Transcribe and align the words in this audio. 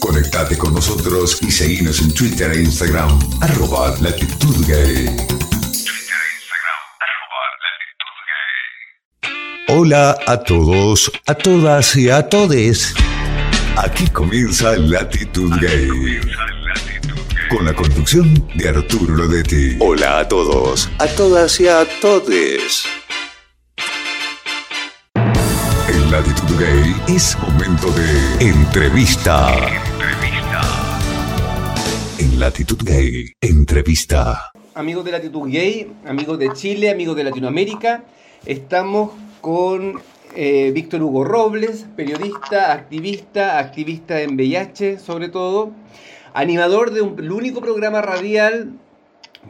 Conectate 0.00 0.56
con 0.56 0.74
nosotros 0.74 1.38
y 1.42 1.50
seguinos 1.50 2.00
en 2.00 2.12
Twitter 2.12 2.52
e 2.52 2.62
Instagram, 2.62 3.18
arroba 3.40 3.94
latitud 4.00 4.66
gay. 4.66 5.16
Hola 9.68 10.16
a 10.26 10.38
todos, 10.38 11.10
a 11.26 11.34
todas 11.34 11.96
y 11.96 12.08
a 12.08 12.28
todes. 12.28 12.94
Aquí 13.76 14.06
comienza 14.08 14.76
Latitud 14.76 15.52
Gay. 15.60 16.20
Con 17.50 17.66
la 17.66 17.74
conducción 17.74 18.48
de 18.54 18.68
Arturo 18.68 19.16
Lodetti. 19.16 19.76
Hola 19.80 20.20
a 20.20 20.28
todos, 20.28 20.88
a 20.98 21.06
todas 21.08 21.60
y 21.60 21.68
a 21.68 21.84
todes. 22.00 22.84
Latitud 26.16 26.58
Gay 26.58 27.14
es 27.14 27.36
momento 27.40 27.88
de 27.88 28.48
entrevista. 28.48 29.54
En 32.18 32.40
Latitud 32.40 32.78
Gay, 32.82 33.32
entrevista. 33.42 34.50
Amigos 34.74 35.04
de 35.04 35.12
Latitud 35.12 35.46
Gay, 35.46 35.92
amigos 36.06 36.38
de 36.38 36.54
Chile, 36.54 36.90
amigos 36.90 37.16
de 37.16 37.24
Latinoamérica, 37.24 38.04
estamos 38.46 39.10
con 39.42 40.00
eh, 40.34 40.70
Víctor 40.74 41.02
Hugo 41.02 41.22
Robles, 41.22 41.84
periodista, 41.96 42.72
activista, 42.72 43.58
activista 43.58 44.22
en 44.22 44.36
VIH 44.36 44.98
sobre 44.98 45.28
todo, 45.28 45.72
animador 46.32 46.92
de 46.92 47.02
un, 47.02 47.18
el 47.18 47.30
único 47.30 47.60
programa 47.60 48.00
radial 48.00 48.72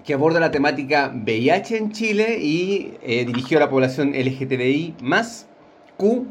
que 0.05 0.15
aborda 0.15 0.41
la 0.41 0.51
temática 0.51 1.13
VIH 1.15 1.77
en 1.77 1.93
Chile 1.93 2.39
y 2.41 2.95
eh, 3.05 3.25
dirigió 3.25 3.59
a 3.59 3.61
la 3.61 3.71
población 3.71 4.15
LGTBI 4.15 4.97
más 5.01 5.47
Q. 5.97 6.27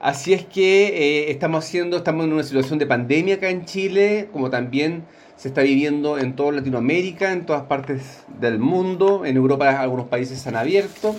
Así 0.00 0.32
es 0.32 0.46
que 0.46 0.86
eh, 0.86 1.30
estamos 1.30 1.62
haciendo, 1.62 1.98
estamos 1.98 2.24
en 2.24 2.32
una 2.32 2.42
situación 2.42 2.78
de 2.78 2.86
pandemia 2.86 3.34
acá 3.34 3.50
en 3.50 3.66
Chile, 3.66 4.30
como 4.32 4.48
también 4.48 5.04
se 5.36 5.48
está 5.48 5.60
viviendo 5.60 6.16
en 6.18 6.34
toda 6.34 6.52
Latinoamérica, 6.52 7.32
en 7.32 7.44
todas 7.44 7.64
partes 7.64 8.22
del 8.40 8.58
mundo, 8.58 9.26
en 9.26 9.36
Europa 9.36 9.78
algunos 9.78 10.06
países 10.08 10.38
se 10.38 10.48
han 10.48 10.56
abierto. 10.56 11.14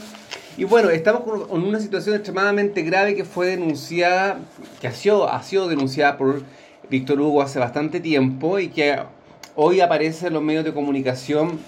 Y 0.57 0.63
bueno, 0.63 0.89
estamos 0.89 1.21
con 1.21 1.63
una 1.63 1.79
situación 1.79 2.15
extremadamente 2.15 2.81
grave 2.81 3.13
que 3.13 3.23
fue 3.23 3.47
denunciada, 3.47 4.39
que 4.81 4.87
ha 4.87 4.91
sido, 4.91 5.31
ha 5.31 5.43
sido 5.43 5.67
denunciada 5.67 6.17
por 6.17 6.41
Víctor 6.89 7.21
Hugo 7.21 7.43
hace 7.43 7.59
bastante 7.59 7.99
tiempo 7.99 8.57
y 8.57 8.69
que 8.69 8.97
hoy 9.55 9.79
aparece 9.79 10.27
en 10.27 10.33
los 10.33 10.41
medios 10.41 10.65
de 10.65 10.73
comunicación 10.73 11.59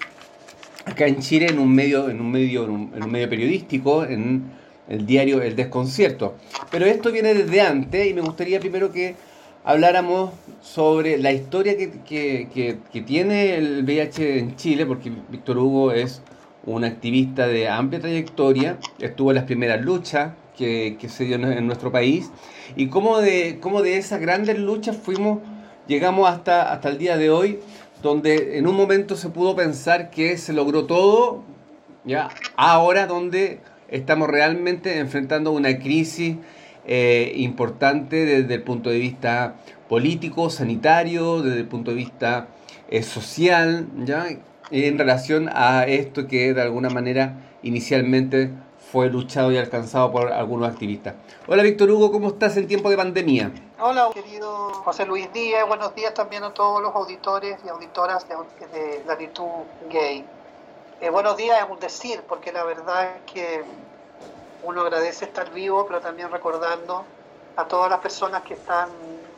acá 0.84 1.06
en 1.06 1.20
Chile 1.20 1.46
en 1.48 1.60
un 1.60 1.72
medio, 1.72 2.10
en 2.10 2.20
un 2.20 2.30
medio, 2.30 2.64
en 2.64 2.70
un, 2.70 3.10
medio 3.10 3.28
periodístico, 3.30 4.04
en 4.04 4.50
el 4.88 5.06
diario 5.06 5.42
El 5.42 5.56
Desconcierto. 5.56 6.34
Pero 6.70 6.86
esto 6.86 7.12
viene 7.12 7.34
desde 7.34 7.60
antes 7.60 8.06
y 8.06 8.14
me 8.14 8.20
gustaría 8.20 8.60
primero 8.60 8.92
que 8.92 9.16
habláramos 9.64 10.32
sobre 10.62 11.18
la 11.18 11.32
historia 11.32 11.76
que, 11.76 11.90
que, 12.04 12.78
que 12.92 13.00
tiene 13.02 13.56
el 13.56 13.82
VIH 13.84 14.38
en 14.38 14.56
Chile, 14.56 14.86
porque 14.86 15.10
Víctor 15.30 15.58
Hugo 15.58 15.92
es 15.92 16.22
un 16.66 16.84
activista 16.84 17.46
de 17.46 17.68
amplia 17.68 18.00
trayectoria, 18.00 18.78
estuvo 18.98 19.30
en 19.30 19.36
las 19.36 19.44
primeras 19.44 19.82
luchas 19.82 20.32
que, 20.56 20.96
se 21.08 21.24
dio 21.24 21.36
en 21.36 21.66
nuestro 21.66 21.90
país 21.92 22.30
y 22.76 22.88
cómo 22.88 23.18
de, 23.18 23.58
cómo 23.60 23.82
de 23.82 23.98
esas 23.98 24.20
grandes 24.20 24.58
luchas 24.58 24.96
fuimos, 24.96 25.40
llegamos 25.86 26.28
hasta, 26.28 26.72
hasta 26.72 26.88
el 26.88 26.98
día 26.98 27.16
de 27.16 27.30
hoy, 27.30 27.58
donde 28.02 28.58
en 28.58 28.66
un 28.66 28.76
momento 28.76 29.16
se 29.16 29.28
pudo 29.28 29.56
pensar 29.56 30.10
que 30.10 30.38
se 30.38 30.52
logró 30.52 30.86
todo, 30.86 31.42
ya 32.04 32.28
ahora 32.56 33.06
donde 33.06 33.60
estamos 33.88 34.28
realmente 34.28 34.98
enfrentando 34.98 35.52
una 35.52 35.78
crisis 35.78 36.36
eh, 36.86 37.32
importante 37.36 38.24
desde 38.24 38.54
el 38.54 38.62
punto 38.62 38.90
de 38.90 38.98
vista 38.98 39.56
político, 39.88 40.50
sanitario, 40.50 41.42
desde 41.42 41.60
el 41.60 41.68
punto 41.68 41.90
de 41.90 41.96
vista 41.96 42.48
eh, 42.90 43.02
social, 43.02 43.88
¿ya? 44.04 44.26
en 44.70 44.98
relación 44.98 45.48
a 45.52 45.84
esto 45.84 46.26
que 46.26 46.52
de 46.54 46.62
alguna 46.62 46.90
manera 46.90 47.36
inicialmente 47.62 48.50
fue 48.92 49.08
luchado 49.08 49.50
y 49.50 49.56
alcanzado 49.56 50.12
por 50.12 50.32
algunos 50.32 50.68
activistas. 50.68 51.14
Hola 51.46 51.62
Víctor 51.62 51.90
Hugo, 51.90 52.12
¿cómo 52.12 52.28
estás 52.28 52.56
en 52.56 52.66
tiempo 52.66 52.90
de 52.90 52.96
pandemia? 52.96 53.50
Hola 53.80 54.10
querido 54.12 54.72
José 54.84 55.06
Luis 55.06 55.32
Díaz, 55.32 55.66
buenos 55.66 55.94
días 55.94 56.14
también 56.14 56.44
a 56.44 56.52
todos 56.52 56.82
los 56.82 56.94
auditores 56.94 57.56
y 57.64 57.68
auditoras 57.68 58.26
de, 58.28 58.36
de 58.78 59.04
Latitud 59.06 59.64
Gay. 59.90 60.24
Eh, 61.00 61.10
buenos 61.10 61.36
días 61.36 61.60
es 61.60 61.68
un 61.68 61.80
decir, 61.80 62.22
porque 62.28 62.52
la 62.52 62.62
verdad 62.62 63.16
es 63.16 63.32
que 63.32 63.64
uno 64.62 64.82
agradece 64.82 65.24
estar 65.24 65.50
vivo, 65.50 65.84
pero 65.86 66.00
también 66.00 66.30
recordando 66.30 67.04
a 67.56 67.64
todas 67.66 67.90
las 67.90 67.98
personas 67.98 68.42
que 68.42 68.54
están 68.54 68.88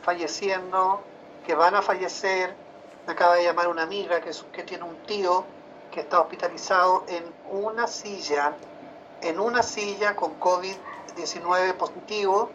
falleciendo, 0.03 1.01
que 1.45 1.55
van 1.55 1.73
a 1.73 1.81
fallecer, 1.81 2.53
me 3.07 3.13
acaba 3.13 3.35
de 3.35 3.43
llamar 3.43 3.69
una 3.69 3.83
amiga 3.83 4.21
que, 4.21 4.31
que 4.53 4.63
tiene 4.63 4.83
un 4.83 4.97
tío 5.07 5.45
que 5.91 6.01
está 6.01 6.21
hospitalizado 6.21 7.03
en 7.07 7.23
una 7.49 7.87
silla, 7.87 8.53
en 9.21 9.39
una 9.39 9.63
silla 9.63 10.15
con 10.15 10.39
COVID-19 10.39 11.73
positivo 11.73 12.51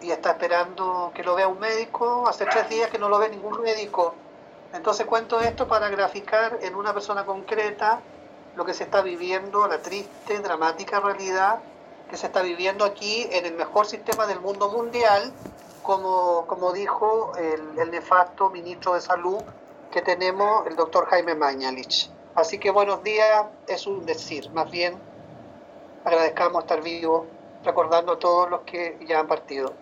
y 0.00 0.10
está 0.10 0.30
esperando 0.30 1.12
que 1.14 1.22
lo 1.22 1.34
vea 1.34 1.48
un 1.48 1.60
médico. 1.60 2.26
Hace 2.26 2.46
tres 2.46 2.68
días 2.70 2.88
que 2.90 2.98
no 2.98 3.10
lo 3.10 3.18
ve 3.18 3.28
ningún 3.28 3.60
médico. 3.60 4.14
Entonces 4.72 5.06
cuento 5.06 5.38
esto 5.38 5.68
para 5.68 5.90
graficar 5.90 6.58
en 6.62 6.74
una 6.74 6.94
persona 6.94 7.26
concreta 7.26 8.00
lo 8.58 8.64
que 8.64 8.74
se 8.74 8.82
está 8.82 9.02
viviendo, 9.02 9.68
la 9.68 9.80
triste, 9.80 10.40
dramática 10.40 10.98
realidad 10.98 11.60
que 12.10 12.16
se 12.16 12.26
está 12.26 12.42
viviendo 12.42 12.84
aquí 12.84 13.28
en 13.30 13.46
el 13.46 13.54
mejor 13.54 13.86
sistema 13.86 14.26
del 14.26 14.40
mundo 14.40 14.68
mundial, 14.68 15.32
como, 15.84 16.44
como 16.48 16.72
dijo 16.72 17.32
el, 17.38 17.78
el 17.78 17.90
nefasto 17.92 18.50
ministro 18.50 18.94
de 18.94 19.00
Salud 19.00 19.38
que 19.92 20.02
tenemos 20.02 20.66
el 20.66 20.74
doctor 20.74 21.06
Jaime 21.06 21.36
Mañalich. 21.36 22.10
Así 22.34 22.58
que 22.58 22.72
buenos 22.72 23.04
días 23.04 23.46
es 23.68 23.86
un 23.86 24.04
decir, 24.04 24.50
más 24.50 24.68
bien 24.72 24.94
agradezcamos 26.04 26.64
estar 26.64 26.82
vivos, 26.82 27.26
recordando 27.64 28.14
a 28.14 28.18
todos 28.18 28.50
los 28.50 28.62
que 28.62 28.98
ya 29.06 29.20
han 29.20 29.28
partido. 29.28 29.72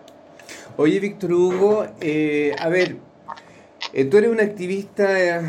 Oye, 0.77 0.99
Víctor 0.99 1.33
Hugo, 1.33 1.87
eh, 1.99 2.55
a 2.59 2.69
ver, 2.69 2.97
eh, 3.93 4.05
tú 4.05 4.17
eres 4.17 4.29
un 4.29 4.39
activista, 4.39 5.19
eh, 5.19 5.41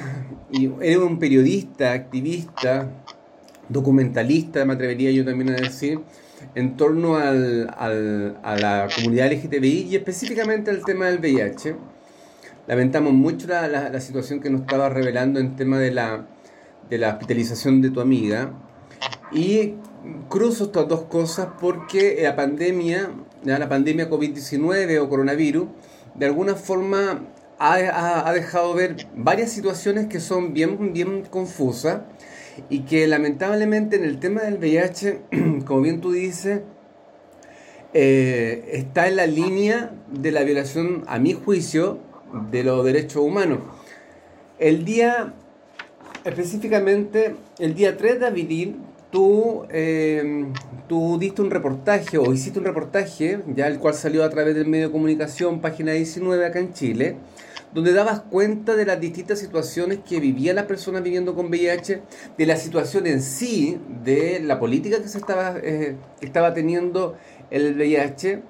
eres 0.80 0.96
un 0.96 1.18
periodista, 1.18 1.92
activista, 1.92 2.88
documentalista, 3.68 4.64
me 4.64 4.74
atrevería 4.74 5.10
yo 5.10 5.24
también 5.24 5.50
a 5.50 5.56
decir, 5.56 6.00
en 6.54 6.76
torno 6.76 7.16
al, 7.16 7.68
al, 7.76 8.38
a 8.42 8.56
la 8.56 8.88
comunidad 8.94 9.30
LGTBI 9.32 9.88
y 9.90 9.96
específicamente 9.96 10.70
al 10.70 10.84
tema 10.84 11.06
del 11.06 11.18
VIH 11.18 11.76
lamentamos 12.68 13.14
mucho 13.14 13.48
la, 13.48 13.66
la, 13.66 14.00
situación 14.00 14.40
que 14.40 14.50
nos 14.50 14.60
estaba 14.60 14.88
revelando 14.90 15.40
en 15.40 15.56
tema 15.56 15.78
de 15.78 15.90
la, 15.90 16.26
de 16.88 16.98
la 16.98 17.10
hospitalización 17.10 17.80
de 17.80 17.90
tu 17.90 18.00
amiga. 18.00 18.52
Y 19.32 19.74
cruzo 20.28 20.64
estas 20.64 20.86
dos 20.86 21.02
cosas 21.04 21.48
porque 21.60 22.18
la 22.22 22.36
pandemia, 22.36 23.10
la 23.42 23.68
pandemia 23.68 24.08
COVID-19 24.10 25.00
o 25.00 25.08
coronavirus, 25.08 25.66
de 26.14 26.26
alguna 26.26 26.54
forma 26.54 27.24
ha, 27.58 28.28
ha, 28.28 28.32
dejado 28.32 28.74
ver 28.74 29.08
varias 29.16 29.50
situaciones 29.50 30.06
que 30.06 30.20
son 30.20 30.52
bien, 30.52 30.92
bien 30.92 31.22
confusas 31.22 32.02
y 32.68 32.80
que 32.80 33.06
lamentablemente 33.06 33.96
en 33.96 34.04
el 34.04 34.18
tema 34.18 34.42
del 34.42 34.58
VIH, 34.58 35.20
como 35.66 35.82
bien 35.82 36.00
tú 36.00 36.12
dices, 36.12 36.62
eh, 37.94 38.70
está 38.72 39.08
en 39.08 39.16
la 39.16 39.26
línea 39.26 39.92
de 40.10 40.32
la 40.32 40.42
violación, 40.42 41.04
a 41.06 41.18
mi 41.18 41.32
juicio, 41.32 41.98
de 42.50 42.62
los 42.62 42.84
derechos 42.84 43.22
humanos. 43.22 43.60
El 44.58 44.84
día, 44.84 45.34
específicamente, 46.24 47.36
el 47.58 47.74
día 47.74 47.96
3 47.96 48.20
de 48.20 48.26
abril, 48.26 48.76
tú, 49.10 49.64
eh, 49.70 50.46
tú 50.88 51.18
diste 51.18 51.42
un 51.42 51.50
reportaje 51.50 52.18
o 52.18 52.32
hiciste 52.32 52.58
un 52.58 52.66
reportaje, 52.66 53.40
ya 53.54 53.66
el 53.66 53.78
cual 53.78 53.94
salió 53.94 54.24
a 54.24 54.30
través 54.30 54.54
del 54.54 54.66
medio 54.66 54.88
de 54.88 54.92
comunicación, 54.92 55.60
página 55.60 55.92
19 55.92 56.44
acá 56.44 56.58
en 56.58 56.72
Chile, 56.74 57.16
donde 57.74 57.92
dabas 57.92 58.20
cuenta 58.20 58.76
de 58.76 58.86
las 58.86 59.00
distintas 59.00 59.38
situaciones 59.38 60.00
que 60.08 60.20
vivía 60.20 60.54
la 60.54 60.66
persona 60.66 61.00
viviendo 61.00 61.34
con 61.34 61.46
VIH, 61.46 62.02
de 62.36 62.46
la 62.46 62.56
situación 62.56 63.06
en 63.06 63.22
sí, 63.22 63.80
de 64.04 64.40
la 64.40 64.58
política 64.58 65.00
que 65.02 65.08
se 65.08 65.18
estaba, 65.18 65.56
eh, 65.62 65.96
teniendo 66.54 67.16
el 67.50 67.74
VIH, 67.74 68.42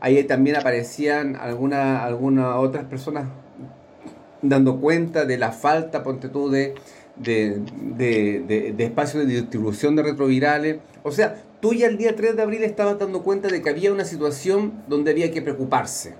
Ahí 0.00 0.22
también 0.24 0.56
aparecían 0.56 1.34
algunas 1.34 2.02
alguna 2.02 2.58
otras 2.58 2.84
personas 2.84 3.26
dando 4.42 4.78
cuenta 4.78 5.24
de 5.24 5.38
la 5.38 5.50
falta, 5.50 6.02
ponte 6.02 6.28
tú, 6.28 6.50
de, 6.50 6.74
de, 7.16 7.62
de, 7.96 8.72
de, 8.76 8.90
de 8.90 9.26
distribución 9.26 9.96
de 9.96 10.02
retrovirales. 10.02 10.80
O 11.02 11.10
sea, 11.10 11.42
tú 11.60 11.72
ya 11.72 11.86
el 11.86 11.96
día 11.96 12.14
3 12.14 12.36
de 12.36 12.42
abril 12.42 12.64
estabas 12.64 12.98
dando 12.98 13.22
cuenta 13.22 13.48
de 13.48 13.62
que 13.62 13.70
había 13.70 13.92
una 13.92 14.04
situación 14.04 14.82
donde 14.88 15.12
había 15.12 15.30
que 15.30 15.40
preocuparse. 15.40 16.14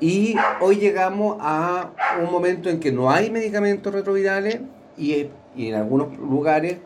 Y 0.00 0.34
hoy 0.60 0.76
llegamos 0.76 1.36
a 1.40 1.90
un 2.22 2.30
momento 2.30 2.70
en 2.70 2.80
que 2.80 2.90
no 2.90 3.10
hay 3.10 3.30
medicamentos 3.30 3.92
retrovirales 3.92 4.60
y, 4.96 5.28
y 5.56 5.68
en 5.68 5.74
algunos 5.74 6.16
lugares 6.18 6.78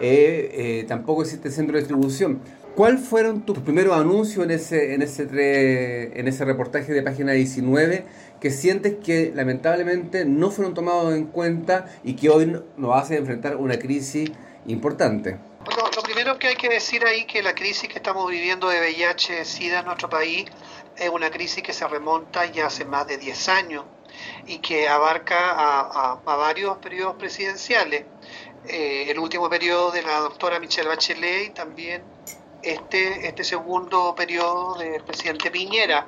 eh, 0.00 0.50
eh, 0.80 0.84
tampoco 0.88 1.22
existe 1.22 1.50
centro 1.50 1.74
de 1.74 1.80
distribución. 1.80 2.40
¿Cuáles 2.74 3.00
fueron 3.00 3.44
tus 3.44 3.58
primeros 3.58 3.98
anuncios 3.98 4.44
en 4.44 4.52
ese, 4.52 4.94
en, 4.94 5.02
ese 5.02 6.18
en 6.18 6.28
ese 6.28 6.44
reportaje 6.44 6.92
de 6.92 7.02
página 7.02 7.32
19 7.32 8.04
que 8.40 8.50
sientes 8.50 8.94
que 9.04 9.32
lamentablemente 9.34 10.24
no 10.24 10.50
fueron 10.50 10.72
tomados 10.72 11.14
en 11.14 11.26
cuenta 11.26 11.86
y 12.04 12.14
que 12.14 12.30
hoy 12.30 12.56
nos 12.76 12.96
hace 12.96 13.16
enfrentar 13.16 13.56
una 13.56 13.78
crisis 13.78 14.30
importante? 14.66 15.36
Bueno, 15.64 15.90
lo 15.94 16.02
primero 16.02 16.38
que 16.38 16.46
hay 16.46 16.56
que 16.56 16.68
decir 16.68 17.04
ahí 17.04 17.26
que 17.26 17.42
la 17.42 17.54
crisis 17.54 17.88
que 17.88 17.96
estamos 17.96 18.30
viviendo 18.30 18.68
de 18.68 18.78
VIH-Sida 18.80 19.80
en 19.80 19.86
nuestro 19.86 20.08
país 20.08 20.46
es 21.00 21.08
una 21.08 21.30
crisis 21.30 21.62
que 21.62 21.72
se 21.72 21.88
remonta 21.88 22.44
ya 22.46 22.66
hace 22.66 22.84
más 22.84 23.06
de 23.06 23.16
10 23.16 23.48
años 23.48 23.84
y 24.46 24.58
que 24.58 24.86
abarca 24.86 25.54
a, 25.56 26.14
varios 26.24 26.76
periodos 26.76 27.16
presidenciales. 27.16 28.04
Eh, 28.68 29.06
el 29.08 29.18
último 29.18 29.48
periodo 29.48 29.90
de 29.90 30.02
la 30.02 30.20
doctora 30.20 30.60
Michelle 30.60 30.88
Bachelet 30.88 31.46
y 31.46 31.50
también 31.50 32.02
este, 32.62 33.26
este 33.26 33.42
segundo 33.42 34.14
periodo 34.14 34.74
del 34.74 35.02
presidente 35.02 35.50
Piñera. 35.50 36.06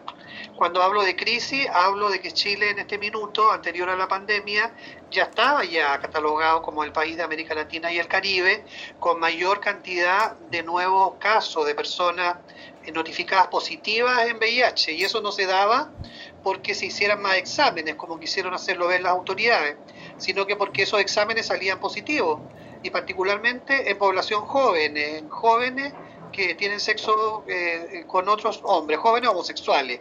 Cuando 0.56 0.82
hablo 0.82 1.02
de 1.02 1.16
crisis, 1.16 1.66
hablo 1.72 2.10
de 2.10 2.20
que 2.20 2.32
Chile 2.32 2.70
en 2.70 2.78
este 2.78 2.98
minuto, 2.98 3.50
anterior 3.50 3.88
a 3.88 3.96
la 3.96 4.06
pandemia, 4.06 4.74
ya 5.10 5.24
estaba 5.24 5.64
ya 5.64 5.98
catalogado 5.98 6.60
como 6.60 6.84
el 6.84 6.92
país 6.92 7.16
de 7.16 7.22
América 7.22 7.54
Latina 7.54 7.90
y 7.90 7.98
el 7.98 8.08
Caribe 8.08 8.64
con 9.00 9.18
mayor 9.18 9.60
cantidad 9.60 10.36
de 10.50 10.62
nuevos 10.62 11.14
casos 11.18 11.66
de 11.66 11.74
personas 11.74 12.36
notificadas 12.92 13.48
positivas 13.48 14.26
en 14.26 14.36
VIH. 14.38 14.92
Y 14.92 15.04
eso 15.04 15.20
no 15.20 15.32
se 15.32 15.46
daba 15.46 15.90
porque 16.42 16.74
se 16.74 16.86
hicieran 16.86 17.22
más 17.22 17.36
exámenes, 17.36 17.94
como 17.94 18.18
quisieron 18.18 18.54
hacerlo 18.54 18.88
ver 18.88 19.02
las 19.02 19.12
autoridades 19.12 19.76
sino 20.22 20.46
que 20.46 20.56
porque 20.56 20.82
esos 20.82 21.00
exámenes 21.00 21.46
salían 21.46 21.80
positivos, 21.80 22.40
y 22.82 22.90
particularmente 22.90 23.90
en 23.90 23.98
población 23.98 24.42
joven, 24.42 24.96
en 24.96 25.28
jóvenes 25.28 25.92
que 26.32 26.54
tienen 26.54 26.80
sexo 26.80 27.44
eh, 27.46 28.04
con 28.06 28.28
otros 28.28 28.60
hombres, 28.64 28.98
jóvenes 28.98 29.30
homosexuales. 29.30 30.00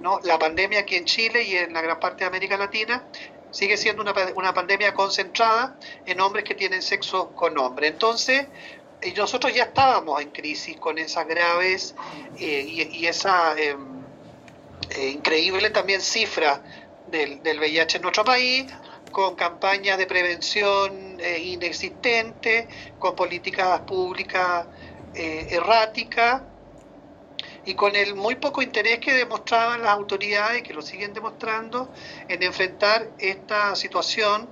¿no? 0.00 0.20
La 0.24 0.38
pandemia 0.38 0.80
aquí 0.80 0.96
en 0.96 1.04
Chile 1.04 1.42
y 1.42 1.56
en 1.56 1.72
la 1.72 1.80
gran 1.80 2.00
parte 2.00 2.20
de 2.20 2.26
América 2.26 2.56
Latina 2.56 3.04
sigue 3.50 3.76
siendo 3.76 4.02
una, 4.02 4.12
una 4.34 4.52
pandemia 4.52 4.92
concentrada 4.92 5.78
en 6.04 6.20
hombres 6.20 6.44
que 6.44 6.54
tienen 6.54 6.82
sexo 6.82 7.30
con 7.34 7.56
hombres. 7.58 7.92
Entonces, 7.92 8.46
y 9.02 9.12
nosotros 9.12 9.54
ya 9.54 9.64
estábamos 9.64 10.20
en 10.20 10.30
crisis 10.30 10.76
con 10.76 10.98
esas 10.98 11.26
graves 11.26 11.94
eh, 12.38 12.88
y, 12.92 13.06
esa 13.06 13.54
eh, 13.58 13.76
increíble 15.12 15.70
también 15.70 16.00
cifra 16.00 16.62
del, 17.06 17.42
del 17.42 17.58
VIH 17.58 17.96
en 17.96 18.02
nuestro 18.02 18.24
país, 18.24 18.66
con 19.12 19.34
campañas 19.36 19.98
de 19.98 20.06
prevención 20.06 21.18
eh, 21.20 21.38
inexistentes, 21.38 22.66
con 22.98 23.14
políticas 23.14 23.80
públicas 23.80 24.66
eh, 25.14 25.46
erráticas 25.50 26.42
y 27.64 27.74
con 27.74 27.94
el 27.96 28.14
muy 28.14 28.36
poco 28.36 28.62
interés 28.62 28.98
que 28.98 29.12
demostraban 29.12 29.82
las 29.82 29.92
autoridades, 29.92 30.62
que 30.62 30.72
lo 30.74 30.82
siguen 30.82 31.12
demostrando, 31.12 31.92
en 32.28 32.42
enfrentar 32.42 33.10
esta 33.18 33.76
situación, 33.76 34.48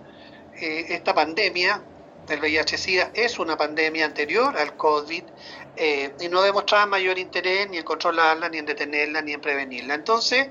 esta 0.58 1.14
pandemia 1.14 1.82
del 2.26 2.40
VIH-Sida 2.40 3.12
es 3.14 3.38
una 3.38 3.56
pandemia 3.56 4.04
anterior 4.04 4.56
al 4.56 4.76
COVID 4.76 5.24
y 6.18 6.28
no 6.28 6.42
demostraban 6.42 6.88
mayor 6.88 7.18
interés 7.18 7.68
ni 7.68 7.76
en 7.76 7.84
controlarla, 7.84 8.48
ni 8.48 8.58
en 8.58 8.66
detenerla, 8.66 9.20
ni 9.20 9.32
en 9.34 9.40
prevenirla. 9.40 9.94
Entonces, 9.94 10.48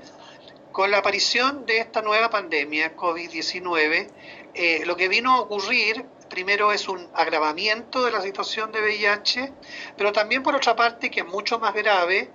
con 0.76 0.90
la 0.90 0.98
aparición 0.98 1.64
de 1.64 1.78
esta 1.78 2.02
nueva 2.02 2.28
pandemia, 2.28 2.94
COVID-19, 2.94 4.10
eh, 4.52 4.82
lo 4.84 4.94
que 4.94 5.08
vino 5.08 5.32
a 5.32 5.40
ocurrir 5.40 6.04
primero 6.28 6.70
es 6.70 6.86
un 6.86 7.08
agravamiento 7.14 8.04
de 8.04 8.10
la 8.10 8.20
situación 8.20 8.72
de 8.72 8.82
VIH, 8.82 9.54
pero 9.96 10.12
también 10.12 10.42
por 10.42 10.54
otra 10.54 10.76
parte, 10.76 11.10
que 11.10 11.20
es 11.20 11.26
mucho 11.26 11.58
más 11.58 11.72
grave, 11.72 12.30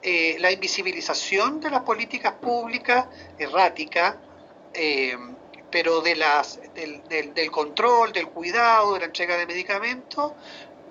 eh, 0.00 0.36
la 0.38 0.52
invisibilización 0.52 1.58
de 1.58 1.70
las 1.70 1.80
políticas 1.80 2.34
públicas 2.34 3.06
erráticas, 3.36 4.14
eh, 4.74 5.16
pero 5.72 6.02
de 6.02 6.14
las, 6.14 6.60
del, 6.74 7.50
control, 7.50 8.12
del 8.12 8.28
cuidado, 8.28 8.94
de 8.94 9.00
la 9.00 9.06
entrega 9.06 9.36
de 9.36 9.46
medicamentos, 9.46 10.32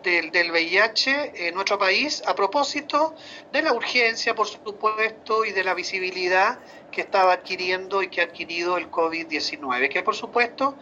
del, 0.03 0.51
VIH 0.51 1.47
en 1.47 1.53
nuestro 1.53 1.77
país 1.77 2.23
a 2.25 2.33
propósito 2.33 3.15
de 3.53 3.61
la 3.61 3.73
urgencia, 3.73 4.33
por 4.33 4.47
supuesto, 4.47 5.45
y 5.45 5.51
de 5.51 5.63
la 5.63 5.75
visibilidad 5.75 6.59
que 6.91 7.01
estaba 7.01 7.33
adquiriendo 7.33 8.01
y 8.01 8.09
que 8.09 8.21
ha 8.21 8.25
adquirido 8.25 8.77
el 8.77 8.89
COVID-19, 8.89 9.89
que 9.89 10.01
por 10.01 10.15
supuesto 10.15 10.75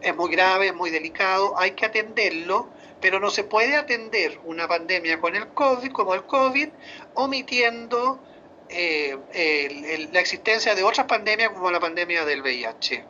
es 0.00 0.14
muy 0.14 0.30
grave, 0.30 0.68
es 0.68 0.74
muy 0.74 0.90
delicado, 0.90 1.58
hay 1.58 1.70
que 1.70 1.86
atenderlo, 1.86 2.68
pero 3.00 3.20
no 3.20 3.30
se 3.30 3.44
puede 3.44 3.76
atender 3.76 4.40
una 4.44 4.66
pandemia 4.66 5.20
con 5.20 5.36
el 5.36 5.48
COVID, 5.48 5.92
como 5.92 6.14
el 6.14 6.24
COVID, 6.24 6.68
omitiendo 7.14 8.20
eh, 8.68 10.08
la 10.12 10.20
existencia 10.20 10.74
de 10.74 10.82
otras 10.82 11.06
pandemias 11.06 11.50
como 11.50 11.70
la 11.70 11.78
pandemia 11.78 12.24
del 12.24 12.42
VIH. 12.42 13.04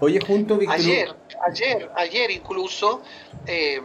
Oye, 0.00 0.20
junto 0.20 0.58
Ayer, 0.68 1.14
ayer, 1.46 1.90
ayer 1.96 2.30
incluso 2.30 3.02
eh, 3.46 3.80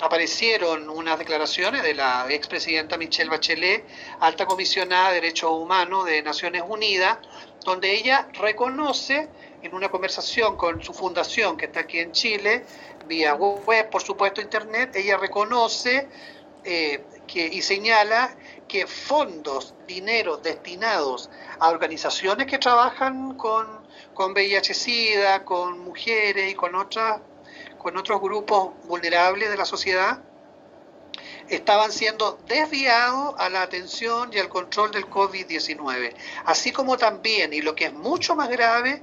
aparecieron 0.00 0.88
unas 0.88 1.18
declaraciones 1.18 1.82
de 1.82 1.94
la 1.94 2.26
expresidenta 2.30 2.96
Michelle 2.96 3.30
Bachelet, 3.30 3.84
alta 4.20 4.46
comisionada 4.46 5.08
de 5.08 5.14
Derechos 5.16 5.50
Humanos 5.50 6.06
de 6.06 6.22
Naciones 6.22 6.62
Unidas, 6.66 7.18
donde 7.64 7.92
ella 7.94 8.28
reconoce 8.34 9.28
en 9.62 9.74
una 9.74 9.90
conversación 9.90 10.56
con 10.56 10.82
su 10.82 10.94
fundación 10.94 11.56
que 11.56 11.66
está 11.66 11.80
aquí 11.80 11.98
en 11.98 12.12
Chile, 12.12 12.64
vía 13.06 13.34
web, 13.34 13.90
por 13.90 14.02
supuesto 14.02 14.40
internet, 14.40 14.94
ella 14.96 15.18
reconoce 15.18 16.08
eh, 16.64 17.04
que, 17.26 17.46
y 17.46 17.60
señala 17.60 18.34
que 18.70 18.86
fondos, 18.86 19.74
dinero 19.88 20.36
destinados 20.36 21.28
a 21.58 21.70
organizaciones 21.70 22.46
que 22.46 22.58
trabajan 22.58 23.36
con, 23.36 23.66
con 24.14 24.32
VIH-Sida, 24.32 25.44
con 25.44 25.80
mujeres 25.80 26.52
y 26.52 26.54
con 26.54 26.76
otras 26.76 27.20
con 27.78 27.96
otros 27.96 28.20
grupos 28.20 28.74
vulnerables 28.84 29.48
de 29.48 29.56
la 29.56 29.64
sociedad, 29.64 30.22
estaban 31.48 31.90
siendo 31.92 32.38
desviados 32.46 33.34
a 33.38 33.48
la 33.48 33.62
atención 33.62 34.30
y 34.32 34.38
al 34.38 34.50
control 34.50 34.92
del 34.92 35.06
COVID-19. 35.06 36.14
Así 36.44 36.72
como 36.72 36.98
también, 36.98 37.54
y 37.54 37.62
lo 37.62 37.74
que 37.74 37.86
es 37.86 37.92
mucho 37.92 38.36
más 38.36 38.50
grave, 38.50 39.02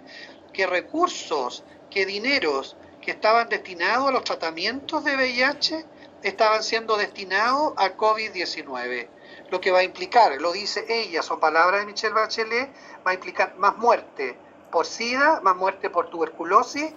que 0.54 0.68
recursos, 0.68 1.64
que 1.90 2.06
dineros 2.06 2.78
que 3.02 3.12
estaban 3.12 3.50
destinados 3.50 4.10
a 4.10 4.12
los 4.12 4.24
tratamientos 4.24 5.04
de 5.04 5.16
VIH 5.16 5.86
estaban 6.22 6.64
siendo 6.64 6.98
destinados 6.98 7.74
al 7.78 7.98
COVID-19. 7.98 9.08
Lo 9.50 9.62
que 9.62 9.72
va 9.72 9.80
a 9.80 9.84
implicar, 9.84 10.40
lo 10.42 10.52
dice 10.52 10.86
ella, 10.90 11.24
son 11.24 11.40
palabras 11.40 11.82
de 11.82 11.86
Michelle 11.86 12.14
Bachelet, 12.14 12.70
va 13.06 13.12
a 13.12 13.14
implicar 13.14 13.56
más 13.58 13.78
muerte 13.78 14.38
por 14.72 14.86
SIDA, 14.86 15.40
más 15.42 15.56
muerte 15.56 15.90
por 15.90 16.10
tuberculosis, 16.10 16.92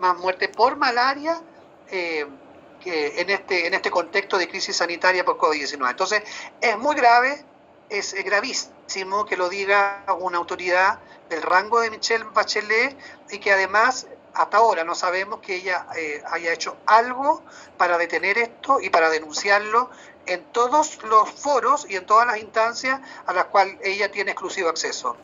más 0.00 0.16
muerte 0.18 0.48
por 0.48 0.76
malaria 0.76 1.40
eh, 1.88 2.26
que 2.82 3.20
en, 3.20 3.30
este, 3.30 3.66
en 3.66 3.74
este 3.74 3.90
contexto 3.90 4.36
de 4.36 4.48
crisis 4.48 4.76
sanitaria 4.76 5.24
por 5.24 5.38
COVID-19. 5.38 5.88
Entonces, 5.88 6.22
es 6.60 6.76
muy 6.78 6.96
grave, 6.96 7.44
es 7.88 8.12
gravísimo 8.24 9.24
que 9.24 9.36
lo 9.36 9.48
diga 9.48 10.04
una 10.18 10.38
autoridad 10.38 10.98
del 11.28 11.42
rango 11.42 11.80
de 11.80 11.90
Michelle 11.90 12.24
Bachelet 12.24 12.96
y 13.30 13.38
que 13.38 13.52
además 13.52 14.08
hasta 14.34 14.56
ahora 14.56 14.84
no 14.84 14.94
sabemos 14.94 15.40
que 15.40 15.56
ella 15.56 15.86
eh, 15.96 16.22
haya 16.30 16.52
hecho 16.52 16.76
algo 16.86 17.42
para 17.76 17.98
detener 17.98 18.38
esto 18.38 18.80
y 18.80 18.90
para 18.90 19.10
denunciarlo 19.10 19.90
en 20.26 20.40
todos 20.52 20.98
los 21.08 21.30
foros 21.30 21.86
y 21.88 21.96
en 21.96 22.06
todas 22.06 22.26
las 22.26 22.38
instancias 22.38 23.00
a 23.26 23.32
las 23.32 23.46
cuales 23.46 23.76
ella 23.84 24.10
tiene 24.10 24.32
exclusivo 24.32 24.68
acceso. 24.68 25.16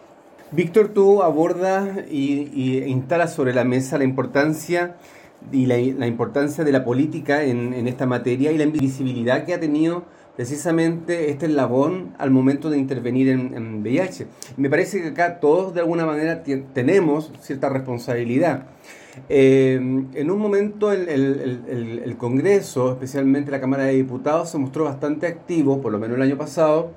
Víctor, 0.50 0.88
tú 0.88 1.22
abordas 1.22 1.88
y, 2.10 2.50
y 2.54 2.84
instalas 2.84 3.34
sobre 3.34 3.52
la 3.52 3.64
mesa 3.64 3.98
la 3.98 4.04
importancia 4.04 4.96
y 5.52 5.66
la, 5.66 6.06
importancia 6.06 6.64
de 6.64 6.72
la 6.72 6.84
política 6.84 7.42
en, 7.42 7.86
esta 7.86 8.06
materia 8.06 8.52
y 8.52 8.58
la 8.58 8.64
invisibilidad 8.64 9.44
que 9.44 9.54
ha 9.54 9.60
tenido 9.60 10.04
precisamente 10.36 11.30
este 11.30 11.46
eslabón 11.46 12.14
al 12.18 12.30
momento 12.30 12.70
de 12.70 12.78
intervenir 12.78 13.28
en, 13.28 13.82
VIH. 13.82 14.26
Me 14.56 14.70
parece 14.70 15.00
que 15.00 15.08
acá 15.08 15.40
todos 15.40 15.74
de 15.74 15.80
alguna 15.80 16.06
manera 16.06 16.42
tenemos 16.42 17.32
cierta 17.40 17.68
responsabilidad. 17.68 18.66
Eh, 19.28 19.74
en 19.76 20.30
un 20.30 20.38
momento 20.38 20.92
el, 20.92 22.16
Congreso, 22.18 22.92
especialmente 22.92 23.50
la 23.50 23.60
Cámara 23.60 23.84
de 23.84 23.94
Diputados, 23.94 24.50
se 24.50 24.58
mostró 24.58 24.84
bastante 24.84 25.26
activo, 25.26 25.80
por 25.80 25.92
lo 25.92 25.98
menos 25.98 26.16
el 26.16 26.22
año 26.22 26.36
pasado, 26.36 26.92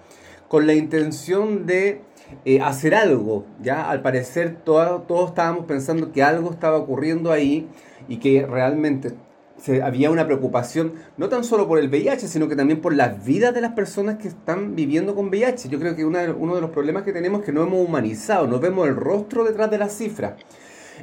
con 0.48 0.68
la 0.68 0.74
intención 0.74 1.66
de 1.66 2.02
eh, 2.46 2.62
hacer 2.62 2.96
algo. 2.96 3.46
Ya 3.62 3.90
al 3.90 4.02
parecer 4.02 4.58
todos 4.64 5.30
estábamos 5.30 5.66
pensando 5.66 6.12
que 6.12 6.24
algo 6.24 6.52
estaba 6.52 6.78
ocurriendo 6.78 7.32
ahí 7.32 7.68
y 8.08 8.18
que 8.18 8.46
realmente 8.46 9.14
se, 9.58 9.84
había 9.84 10.10
una 10.10 10.26
preocupación 10.26 10.94
no 11.18 11.30
tan 11.30 11.44
solo 11.44 11.68
por 11.68 11.78
el 11.78 11.90
VIH, 11.90 12.28
sino 12.28 12.48
que 12.48 12.56
también 12.56 12.82
por 12.82 12.94
las 12.94 13.24
vidas 13.24 13.54
de 13.54 13.62
las 13.62 13.74
personas 13.74 14.18
que 14.18 14.28
están 14.28 14.76
viviendo 14.76 15.16
con 15.16 15.28
VIH. 15.28 15.70
Yo 15.70 15.80
creo 15.80 15.96
que 15.96 16.04
uno 16.04 16.56
de 16.56 16.62
los 16.62 16.72
problemas 16.72 17.04
que 17.04 17.14
tenemos 17.14 17.42
es 17.42 17.46
que 17.46 17.54
no 17.54 17.64
hemos 17.64 17.88
humanizado, 17.88 18.48
no 18.48 18.60
vemos 18.60 18.88
el 18.88 18.96
rostro 18.96 19.44
detrás 19.44 19.70
de 19.70 19.78
las 19.78 19.94
cifras. 19.96 20.34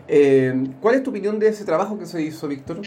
Eh, 0.07 0.55
¿Cuál 0.81 0.97
es 0.97 1.02
tu 1.02 1.11
opinión 1.11 1.38
de 1.38 1.49
ese 1.49 1.64
trabajo 1.64 1.99
que 1.99 2.07
se 2.07 2.23
hizo, 2.23 2.47
Víctor? 2.49 2.81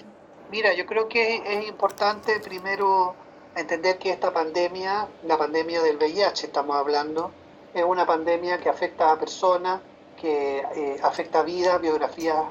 Mira, 0.51 0.73
yo 0.73 0.85
creo 0.85 1.07
que 1.07 1.41
es 1.45 1.67
importante 1.67 2.39
primero 2.39 3.15
entender 3.55 3.97
que 3.97 4.11
esta 4.11 4.33
pandemia, 4.33 5.07
la 5.23 5.37
pandemia 5.37 5.81
del 5.81 5.97
VIH 5.97 6.47
estamos 6.47 6.75
hablando, 6.75 7.31
es 7.73 7.83
una 7.83 8.05
pandemia 8.05 8.59
que 8.59 8.69
afecta 8.69 9.11
a 9.11 9.19
personas, 9.19 9.81
que 10.19 10.59
eh, 10.59 10.99
afecta 11.01 11.41
vidas, 11.43 11.81
biografías 11.81 12.45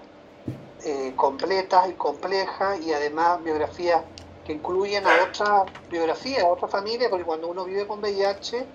eh, 0.84 1.12
completas 1.14 1.90
y 1.90 1.92
complejas 1.92 2.80
y 2.80 2.92
además 2.92 3.42
biografías 3.44 4.02
que 4.46 4.54
incluyen 4.54 5.06
a 5.06 5.10
otras 5.28 5.66
biografías, 5.90 6.42
a 6.42 6.48
otras 6.48 6.70
familias, 6.70 7.10
porque 7.10 7.24
cuando 7.24 7.48
uno 7.48 7.64
vive 7.64 7.86
con 7.86 8.00
VIH, 8.00 8.66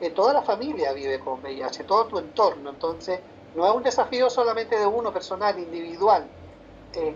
eh, 0.00 0.10
toda 0.10 0.34
la 0.34 0.42
familia 0.42 0.92
vive 0.92 1.18
con 1.20 1.40
VIH, 1.40 1.84
todo 1.84 2.06
tu 2.06 2.18
entorno. 2.18 2.70
Entonces, 2.70 3.20
no 3.54 3.66
es 3.66 3.74
un 3.74 3.82
desafío 3.82 4.28
solamente 4.30 4.78
de 4.78 4.86
uno 4.86 5.12
personal, 5.12 5.58
individual. 5.58 6.26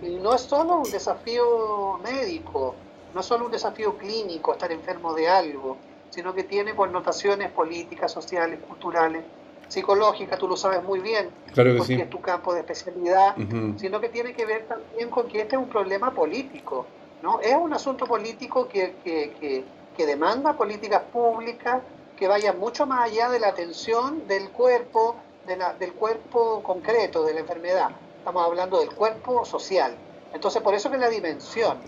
y 0.02 0.16
no 0.16 0.34
es 0.34 0.42
solo 0.42 0.76
un 0.76 0.90
desafío 0.90 1.98
médico, 2.02 2.74
no 3.14 3.20
es 3.20 3.26
solo 3.26 3.46
un 3.46 3.52
desafío 3.52 3.96
clínico 3.96 4.52
estar 4.52 4.70
enfermo 4.72 5.14
de 5.14 5.28
algo, 5.28 5.76
sino 6.10 6.34
que 6.34 6.44
tiene 6.44 6.74
connotaciones 6.74 7.50
políticas, 7.50 8.12
sociales, 8.12 8.60
culturales, 8.66 9.24
psicológicas, 9.68 10.38
tú 10.38 10.48
lo 10.48 10.56
sabes 10.56 10.82
muy 10.82 11.00
bien, 11.00 11.30
porque 11.54 11.94
es 11.94 12.10
tu 12.10 12.20
campo 12.20 12.54
de 12.54 12.60
especialidad, 12.60 13.36
sino 13.76 14.00
que 14.00 14.08
tiene 14.08 14.32
que 14.32 14.46
ver 14.46 14.66
también 14.66 15.10
con 15.10 15.28
que 15.28 15.42
este 15.42 15.56
es 15.56 15.62
un 15.62 15.68
problema 15.68 16.12
político, 16.12 16.86
¿no? 17.22 17.40
Es 17.40 17.54
un 17.54 17.72
asunto 17.74 18.06
político 18.06 18.66
que, 18.68 18.94
que, 19.04 19.64
que, 19.96 20.06
demanda 20.06 20.52
políticas 20.52 21.02
públicas 21.12 21.82
que 22.16 22.28
vayan 22.28 22.58
mucho 22.58 22.86
más 22.86 23.10
allá 23.10 23.28
de 23.30 23.40
la 23.40 23.48
atención 23.48 24.26
del 24.28 24.50
cuerpo, 24.50 25.16
de 25.48 25.56
la, 25.56 25.72
del 25.72 25.94
cuerpo 25.94 26.62
concreto 26.62 27.24
de 27.24 27.34
la 27.34 27.40
enfermedad. 27.40 27.90
Estamos 28.18 28.44
hablando 28.44 28.78
del 28.78 28.94
cuerpo 28.94 29.44
social. 29.44 29.96
Entonces, 30.32 30.62
por 30.62 30.74
eso 30.74 30.90
que 30.90 30.98
la 30.98 31.08
dimensión 31.08 31.78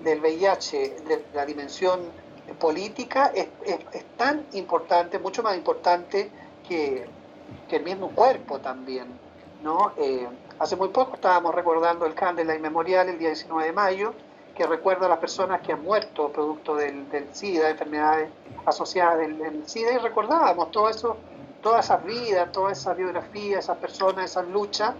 del 0.00 0.20
VIH, 0.20 1.02
de 1.06 1.24
la 1.34 1.44
dimensión 1.44 2.00
política, 2.58 3.30
es, 3.34 3.48
tan 4.16 4.46
importante, 4.52 5.18
mucho 5.18 5.42
más 5.42 5.56
importante 5.56 6.30
que, 6.66 7.06
el 7.68 7.84
mismo 7.84 8.10
cuerpo 8.10 8.58
también. 8.58 9.06
¿no? 9.62 9.92
Eh, 9.96 10.26
hace 10.58 10.74
muy 10.74 10.88
poco 10.88 11.14
estábamos 11.14 11.54
recordando 11.54 12.04
el 12.06 12.14
Candela 12.14 12.54
Inmemorial 12.54 13.08
el 13.08 13.18
día 13.18 13.28
19 13.28 13.66
de 13.66 13.72
mayo, 13.72 14.14
que 14.56 14.66
recuerda 14.66 15.06
a 15.06 15.08
las 15.08 15.18
personas 15.18 15.60
que 15.60 15.72
han 15.72 15.82
muerto 15.82 16.30
producto 16.30 16.74
del, 16.74 17.06
SIDA, 17.32 17.70
enfermedades 17.70 18.28
asociadas 18.66 19.18
del, 19.18 19.62
SIDA, 19.66 19.92
y 19.92 19.98
recordábamos 19.98 20.70
todo 20.70 20.88
eso, 20.88 21.16
todas 21.62 21.86
esas 21.86 22.04
vidas, 22.04 22.52
toda 22.52 22.72
esa 22.72 22.94
biografía, 22.94 23.58
esas 23.58 23.78
personas, 23.78 24.30
esas 24.30 24.48
luchas, 24.48 24.94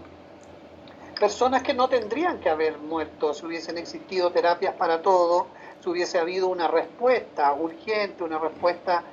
personas 1.19 1.61
que 1.61 1.73
no 1.73 1.87
tendrían 1.87 2.39
que 2.39 2.49
haber 2.49 2.77
muerto 2.77 3.33
si 3.33 3.45
hubiesen 3.45 3.77
existido 3.77 4.31
terapias 4.31 4.73
para 4.75 5.01
todo, 5.01 5.47
si 5.79 5.89
hubiese 5.89 6.17
habido 6.17 6.47
una 6.47 6.67
respuesta 6.67 7.53
urgente, 7.53 8.23
una 8.23 8.39
respuesta 8.39 9.03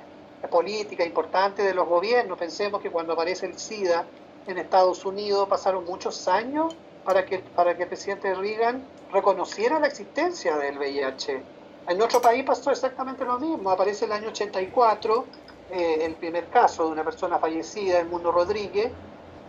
política 0.49 1.05
importante 1.05 1.63
de 1.63 1.73
los 1.73 1.87
gobiernos. 1.87 2.37
Pensemos 2.37 2.81
que 2.81 2.89
cuando 2.89 3.13
aparece 3.13 3.45
el 3.45 3.59
SIDA 3.59 4.05
en 4.47 4.57
Estados 4.57 5.05
Unidos 5.05 5.47
pasaron 5.47 5.85
muchos 5.85 6.27
años 6.27 6.75
para 7.03 7.25
que, 7.25 7.39
para 7.39 7.75
que 7.75 7.83
el 7.83 7.89
presidente 7.89 8.33
Reagan 8.33 8.83
reconociera 9.11 9.79
la 9.79 9.87
existencia 9.87 10.57
del 10.57 10.77
VIH. 10.77 11.43
En 11.87 11.97
nuestro 11.97 12.21
país 12.21 12.43
pasó 12.43 12.71
exactamente 12.71 13.25
lo 13.25 13.39
mismo. 13.39 13.71
Aparece 13.71 14.05
el 14.05 14.11
año 14.11 14.29
84 14.29 15.25
eh, 15.71 16.05
el 16.05 16.15
primer 16.15 16.49
caso 16.49 16.85
de 16.85 16.91
una 16.91 17.03
persona 17.03 17.39
fallecida, 17.39 17.99
el 17.99 18.07
Mundo 18.07 18.31
Rodríguez, 18.31 18.91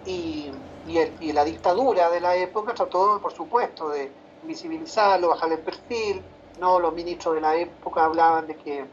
y 0.06 0.50
y, 0.86 1.32
la 1.32 1.44
dictadura 1.44 2.10
de 2.10 2.20
la 2.20 2.36
época 2.36 2.74
trató, 2.74 3.20
por 3.20 3.32
supuesto, 3.32 3.90
de 3.90 4.10
visibilizarlo, 4.42 5.28
bajar 5.28 5.52
el 5.52 5.58
perfil. 5.58 6.22
No, 6.58 6.78
los 6.78 6.92
ministros 6.92 7.34
de 7.34 7.40
la 7.40 7.56
época 7.56 8.04
hablaban 8.04 8.46
de 8.46 8.56
que, 8.56 8.86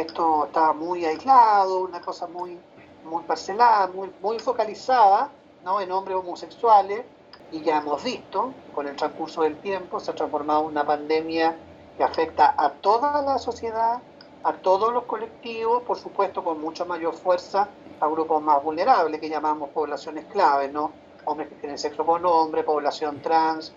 esto 0.00 0.46
estaba 0.46 0.72
muy 0.72 1.04
aislado, 1.04 1.80
una 1.80 2.00
cosa 2.00 2.26
muy, 2.26 2.58
muy 3.04 3.22
parcelada, 3.24 3.86
muy, 3.88 4.10
muy 4.20 4.38
focalizada 4.38 5.30
¿no? 5.64 5.80
en 5.80 5.92
hombres 5.92 6.16
homosexuales. 6.16 7.04
Y 7.50 7.62
ya 7.62 7.78
hemos 7.78 8.02
visto, 8.02 8.52
con 8.74 8.86
el 8.88 8.96
transcurso 8.96 9.42
del 9.42 9.56
tiempo, 9.58 10.00
se 10.00 10.10
ha 10.10 10.14
transformado 10.14 10.62
en 10.62 10.66
una 10.66 10.84
pandemia 10.84 11.56
que 11.96 12.04
afecta 12.04 12.54
a 12.56 12.70
toda 12.70 13.22
la 13.22 13.38
sociedad, 13.38 14.00
a 14.44 14.52
todos 14.54 14.92
los 14.92 15.04
colectivos, 15.04 15.82
por 15.82 15.98
supuesto 15.98 16.44
con 16.44 16.60
mucha 16.60 16.84
mayor 16.84 17.14
fuerza 17.14 17.68
a 18.00 18.06
grupos 18.06 18.42
más 18.42 18.62
vulnerables 18.62 19.20
que 19.20 19.28
llamamos 19.28 19.70
poblaciones 19.70 20.24
claves, 20.26 20.72
¿no? 20.72 20.92
hombres 21.24 21.48
que 21.48 21.56
tienen 21.56 21.78
sexo 21.78 22.04
con 22.06 22.24
hombres, 22.24 22.64
población 22.64 23.20
trans, 23.20 23.72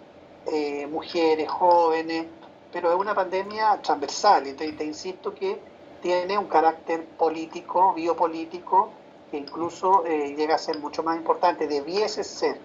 eh, 0.45 0.87
mujeres, 0.87 1.49
jóvenes, 1.49 2.25
pero 2.71 2.91
es 2.91 2.97
una 2.97 3.13
pandemia 3.13 3.81
transversal, 3.81 4.47
y 4.47 4.53
te, 4.53 4.85
insisto 4.85 5.33
que 5.33 5.59
tiene 6.01 6.37
un 6.37 6.45
carácter 6.45 7.05
político, 7.05 7.93
biopolítico, 7.93 8.89
que 9.29 9.37
incluso 9.37 10.05
eh, 10.05 10.33
llega 10.35 10.55
a 10.55 10.57
ser 10.57 10.79
mucho 10.79 11.03
más 11.03 11.17
importante, 11.17 11.67
debiese 11.67 12.23
ser 12.23 12.59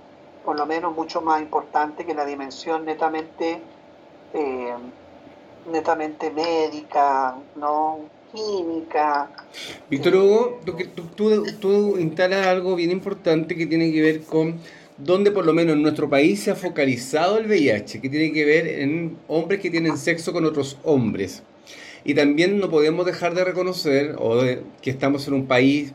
por 0.45 0.57
lo 0.57 0.65
menos 0.65 0.95
mucho 0.95 1.21
más 1.21 1.41
importante 1.41 2.07
que 2.07 2.15
la 2.15 2.25
dimensión 2.25 2.85
netamente, 2.85 3.61
eh, 4.33 4.75
netamente 5.71 6.31
médica, 6.31 7.37
no 7.57 8.01
química. 8.33 9.31
Víctor 9.91 10.17
Hugo, 10.17 10.61
tú, 11.61 11.99
instalas 11.99 12.47
algo 12.47 12.77
bien 12.77 12.91
importante 12.91 13.57
que 13.57 13.67
tiene 13.67 13.93
que 13.93 14.03
ver 14.03 14.23
con 14.23 14.61
donde 14.99 15.31
por 15.31 15.45
lo 15.45 15.53
menos 15.53 15.77
en 15.77 15.83
nuestro 15.83 16.09
país 16.09 16.41
se 16.41 16.51
ha 16.51 16.55
focalizado 16.55 17.39
el 17.39 17.47
VIH, 17.47 18.01
que 18.01 18.09
tiene 18.09 18.33
que 18.33 18.45
ver 18.45 18.67
en 18.67 19.19
hombres 19.29 19.61
que 19.61 19.71
tienen 19.71 19.99
sexo 19.99 20.33
con 20.33 20.45
otros 20.45 20.79
hombres. 20.85 21.43
Y 22.05 22.15
también 22.15 22.59
no 22.59 22.71
podemos 22.71 23.05
dejar 23.05 23.35
de 23.35 23.45
reconocer 23.45 24.15
o 24.19 24.41
que 24.81 24.91
estamos 24.91 25.27
en 25.29 25.35
un 25.35 25.47
país 25.47 25.93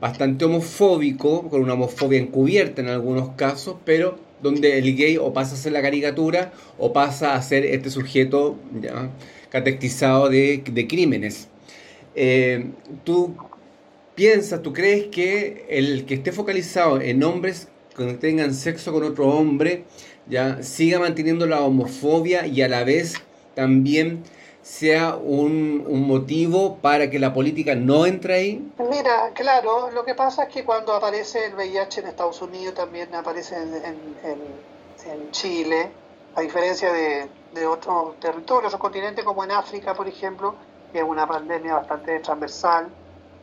bastante 0.00 0.44
homofóbico, 0.44 1.48
con 1.48 1.62
una 1.62 1.74
homofobia 1.74 2.18
encubierta 2.18 2.80
en 2.80 2.88
algunos 2.88 3.30
casos, 3.30 3.76
pero 3.84 4.18
donde 4.42 4.78
el 4.78 4.96
gay 4.96 5.18
o 5.18 5.32
pasa 5.32 5.54
a 5.54 5.58
ser 5.58 5.72
la 5.72 5.82
caricatura 5.82 6.52
o 6.78 6.92
pasa 6.92 7.34
a 7.34 7.42
ser 7.42 7.64
este 7.64 7.90
sujeto 7.90 8.56
ya, 8.80 9.10
catectizado 9.50 10.28
de, 10.28 10.62
crímenes. 10.88 11.48
Eh, 12.14 12.70
¿Tú 13.04 13.36
piensas, 14.14 14.62
tú 14.62 14.72
crees 14.72 15.06
que 15.06 15.66
el 15.68 16.06
que 16.06 16.14
esté 16.14 16.32
focalizado 16.32 17.00
en 17.00 17.22
hombres 17.22 17.68
que 17.96 18.14
tengan 18.14 18.54
sexo 18.54 18.92
con 18.92 19.02
otro 19.04 19.28
hombre, 19.28 19.84
ya 20.28 20.62
siga 20.62 20.98
manteniendo 20.98 21.46
la 21.46 21.60
homofobia 21.60 22.46
y 22.46 22.62
a 22.62 22.68
la 22.68 22.84
vez 22.84 23.14
también 23.54 24.22
sea 24.62 25.16
un, 25.16 26.06
motivo 26.06 26.76
para 26.76 27.10
que 27.10 27.18
la 27.18 27.32
política 27.32 27.74
no 27.74 28.06
entre 28.06 28.34
ahí? 28.34 28.72
Mira, 28.78 29.30
claro, 29.34 29.90
lo 29.90 30.04
que 30.04 30.14
pasa 30.14 30.44
es 30.44 30.48
que 30.50 30.64
cuando 30.64 30.92
aparece 30.92 31.46
el 31.46 31.54
VIH 31.54 32.00
en 32.00 32.06
Estados 32.08 32.42
Unidos 32.42 32.74
también 32.74 33.14
aparece 33.14 33.56
en, 33.56 35.30
Chile, 35.30 35.90
a 36.34 36.42
diferencia 36.42 36.92
de, 36.92 37.26
de 37.54 37.66
otros 37.66 38.20
territorios 38.20 38.74
o 38.74 38.78
continentes 38.78 39.24
como 39.24 39.42
en 39.44 39.52
África, 39.52 39.94
por 39.94 40.06
ejemplo, 40.06 40.54
que 40.92 40.98
es 40.98 41.04
una 41.04 41.26
pandemia 41.26 41.74
bastante 41.74 42.18
transversal, 42.20 42.88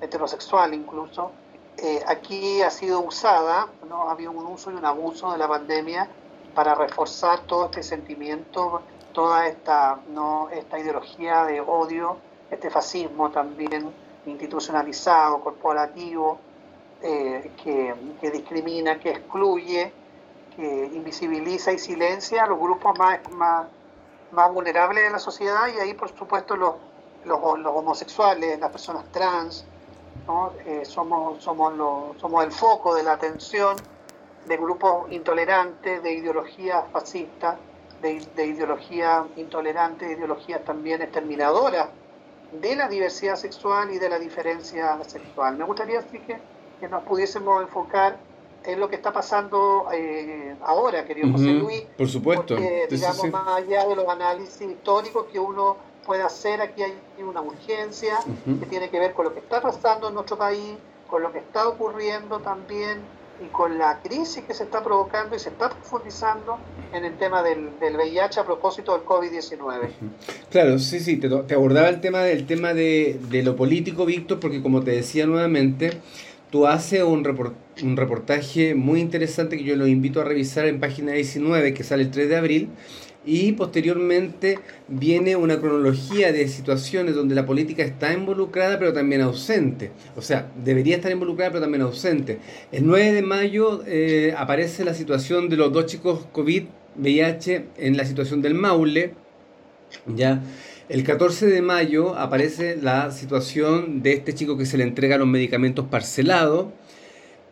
heterosexual 0.01 0.73
incluso. 0.73 1.31
Eh, 1.77 2.01
aquí 2.07 2.61
ha 2.61 2.71
sido 2.71 3.01
usada, 3.01 3.67
¿no? 3.87 4.09
ha 4.09 4.11
habido 4.11 4.31
un 4.31 4.45
uso 4.47 4.71
y 4.71 4.75
un 4.75 4.85
abuso 4.85 5.31
de 5.31 5.37
la 5.37 5.47
pandemia 5.47 6.09
para 6.55 6.73
reforzar 6.73 7.41
todo 7.41 7.65
este 7.65 7.83
sentimiento, 7.83 8.81
toda 9.17 9.47
esta, 9.47 9.99
¿no? 10.09 10.47
esta 10.51 10.77
ideología 10.77 11.43
de 11.45 11.59
odio, 11.59 12.17
este 12.51 12.69
fascismo 12.69 13.31
también 13.31 13.91
institucionalizado, 14.27 15.41
corporativo, 15.41 16.37
eh, 17.01 17.51
que, 17.63 17.95
que, 18.21 18.29
discrimina, 18.29 18.99
que 18.99 19.09
excluye, 19.09 19.91
que 20.55 20.91
invisibiliza 20.93 21.71
y 21.71 21.79
silencia 21.79 22.43
a 22.43 22.47
los 22.47 22.59
grupos 22.59 22.95
más, 22.99 23.19
más, 23.31 23.65
más 24.33 24.53
vulnerables 24.53 25.05
de 25.05 25.09
la 25.09 25.17
sociedad 25.17 25.65
y 25.75 25.79
ahí 25.79 25.95
por 25.95 26.15
supuesto 26.15 26.55
los, 26.55 26.75
los, 27.25 27.39
homosexuales, 27.41 28.59
las 28.59 28.69
personas 28.69 29.03
trans, 29.11 29.65
eh, 30.63 30.85
somos, 30.85 31.43
somos, 31.43 31.73
somos 32.21 32.43
el 32.43 32.51
foco 32.51 32.93
de 32.93 33.01
la 33.01 33.13
atención 33.13 33.77
de 34.45 34.57
grupos 34.57 35.11
intolerantes, 35.11 36.03
de 36.03 36.13
ideologías 36.13 36.83
fascistas, 36.91 37.57
de, 38.01 38.21
de 38.35 38.45
ideología 38.45 39.25
intolerante, 39.35 40.05
de 40.05 40.13
ideologías 40.13 40.63
también 40.63 41.01
exterminadoras 41.01 41.89
de 42.51 42.75
la 42.75 42.87
diversidad 42.87 43.35
sexual 43.35 43.91
y 43.91 43.99
de 43.99 44.09
la 44.09 44.19
diferencia 44.19 45.03
sexual. 45.05 45.57
Me 45.57 45.65
gustaría 45.65 45.99
así 45.99 46.19
que, 46.19 46.37
que 46.79 46.87
nos 46.87 47.03
pudiésemos 47.03 47.61
enfocar 47.61 48.17
en 48.63 48.79
lo 48.79 48.89
que 48.89 48.95
está 48.95 49.13
pasando 49.13 49.87
eh, 49.93 50.55
ahora, 50.61 51.05
querido 51.05 51.31
José 51.31 51.45
Luis. 51.45 51.81
Por 51.97 52.07
supuesto. 52.07 52.55
digamos, 52.89 53.31
más 53.31 53.47
allá 53.47 53.85
de 53.85 53.95
los 53.95 54.07
análisis 54.07 54.61
históricos 54.61 55.27
que 55.31 55.39
uno 55.39 55.77
puede 56.05 56.23
hacer. 56.23 56.61
Aquí 56.61 56.83
hay 56.83 56.93
una 57.19 57.41
urgencia 57.41 58.17
que 58.59 58.65
tiene 58.65 58.89
que 58.89 58.99
ver 58.99 59.13
con 59.13 59.25
lo 59.25 59.33
que 59.33 59.39
está 59.39 59.61
pasando 59.61 60.09
en 60.09 60.15
nuestro 60.15 60.37
país, 60.37 60.75
con 61.07 61.21
lo 61.21 61.31
que 61.31 61.39
está 61.39 61.67
ocurriendo 61.67 62.39
también 62.39 62.99
y 63.43 63.47
con 63.47 63.77
la 63.77 64.01
crisis 64.01 64.43
que 64.43 64.53
se 64.53 64.63
está 64.63 64.83
provocando 64.83 65.35
y 65.35 65.39
se 65.39 65.49
está 65.49 65.69
profundizando 65.69 66.57
en 66.93 67.05
el 67.05 67.17
tema 67.17 67.43
del, 67.43 67.69
VIH 67.79 68.39
a 68.39 68.45
propósito 68.45 68.93
del 68.93 69.05
COVID-19. 69.05 69.89
Claro, 70.49 70.79
sí, 70.79 70.99
sí, 70.99 71.17
te, 71.17 71.29
te, 71.29 71.53
abordaba 71.53 71.89
el 71.89 72.01
tema, 72.01 72.21
del 72.21 72.45
tema 72.45 72.73
de, 72.73 73.19
de, 73.29 73.43
lo 73.43 73.55
político, 73.55 74.05
Víctor, 74.05 74.39
porque 74.39 74.61
como 74.61 74.83
te 74.83 74.91
decía 74.91 75.25
nuevamente, 75.25 76.01
tú 76.49 76.65
haces 76.67 77.03
un, 77.03 77.23
un 77.83 77.97
reportaje 77.97 78.75
muy 78.75 78.99
interesante 79.01 79.57
que 79.57 79.63
yo 79.63 79.75
lo 79.75 79.87
invito 79.87 80.21
a 80.21 80.23
revisar 80.23 80.65
en 80.65 80.79
página 80.79 81.11
19, 81.11 81.73
que 81.73 81.83
sale 81.83 82.03
el 82.03 82.11
3 82.11 82.29
de 82.29 82.37
abril, 82.37 82.69
y 83.27 83.51
posteriormente 83.51 84.57
viene 84.87 85.35
una 85.35 85.59
cronología 85.59 86.31
de 86.31 86.47
situaciones 86.47 87.13
donde 87.13 87.35
la 87.35 87.45
política 87.45 87.83
está 87.83 88.13
involucrada 88.13 88.79
pero 88.79 88.93
también 88.93 89.21
ausente. 89.21 89.91
O 90.15 90.21
sea, 90.21 90.49
debería 90.63 90.95
estar 90.95 91.11
involucrada 91.11 91.51
pero 91.51 91.61
también 91.61 91.81
ausente. 91.81 92.39
El 92.71 92.87
9 92.87 93.11
de 93.11 93.21
mayo 93.21 93.83
eh, 93.85 94.33
aparece 94.35 94.85
la 94.85 94.93
situación 94.93 95.49
de 95.49 95.57
los 95.57 95.73
dos 95.73 95.87
chicos 95.87 96.25
COVID, 96.31 96.63
VIH, 96.95 97.65
en 97.77 97.97
la 97.97 98.05
situación 98.05 98.41
del 98.41 98.53
Maule. 98.53 99.13
Ya. 100.07 100.41
El 100.87 101.03
14 101.03 101.47
de 101.47 101.61
mayo 101.61 102.17
aparece 102.17 102.77
la 102.81 103.11
situación 103.11 104.01
de 104.01 104.13
este 104.13 104.33
chico 104.33 104.57
que 104.57 104.65
se 104.65 104.77
le 104.77 104.85
entrega 104.85 105.17
los 105.17 105.27
medicamentos 105.27 105.85
parcelados 105.87 106.67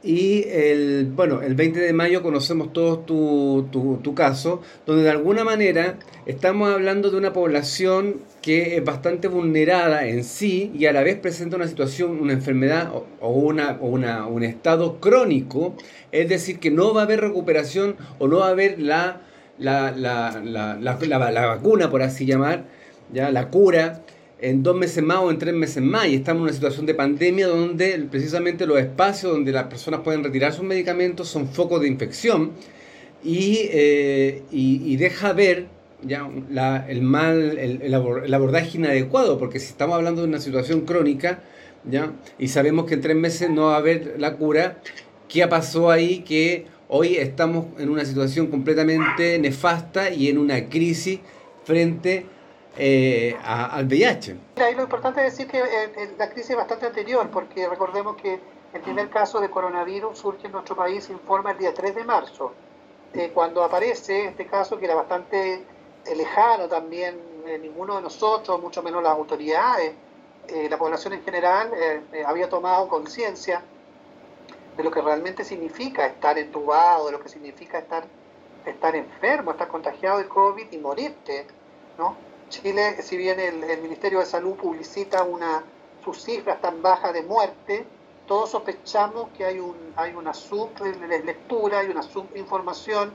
y 0.06 0.46
el, 0.50 1.12
bueno, 1.16 1.42
el 1.42 1.56
20 1.56 1.80
de 1.80 1.92
mayo 1.92 2.22
conocemos 2.22 2.72
todos 2.72 3.08
tu, 3.08 3.68
tu, 3.72 4.14
caso, 4.14 4.62
donde 4.86 5.04
de 5.04 5.10
alguna 5.10 5.44
manera 5.44 5.98
estamos 6.28 6.70
hablando 6.70 7.10
de 7.10 7.18
una 7.18 7.34
población 7.34 8.18
que 8.44 8.78
es 8.78 8.86
bastante 8.86 9.28
vulnerada 9.28 10.08
en 10.08 10.24
sí 10.24 10.72
y 10.78 10.86
a 10.86 10.94
la 10.94 11.02
vez 11.02 11.18
presenta 11.18 11.56
una 11.56 11.68
situación, 11.68 12.20
una 12.22 12.34
enfermedad 12.34 12.92
o, 13.20 13.30
una, 13.32 13.80
o 13.82 13.88
una, 13.88 14.28
un 14.28 14.44
estado 14.44 15.00
crónico, 15.00 15.76
es 16.12 16.30
decir, 16.30 16.60
que 16.60 16.70
no 16.70 16.94
va 16.94 17.02
a 17.02 17.06
haber 17.06 17.22
recuperación 17.22 17.96
o 18.20 18.28
no 18.28 18.40
va 18.40 18.48
a 18.48 18.52
haber 18.52 18.80
la, 18.80 19.22
la, 19.58 19.92
la, 19.92 20.40
la, 20.44 21.32
la 21.32 21.46
vacuna, 21.48 21.90
por 21.90 22.04
así 22.04 22.28
llamar, 22.28 22.66
ya 23.12 23.32
la 23.32 23.50
cura 23.50 24.04
en 24.40 24.64
dos 24.64 24.76
meses 24.76 25.04
más 25.04 25.20
o 25.20 25.32
en 25.32 25.38
tres 25.38 25.54
meses 25.54 25.82
más. 25.82 26.08
Y 26.08 26.16
estamos 26.16 26.42
en 26.42 26.44
una 26.44 26.54
situación 26.54 26.86
de 26.86 26.94
pandemia 26.94 27.48
donde 27.48 28.08
precisamente 28.10 28.66
los 28.66 28.80
espacios 28.80 29.32
donde 29.32 29.52
las 29.52 29.66
personas 29.66 30.02
pueden 30.02 30.24
retirar 30.24 30.54
sus 30.54 30.64
medicamentos 30.64 31.28
son 31.28 31.48
focos 31.48 31.82
de 31.82 31.88
infección 31.88 32.52
y, 33.24 33.70
eh, 33.72 34.44
y, 34.52 34.96
deja 34.98 35.34
ver 35.34 35.66
ya 36.04 36.30
el 36.88 37.02
mal, 37.02 37.58
el, 37.58 37.94
abordaje 38.34 38.78
inadecuado, 38.78 39.40
porque 39.40 39.60
si 39.60 39.68
estamos 39.68 39.96
hablando 39.96 40.22
de 40.22 40.28
una 40.28 40.40
situación 40.40 40.82
crónica, 40.82 41.40
ya, 41.90 42.12
y 42.38 42.50
sabemos 42.50 42.86
que 42.86 42.94
en 42.94 43.02
tres 43.02 43.16
meses 43.16 43.50
no 43.50 43.66
va 43.66 43.76
a 43.76 43.78
haber 43.78 44.16
la 44.20 44.36
cura, 44.36 44.80
¿qué 45.28 45.48
pasó 45.48 45.90
ahí 45.90 46.20
que 46.20 46.66
hoy 46.88 47.16
estamos 47.16 47.66
en 47.80 47.90
una 47.90 48.06
situación 48.06 48.48
completamente 48.48 49.40
nefasta 49.40 50.12
y 50.12 50.30
en 50.30 50.38
una 50.38 50.70
crisis 50.70 51.20
frente 51.64 52.28
eh, 52.78 53.38
al 53.44 53.86
VIH. 53.86 54.36
lo 54.76 54.84
importante 54.84 55.26
es 55.26 55.38
decir 55.38 55.48
que 55.50 55.60
eh, 55.60 56.14
la 56.18 56.30
crisis 56.30 56.52
es 56.52 56.58
bastante 56.58 56.86
anterior, 56.86 57.30
porque 57.30 57.68
recordemos 57.68 58.16
que 58.18 58.40
el 58.74 58.82
primer 58.82 59.10
caso 59.10 59.40
de 59.40 59.50
coronavirus 59.50 60.18
surge 60.18 60.48
en 60.48 60.54
nuestro 60.54 60.76
país, 60.76 61.10
informa 61.10 61.52
el 61.52 61.58
día 61.58 61.74
3 61.74 61.96
de 61.96 62.04
marzo, 62.04 62.54
eh, 63.14 63.32
cuando 63.34 63.64
aparece 63.64 64.26
este 64.26 64.46
caso 64.46 64.78
que 64.78 64.86
era 64.86 64.96
bastante 64.96 65.64
lejano 66.16 66.68
también, 66.68 67.18
ninguno 67.62 67.96
de 67.96 68.02
nosotros, 68.02 68.62
mucho 68.62 68.84
menos 68.84 69.02
las 69.02 69.14
autoridades, 69.14 69.94
la 70.70 70.78
población 70.78 71.14
en 71.14 71.24
general, 71.24 71.72
había 72.26 72.50
tomado 72.50 72.88
conciencia 72.88 73.64
de 74.78 74.84
lo 74.84 74.92
que 74.92 75.02
realmente 75.02 75.44
significa 75.44 76.06
estar 76.06 76.38
entubado, 76.38 77.08
de 77.08 77.14
lo 77.14 77.20
que 77.20 77.30
significa 77.30 77.80
estar, 77.80 78.06
estar 78.66 78.96
enfermo, 78.96 79.52
estar 79.52 79.68
contagiado 79.68 80.18
de 80.18 80.28
COVID 80.28 80.72
y 80.72 80.78
morirte, 80.78 81.48
¿no? 81.98 82.16
Chile, 82.50 83.02
si 83.02 83.18
bien 83.18 83.40
el, 83.40 83.82
Ministerio 83.82 84.20
de 84.20 84.26
Salud 84.26 84.56
publicita 84.56 85.24
una, 85.24 85.64
sus 86.04 86.24
cifras 86.24 86.62
tan 86.62 86.82
bajas 86.82 87.14
de 87.14 87.24
muerte, 87.24 87.86
todos 88.28 88.52
sospechamos 88.52 89.30
que 89.38 89.46
hay, 89.46 89.60
un, 89.60 89.76
hay 89.96 90.14
una 90.14 90.34
sublectura, 90.34 91.80
hay 91.80 91.90
una 91.90 92.04
subinformación, 92.04 93.12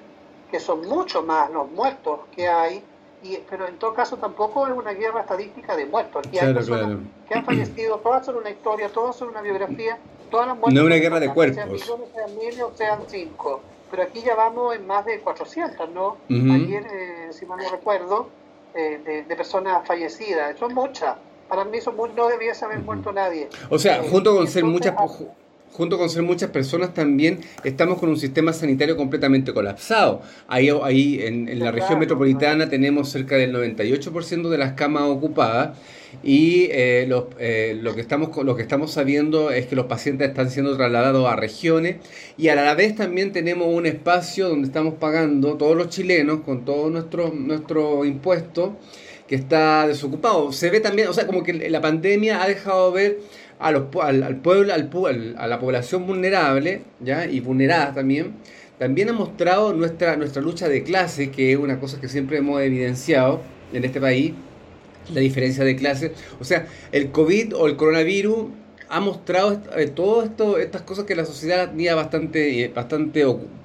que 0.51 0.61
son 0.61 0.87
mucho 0.87 1.23
más 1.23 1.51
los 1.51 1.71
muertos 1.71 2.21
que 2.35 2.49
hay, 2.49 2.83
y, 3.23 3.37
pero 3.49 3.69
en 3.69 3.79
todo 3.79 3.93
caso 3.95 4.17
tampoco 4.17 4.67
es 4.67 4.73
una 4.73 4.93
guerra 4.93 5.21
estadística 5.21 5.77
de 5.77 5.87
muertos. 5.87 6.27
Aquí 6.27 6.39
hay 6.39 6.55
personas 6.55 6.99
que 7.29 7.35
han 7.35 7.45
fallecido, 7.45 7.99
todas 8.03 8.27
son 8.27 8.37
una 8.37 8.51
historia, 8.51 8.89
todas 8.89 9.17
son 9.17 9.29
una 9.29 9.43
biografía, 9.43 9.99
todas 10.31 10.49
las 10.49 10.57
muertes. 10.57 10.75
No 10.75 10.81
es 10.81 10.87
una 10.87 10.97
guerra 10.97 11.21
de 11.21 11.33
cuerpos. 11.33 11.57
Sean 11.57 11.73
millones, 11.73 12.09
sean 12.15 12.37
miles 12.37 12.63
o 12.63 12.73
sean 12.75 13.01
cinco. 13.07 13.61
Pero 13.91 14.05
aquí 14.05 14.23
ya 14.23 14.37
vamos 14.37 14.75
en 14.77 14.87
más 14.87 15.05
de 15.05 15.21
400, 15.21 15.91
¿no? 15.91 16.17
Ayer, 16.29 16.87
eh, 16.93 17.29
si 17.33 17.45
mal 17.45 17.59
no 17.59 17.69
recuerdo, 17.71 18.29
eh, 18.75 19.25
de, 19.27 19.37
personas 19.37 19.87
fallecidas. 19.87 20.59
Son 20.59 20.75
muchas. 20.75 21.17
Para 21.49 21.65
mí 21.65 21.81
son 21.81 21.97
no 22.15 22.29
debiese 22.29 22.65
haber 22.65 22.79
muerto 22.79 23.13
nadie. 23.13 23.49
O 23.69 23.79
sea, 23.79 23.99
eh, 23.99 24.09
junto 24.11 24.37
con 24.37 24.47
ser 24.47 24.65
muchas... 24.65 24.95
Junto 25.73 25.99
con 25.99 26.11
ser 26.11 26.23
muchas 26.23 26.51
personas 26.51 26.93
también 26.95 27.41
estamos 27.63 27.99
con 27.99 28.09
un 28.09 28.17
sistema 28.17 28.53
sanitario 28.53 28.97
completamente 28.97 29.53
colapsado. 29.55 30.21
Ahí, 30.49 30.69
ahí 30.83 31.21
en, 31.23 31.59
la 31.61 31.71
región 31.71 31.99
metropolitana 31.99 32.69
tenemos 32.69 33.09
cerca 33.09 33.37
del 33.37 33.55
98% 33.55 34.49
de 34.49 34.59
las 34.59 34.73
camas 34.73 35.05
ocupadas 35.05 35.79
y 36.25 36.65
eh, 36.65 37.09
eh, 37.39 37.79
lo, 37.81 37.95
que 37.95 38.01
estamos, 38.01 38.37
lo 38.45 38.57
que 38.57 38.63
estamos 38.63 38.91
sabiendo 38.93 39.53
es 39.53 39.67
que 39.67 39.77
los 39.77 39.87
pacientes 39.87 40.29
están 40.29 40.51
siendo 40.51 40.77
trasladados 40.77 41.29
a 41.29 41.37
regiones 41.37 41.97
y 42.37 42.49
a 42.49 42.57
la 42.57 42.75
vez 42.75 42.97
también 42.97 43.31
tenemos 43.31 43.69
un 43.73 43.87
espacio 43.87 44.49
donde 44.49 44.67
estamos 44.67 44.95
pagando 44.95 45.55
todos 45.55 45.77
los 45.77 45.89
chilenos 45.89 46.41
con 46.41 46.65
todo 46.65 46.91
nuestro, 46.91 47.33
nuestro 47.33 48.05
impuesto 48.05 48.77
que 49.29 49.37
está 49.37 49.87
desocupado. 49.87 50.53
Se 50.53 50.71
ve 50.71 50.81
también, 50.81 51.07
o 51.07 51.13
sea, 51.13 51.25
como 51.25 51.45
que 51.45 51.53
la 51.71 51.81
pandemia 51.81 52.43
ha 52.43 52.49
dejado 52.49 52.91
ver 52.91 53.21
a 53.61 53.71
los, 53.71 53.85
al, 54.01 54.37
pueblo, 54.37 54.73
al, 54.73 55.35
a 55.39 55.47
la 55.47 55.61
población 55.61 56.07
vulnerable 56.07 56.83
¿ya? 57.01 57.27
y 57.27 57.41
vulnerada 57.41 57.93
también, 57.95 58.35
también 58.79 59.11
ha 59.11 59.13
mostrado 59.13 59.75
nuestra, 59.75 60.17
nuestra 60.17 60.41
lucha 60.41 60.67
de 60.69 60.83
clase, 60.83 61.31
que 61.31 61.53
es 61.53 61.59
una 61.59 61.79
cosa 61.79 62.01
que 62.01 62.09
siempre 62.09 62.39
hemos 62.39 62.61
evidenciado 62.63 63.43
en 63.73 63.85
este 63.85 64.01
país, 64.01 64.33
la 65.13 65.21
diferencia 65.21 65.65
de 65.65 65.77
clase. 65.77 66.15
O 66.41 66.45
sea, 66.45 66.67
el 66.91 67.13
COVID 67.13 67.55
o 67.55 67.67
el 67.67 67.77
coronavirus 67.77 68.47
ha 68.89 69.01
mostrado 69.01 69.61
eh, 69.77 69.87
todo 69.89 70.23
esto, 70.23 70.59
estas 70.59 70.83
cosas 70.83 71.05
que 71.05 71.15
la 71.15 71.27
sociedad 71.27 71.69
tenía 71.69 71.95
bastante, 71.95 72.65
eh, 72.65 72.73
bastante 72.75 73.25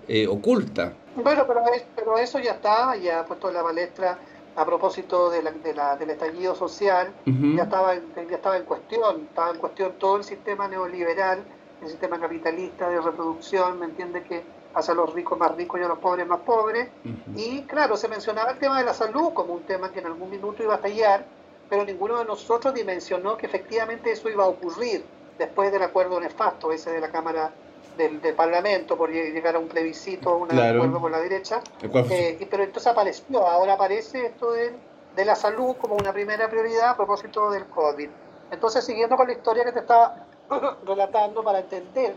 eh, 0.09 0.27
oculta. 0.27 0.93
Bueno, 1.15 1.45
pero, 1.47 1.61
pero 1.95 2.17
eso 2.17 2.39
ya 2.39 2.51
está, 2.51 2.97
ya 2.97 3.21
ha 3.21 3.25
puesto 3.25 3.49
la 3.51 3.63
palestra 3.63 4.19
a 4.55 4.65
propósito 4.65 5.29
de 5.29 5.43
la, 5.43 5.95
del 5.97 6.09
estallido 6.09 6.55
social, 6.55 7.13
ya, 7.25 7.63
estaba, 7.63 7.95
ya 7.95 8.35
estaba 8.35 8.57
en 8.57 8.63
cuestión, 8.63 9.27
estaba 9.29 9.51
en 9.51 9.57
cuestión 9.57 9.93
todo 9.99 10.17
el 10.17 10.23
sistema 10.23 10.67
neoliberal, 10.67 11.43
el 11.81 11.89
sistema 11.89 12.19
capitalista 12.19 12.89
de 12.89 13.01
reproducción, 13.01 13.79
¿me 13.79 13.85
entiende? 13.85 14.23
Que 14.23 14.43
hace 14.73 14.91
a 14.91 14.95
los 14.95 15.13
ricos 15.13 15.37
más 15.37 15.55
ricos 15.55 15.79
y 15.79 15.83
a 15.83 15.87
los 15.87 15.99
pobres 15.99 16.25
más 16.25 16.39
pobres. 16.39 16.89
Y 17.35 17.63
claro, 17.63 17.97
se 17.97 18.07
mencionaba 18.07 18.51
el 18.51 18.59
tema 18.59 18.79
de 18.79 18.85
la 18.85 18.93
salud 18.93 19.33
como 19.33 19.53
un 19.53 19.63
tema 19.63 19.91
que 19.91 19.99
en 19.99 20.05
algún 20.05 20.29
minuto 20.29 20.63
iba 20.63 20.73
a 20.73 20.77
estallar, 20.77 21.25
pero 21.69 21.83
ninguno 21.83 22.17
de 22.17 22.25
nosotros 22.25 22.73
dimensionó 22.73 23.37
que 23.37 23.47
efectivamente 23.47 24.11
eso 24.11 24.29
iba 24.29 24.45
a 24.45 24.47
ocurrir 24.47 25.03
después 25.37 25.71
del 25.71 25.83
acuerdo 25.83 26.19
nefasto 26.19 26.71
ese 26.71 26.91
de 26.91 27.01
la 27.01 27.11
Cámara 27.11 27.51
del, 27.97 28.19
Parlamento 28.35 28.97
por 28.97 29.11
llegar 29.11 29.55
a 29.55 29.59
un 29.59 29.67
plebiscito, 29.67 30.37
un 30.37 30.51
acuerdo 30.51 30.99
con 30.99 31.11
la 31.11 31.19
derecha. 31.19 31.61
Eh, 31.81 32.47
pero 32.49 32.63
entonces 32.63 32.91
apareció, 32.91 33.47
ahora 33.47 33.73
aparece 33.73 34.27
esto 34.27 34.51
de, 34.51 34.73
de, 35.15 35.25
la 35.25 35.35
salud 35.35 35.75
como 35.77 35.95
una 35.95 36.11
primera 36.11 36.49
prioridad 36.49 36.89
a 36.89 36.97
propósito 36.97 37.49
del 37.51 37.65
COVID. 37.65 38.09
Entonces, 38.51 38.85
siguiendo 38.85 39.15
con 39.15 39.27
la 39.27 39.33
historia 39.33 39.63
que 39.63 39.71
te 39.71 39.79
estaba 39.79 40.27
relatando 40.85 41.43
para 41.43 41.59
entender, 41.59 42.15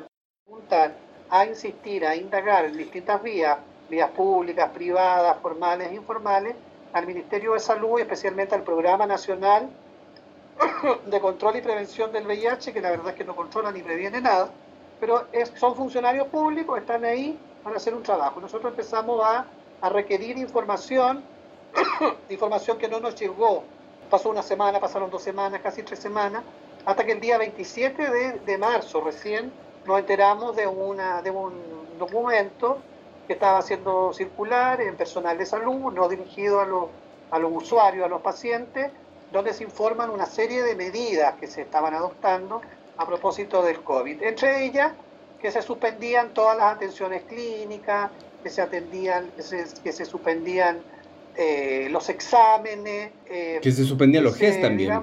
a 1.30 1.44
insistir, 1.44 2.06
a 2.06 2.16
indagar 2.16 2.64
en 2.64 2.76
distintas 2.76 3.22
vías, 3.22 3.58
vías 3.88 4.10
públicas, 4.10 4.70
privadas, 4.70 5.36
formales, 5.40 5.92
informales, 5.92 6.54
al 6.92 7.06
Ministerio 7.06 7.52
de 7.52 7.60
Salud 7.60 7.98
y 7.98 8.02
especialmente 8.02 8.54
al 8.54 8.62
Programa 8.62 9.06
Nacional 9.06 9.68
de 11.06 11.20
Control 11.20 11.56
y 11.56 11.60
Prevención 11.60 12.12
del 12.12 12.26
VIH, 12.26 12.72
que 12.72 12.80
la 12.80 12.90
verdad 12.90 13.10
es 13.10 13.14
que 13.14 13.24
no 13.24 13.36
controla 13.36 13.70
ni 13.70 13.82
previene 13.82 14.20
nada, 14.20 14.50
pero 15.00 15.26
son 15.56 15.74
funcionarios 15.74 16.28
públicos, 16.28 16.78
están 16.78 17.04
ahí 17.04 17.38
para 17.62 17.76
hacer 17.76 17.94
un 17.94 18.02
trabajo. 18.02 18.40
Nosotros 18.40 18.70
empezamos 18.70 19.20
a, 19.24 19.46
requerir 19.90 20.36
información, 20.38 21.22
información 22.30 22.78
que 22.78 22.88
no 22.88 22.98
nos 22.98 23.14
llegó. 23.14 23.62
Pasó 24.10 24.30
una 24.30 24.42
semana, 24.42 24.80
pasaron 24.80 25.08
dos 25.08 25.22
semanas, 25.22 25.60
casi 25.62 25.84
tres 25.84 26.00
semanas, 26.00 26.42
hasta 26.84 27.04
que 27.04 27.12
el 27.12 27.20
día 27.20 27.38
27 27.38 28.40
de, 28.44 28.58
marzo 28.58 29.00
recién 29.00 29.52
nos 29.86 30.00
enteramos 30.00 30.56
de, 30.56 30.66
una, 30.66 31.22
un 31.30 31.98
documento 31.98 32.78
que 33.28 33.34
estaba 33.34 33.58
haciendo 33.58 34.12
circular 34.12 34.80
en 34.80 34.96
personal 34.96 35.38
de 35.38 35.46
salud, 35.46 35.92
no 35.92 36.08
dirigido 36.08 36.60
a 36.60 36.66
los, 36.66 36.86
a 37.30 37.38
los 37.38 37.52
usuarios, 37.52 38.04
a 38.04 38.08
los 38.08 38.22
pacientes, 38.22 38.90
donde 39.30 39.52
se 39.52 39.62
informan 39.62 40.10
una 40.10 40.26
serie 40.26 40.62
de 40.62 40.74
medidas 40.74 41.34
que 41.34 41.46
se 41.46 41.62
estaban 41.62 41.94
adoptando 41.94 42.62
a 42.98 43.06
propósito 43.06 43.62
del 43.62 43.80
COVID. 43.80 44.22
Entre 44.22 44.64
ellas, 44.64 44.92
que 45.40 45.50
se 45.50 45.62
suspendían 45.62 46.34
todas 46.34 46.56
las 46.58 46.74
atenciones 46.74 47.22
clínicas, 47.22 48.10
que 48.42 48.50
se 48.50 48.60
atendían, 48.60 49.30
que 49.36 49.42
se, 49.92 50.04
suspendían 50.04 50.80
eh, 51.36 51.88
los 51.90 52.08
exámenes. 52.08 53.12
Eh, 53.26 53.60
que 53.62 53.72
se 53.72 53.84
suspendían 53.84 54.24
los 54.24 54.36
GES 54.36 54.60
también. 54.60 55.00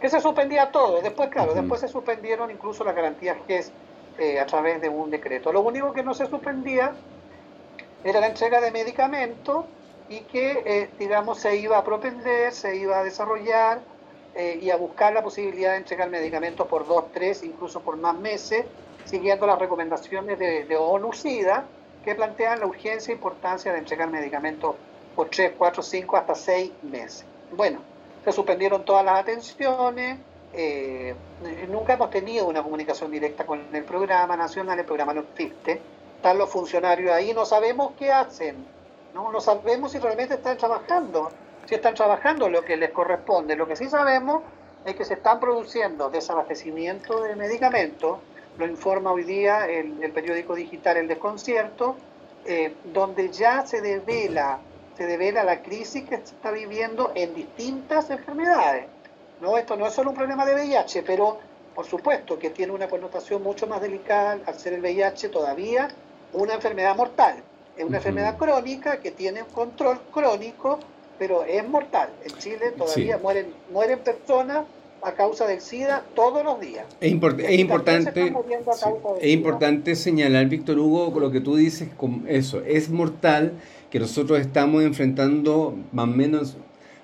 que 0.00 0.10
se 0.10 0.20
suspendía 0.20 0.70
todo. 0.72 1.00
Después, 1.00 1.30
claro, 1.30 1.54
después 1.54 1.80
se 1.80 1.88
suspendieron 1.88 2.50
incluso 2.50 2.82
las 2.84 2.96
garantías 2.96 3.38
GES 3.46 3.70
eh, 4.18 4.40
a 4.40 4.46
través 4.46 4.80
de 4.80 4.88
un 4.88 5.10
decreto. 5.10 5.52
Lo 5.52 5.60
único 5.60 5.92
que 5.92 6.02
no 6.02 6.14
se 6.14 6.26
suspendía 6.26 6.92
era 8.02 8.20
la 8.20 8.26
entrega 8.26 8.60
de 8.60 8.72
medicamentos 8.72 9.64
y 10.08 10.20
que, 10.20 10.88
digamos, 10.98 11.40
se 11.40 11.56
iba 11.56 11.78
a 11.78 11.84
propender, 11.84 12.52
se 12.52 12.76
iba 12.76 13.00
a 13.00 13.04
desarrollar 13.04 13.80
y 14.60 14.70
a 14.70 14.76
buscar 14.76 15.12
la 15.14 15.22
posibilidad 15.22 15.72
de 15.72 15.78
entregar 15.78 16.10
medicamentos 16.10 16.66
por 16.66 16.86
dos, 16.86 17.12
tres, 17.12 17.42
incluso 17.42 17.80
por 17.80 17.96
más 17.96 18.18
meses, 18.18 18.66
siguiendo 19.04 19.46
las 19.46 19.58
recomendaciones 19.58 20.38
de, 20.38 20.64
de 20.64 20.76
ONU-SIDA, 20.76 21.64
que 22.04 22.14
plantean 22.14 22.60
la 22.60 22.66
urgencia 22.66 23.12
e 23.12 23.14
importancia 23.14 23.72
de 23.72 23.78
entregar 23.78 24.08
medicamentos 24.08 24.76
por 25.16 25.28
3, 25.30 25.54
4, 25.58 25.82
5, 25.82 26.16
hasta 26.16 26.34
6 26.34 26.72
meses. 26.82 27.24
Bueno, 27.50 27.80
se 28.24 28.30
suspendieron 28.30 28.84
todas 28.84 29.04
las 29.04 29.18
atenciones, 29.18 30.18
eh, 30.52 31.14
nunca 31.68 31.94
hemos 31.94 32.10
tenido 32.10 32.46
una 32.46 32.62
comunicación 32.62 33.10
directa 33.10 33.44
con 33.44 33.74
el 33.74 33.84
programa 33.84 34.36
nacional, 34.36 34.78
el 34.78 34.84
programa 34.84 35.14
no 35.14 35.22
existe, 35.22 35.80
están 36.16 36.38
los 36.38 36.48
funcionarios 36.48 37.10
ahí, 37.10 37.32
no 37.32 37.44
sabemos 37.44 37.92
qué 37.98 38.12
hacen, 38.12 38.56
no, 39.14 39.32
no 39.32 39.40
sabemos 39.40 39.90
si 39.90 39.98
realmente 39.98 40.34
están 40.34 40.56
trabajando, 40.56 41.30
si 41.66 41.74
están 41.74 41.94
trabajando 41.94 42.48
lo 42.48 42.64
que 42.64 42.76
les 42.76 42.90
corresponde, 42.90 43.56
lo 43.56 43.66
que 43.66 43.76
sí 43.76 43.88
sabemos 43.88 44.42
es 44.84 44.94
que 44.94 45.04
se 45.04 45.14
están 45.14 45.40
produciendo 45.40 46.08
desabastecimiento 46.10 47.22
de 47.22 47.34
medicamentos, 47.34 48.18
lo 48.56 48.66
informa 48.66 49.12
hoy 49.12 49.24
día 49.24 49.66
el, 49.66 50.12
periódico 50.12 50.54
digital 50.54 50.96
El 50.96 51.08
Desconcierto, 51.08 51.96
eh, 52.44 52.74
donde 52.84 53.30
ya 53.30 53.66
se 53.66 53.80
devela, 53.80 54.60
se 54.96 55.06
devela 55.06 55.42
la 55.42 55.62
crisis 55.62 56.04
que 56.08 56.16
se 56.16 56.34
está 56.34 56.52
viviendo 56.52 57.12
en 57.14 57.34
distintas 57.34 58.08
enfermedades. 58.10 58.86
No, 59.40 59.58
esto 59.58 59.76
no 59.76 59.86
es 59.86 59.92
solo 59.92 60.10
un 60.10 60.16
problema 60.16 60.46
de 60.46 60.54
VIH, 60.54 61.02
pero 61.02 61.38
por 61.74 61.84
supuesto 61.84 62.38
que 62.38 62.50
tiene 62.50 62.72
una 62.72 62.88
connotación 62.88 63.42
mucho 63.42 63.66
más 63.66 63.82
delicada 63.82 64.38
al 64.46 64.54
ser 64.58 64.72
el 64.72 64.80
VIH 64.80 65.28
todavía 65.28 65.88
una 66.32 66.54
enfermedad 66.54 66.96
mortal. 66.96 67.42
Es 67.76 67.84
una 67.84 67.98
enfermedad 67.98 68.38
crónica 68.38 69.00
que 69.00 69.10
tiene 69.10 69.42
un 69.42 69.50
control 69.50 70.00
crónico, 70.10 70.78
pero 71.18 71.44
es 71.44 71.66
mortal. 71.68 72.10
En 72.24 72.38
Chile 72.38 72.72
todavía 72.76 73.18
mueren, 73.18 73.46
mueren 73.72 73.98
personas 74.00 74.64
a 75.02 75.12
causa 75.12 75.46
del 75.46 75.60
SIDA 75.60 76.04
todos 76.14 76.44
los 76.44 76.60
días. 76.60 76.84
Es, 77.00 77.12
es 77.12 77.58
importante, 77.58 78.32
es 79.20 79.32
importante 79.32 79.94
señalar, 79.94 80.46
Víctor 80.46 80.78
Hugo, 80.78 81.12
con 81.12 81.22
lo 81.22 81.30
que 81.30 81.40
tú 81.40 81.56
dices, 81.56 81.88
eso, 82.26 82.62
es 82.62 82.90
mortal 82.90 83.52
que 83.90 84.00
nosotros 84.00 84.40
estamos 84.40 84.82
enfrentando 84.82 85.76
más 85.92 86.04
o 86.04 86.08
menos 86.08 86.56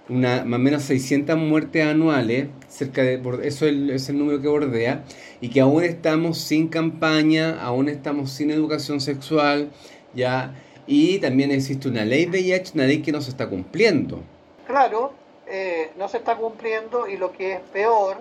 una 0.09 0.45
más 0.45 0.59
o 0.59 0.63
menos 0.63 0.83
600 0.83 1.39
muertes 1.39 1.87
anuales, 1.87 2.49
cerca 2.69 3.03
de 3.03 3.21
eso 3.45 3.67
es 3.67 4.09
el, 4.09 4.19
número 4.19 4.43
que 4.43 4.49
bordea, 4.49 5.05
y 5.41 5.49
que 5.49 5.61
aún 5.61 5.85
estamos 5.85 6.39
sin 6.39 6.69
campaña, 6.69 7.63
aún 7.63 7.89
estamos 7.89 8.33
sin 8.33 8.51
educación 8.51 9.01
sexual, 9.01 9.71
ya, 10.15 10.55
y 10.87 11.19
también 11.19 11.51
existe 11.51 11.89
una 11.89 12.05
ley 12.05 12.27
de 12.27 12.39
VIH, 12.39 12.73
una 12.75 12.85
ley 12.85 13.03
que 13.03 13.13
no 13.13 13.21
se 13.21 13.31
está 13.31 13.49
cumpliendo. 13.49 14.21
Claro, 14.67 15.13
eh, 15.47 15.93
no 15.97 16.09
se 16.09 16.19
está 16.19 16.37
cumpliendo 16.37 17.07
y 17.07 17.17
lo 17.17 17.33
que 17.33 17.55
es 17.55 17.61
peor, 17.61 18.17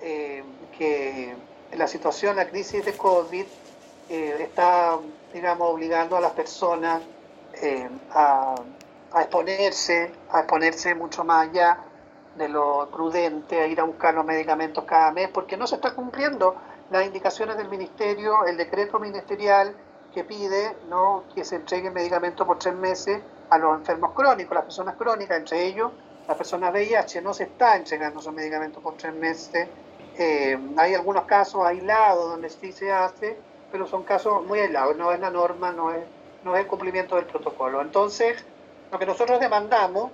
eh, 0.00 0.42
que 0.76 1.34
la 1.76 1.86
situación, 1.88 2.36
la 2.36 2.48
crisis 2.48 2.84
de 2.84 2.92
COVID 2.92 3.44
eh, 4.08 4.36
está, 4.40 4.98
digamos, 5.32 5.72
obligando 5.72 6.16
a 6.16 6.20
las 6.20 6.32
personas 6.32 7.02
a, 8.12 8.54
exponerse, 9.18 10.10
a 10.30 10.40
exponerse 10.40 10.94
mucho 10.94 11.24
más 11.24 11.48
allá 11.48 11.78
de 12.36 12.50
lo 12.50 12.90
prudente, 12.92 13.58
a 13.58 13.66
ir 13.66 13.80
a 13.80 13.84
buscar 13.84 14.12
los 14.12 14.26
medicamentos 14.26 14.84
cada 14.84 15.10
mes, 15.12 15.30
porque 15.32 15.56
no 15.56 15.66
se 15.66 15.76
está 15.76 15.94
cumpliendo 15.94 16.54
las 16.90 17.06
indicaciones 17.06 17.56
del 17.56 17.70
ministerio, 17.70 18.44
el 18.44 18.58
decreto 18.58 18.98
ministerial 18.98 19.74
que 20.16 20.24
pide 20.24 20.74
¿no? 20.88 21.24
que 21.34 21.44
se 21.44 21.56
entreguen 21.56 21.92
medicamentos 21.92 22.46
por 22.46 22.58
tres 22.58 22.74
meses 22.74 23.20
a 23.50 23.58
los 23.58 23.76
enfermos 23.76 24.12
crónicos, 24.14 24.54
las 24.54 24.64
personas 24.64 24.96
crónicas, 24.96 25.36
entre 25.36 25.66
ellos 25.66 25.92
las 26.26 26.38
personas 26.38 26.72
VIH 26.72 27.20
no 27.20 27.34
se 27.34 27.44
está 27.44 27.76
entregando 27.76 28.20
esos 28.20 28.32
medicamentos 28.32 28.82
por 28.82 28.96
tres 28.96 29.14
meses. 29.14 29.68
Eh, 30.18 30.58
hay 30.78 30.94
algunos 30.94 31.26
casos 31.26 31.66
aislados 31.66 32.30
donde 32.30 32.48
sí 32.48 32.72
se 32.72 32.90
hace, 32.90 33.36
pero 33.70 33.86
son 33.86 34.04
casos 34.04 34.42
muy 34.46 34.58
aislados, 34.58 34.96
no 34.96 35.12
es 35.12 35.20
la 35.20 35.30
norma, 35.30 35.70
no 35.70 35.92
es, 35.92 36.02
no 36.44 36.56
es 36.56 36.62
el 36.62 36.66
cumplimiento 36.66 37.16
del 37.16 37.26
protocolo. 37.26 37.82
Entonces, 37.82 38.42
lo 38.90 38.98
que 38.98 39.04
nosotros 39.04 39.38
demandamos 39.38 40.10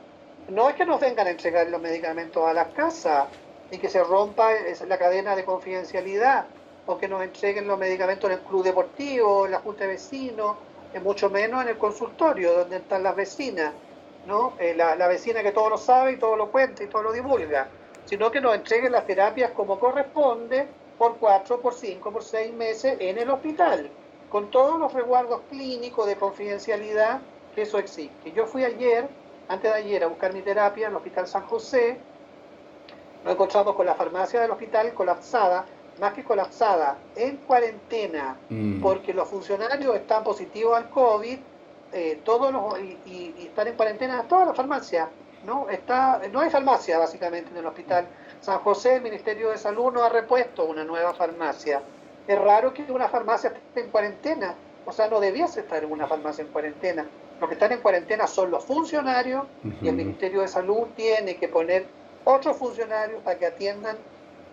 no 0.49 0.69
es 0.69 0.75
que 0.75 0.85
nos 0.85 1.01
vengan 1.01 1.29
a 1.29 1.31
entregar 1.31 1.69
los 1.69 1.81
medicamentos 1.81 2.45
a 2.45 2.53
las 2.53 2.69
casas 2.75 3.29
y 3.71 3.79
que 3.79 3.88
se 3.88 4.03
rompa 4.03 4.51
la 4.88 4.99
cadena 4.99 5.37
de 5.37 5.45
confidencialidad 5.45 6.47
o 6.87 6.99
que 6.99 7.09
nos 7.09 7.23
entreguen 7.23 7.66
los 7.66 7.79
medicamentos 7.79 8.31
en 8.31 8.38
el 8.38 8.42
club 8.45 8.64
deportivo, 8.64 9.47
en 9.47 9.53
la 9.53 9.59
junta 9.61 9.85
de 9.85 9.90
vecinos, 9.90 10.57
mucho 11.03 11.31
menos 11.31 11.62
en 11.62 11.68
el 11.68 11.79
consultorio 11.79 12.53
donde 12.53 12.77
están 12.77 13.03
las 13.03 13.16
vecinas 13.16 13.73
¿no? 14.27 14.55
Eh, 14.59 14.75
la, 14.75 14.95
vecina 15.09 15.42
que 15.42 15.53
todo 15.53 15.71
lo 15.71 15.79
sabe 15.79 16.12
y 16.12 16.16
todo 16.16 16.37
lo 16.37 16.51
cuenta 16.51 16.83
y 16.83 16.87
todo 16.87 17.03
lo 17.03 17.12
divulga, 17.12 17.68
sino 18.05 18.31
que 18.31 18.40
nos 18.40 18.55
entreguen 18.55 18.92
las 18.92 19.07
terapias 19.07 19.51
como 19.53 19.79
corresponde 19.79 20.66
por 20.99 21.16
cuatro, 21.16 21.61
por 21.61 21.75
cinco, 21.75 22.12
por 22.12 22.23
seis 22.23 22.53
meses 22.53 22.97
en 23.01 23.18
el 23.18 23.31
hospital, 23.31 23.90
con 24.31 24.51
todos 24.51 24.79
los 24.79 24.92
resguardos 24.92 25.40
clínicos 25.51 26.07
de 26.07 26.16
confidencialidad 26.16 27.21
que 27.55 27.62
eso 27.62 27.79
existe. 27.79 28.33
Yo 28.33 28.47
fui 28.47 28.64
ayer, 28.64 29.09
antes 29.49 29.73
de 29.73 29.79
ayer, 29.79 30.05
a 30.05 30.07
buscar 30.07 30.33
mi 30.33 30.42
terapia 30.42 30.87
en 30.87 30.92
el 30.92 30.97
Hospital 30.97 31.27
San 31.27 31.42
José, 31.47 31.99
nos 33.25 33.35
encontramos 33.35 33.75
con 33.75 33.87
la 33.87 33.95
farmacia 33.95 34.40
del 34.40 34.51
hospital 34.51 34.95
colapsada, 34.95 35.66
más 36.01 36.15
que 36.15 36.25
colapsada, 36.25 36.97
en 37.17 37.37
cuarentena, 37.39 38.37
mm. 38.49 38.81
porque 38.81 39.13
los 39.15 39.29
funcionarios 39.29 39.95
están 39.97 40.25
positivos 40.25 40.77
al 40.77 40.91
COVID 40.91 41.39
eh, 41.93 42.21
todos 42.25 42.53
los, 42.53 42.79
y, 42.81 43.35
están 43.39 43.69
en 43.69 43.75
cuarentena 43.75 44.23
todas 44.29 44.47
las 44.49 44.57
farmacias. 44.57 45.09
¿no? 45.47 45.69
Está, 45.69 46.21
no 46.33 46.41
hay 46.41 46.51
farmacia 46.51 46.99
básicamente 46.99 47.51
en 47.51 47.57
el 47.57 47.67
hospital 47.67 48.07
San 48.43 48.59
José, 48.59 48.97
el 48.97 49.03
Ministerio 49.03 49.51
de 49.51 49.57
Salud 49.57 49.93
no 49.93 50.03
ha 50.03 50.09
repuesto 50.09 50.65
una 50.65 50.83
nueva 50.83 51.15
farmacia. 51.15 51.81
Es 52.27 52.37
raro 52.37 52.75
que 52.75 52.83
una 52.91 53.09
farmacia 53.09 53.51
esté 53.51 53.83
en 53.83 53.91
cuarentena, 53.91 54.57
o 54.85 54.91
sea, 54.91 55.07
no 55.07 55.21
debías 55.21 55.57
estar 55.57 55.85
en 55.85 55.93
una 55.93 56.09
farmacia 56.09 56.43
en 56.43 56.49
cuarentena. 56.49 57.07
Los 57.41 57.49
que 57.49 57.55
están 57.55 57.71
en 57.71 57.79
cuarentena 57.79 58.27
son 58.27 58.51
los 58.51 58.65
funcionarios 58.65 59.45
y 59.81 59.87
el 59.87 59.95
Ministerio 59.95 60.41
de 60.41 60.49
Salud 60.49 60.89
tiene 60.97 61.37
que 61.37 61.47
poner 61.47 61.87
otros 62.25 62.57
funcionarios 62.57 63.23
para 63.23 63.39
que 63.39 63.47
atiendan 63.47 63.97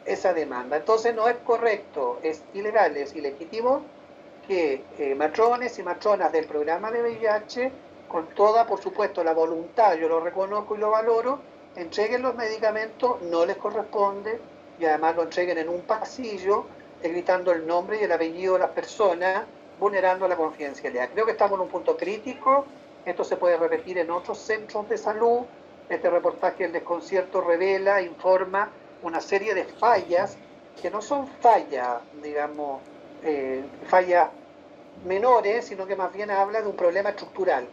esa 0.06 0.34
demanda. 0.34 0.78
Entonces 0.78 1.14
no 1.16 1.28
es 1.28 1.38
correcto, 1.38 2.20
es 2.24 2.44
ilegal, 2.54 2.98
es 2.98 3.16
ilegítimo 3.16 3.82
que 4.48 4.84
eh, 4.98 5.14
matrones 5.16 5.78
y 5.78 5.84
matronas 5.84 6.32
del 6.32 6.46
programa 6.46 6.92
de 6.92 7.02
VIH, 7.04 7.72
con 8.08 8.28
toda, 8.30 8.66
por 8.66 8.82
supuesto, 8.82 9.24
la 9.24 9.34
voluntad, 9.34 9.96
yo 9.96 10.10
lo 10.10 10.20
reconozco 10.20 10.76
y 10.76 10.80
lo 10.80 10.90
valoro, 10.90 11.40
entreguen 11.76 12.24
los 12.24 12.34
medicamentos, 12.36 13.22
no 13.22 13.46
les 13.46 13.58
corresponde, 13.58 14.40
y 14.80 14.86
además 14.86 15.16
lo 15.16 15.24
entreguen 15.24 15.60
en 15.60 15.70
un 15.70 15.82
pasillo, 15.82 16.66
gritando 17.04 17.52
el 17.52 17.68
nombre 17.68 18.00
y 18.02 18.04
el 18.04 18.12
apellido 18.12 18.54
de 18.54 18.60
las 18.62 18.72
personas, 18.72 19.44
vulnerando 19.80 20.28
la 20.28 20.36
confidencialidad. 20.36 21.10
Creo 21.14 21.26
que 21.26 21.34
estamos 21.34 21.54
en 21.60 21.66
un 21.66 21.70
punto 21.70 21.96
crítico, 21.96 22.66
esto 23.06 23.24
se 23.24 23.38
puede 23.38 23.58
repetir 23.58 24.00
en 24.00 24.10
otros 24.10 24.40
centros 24.40 24.90
de 24.90 24.98
salud, 24.98 25.42
este 25.88 26.10
reportaje 26.10 26.64
del 26.64 26.74
desconcierto 26.74 27.42
revela, 27.42 28.02
informa 28.02 28.70
una 29.04 29.22
serie 29.22 29.54
de 29.54 29.66
fallas 29.66 30.38
que 30.82 30.90
no 30.90 31.02
son 31.02 31.28
fallas, 31.42 32.00
digamos, 32.24 32.82
eh, 33.24 33.64
fallas 33.88 34.30
menores, 35.06 35.66
sino 35.66 35.86
que 35.86 35.96
más 35.96 36.14
bien 36.14 36.32
habla 36.32 36.62
de 36.62 36.68
un 36.68 36.76
problema 36.76 37.10
estructural. 37.10 37.68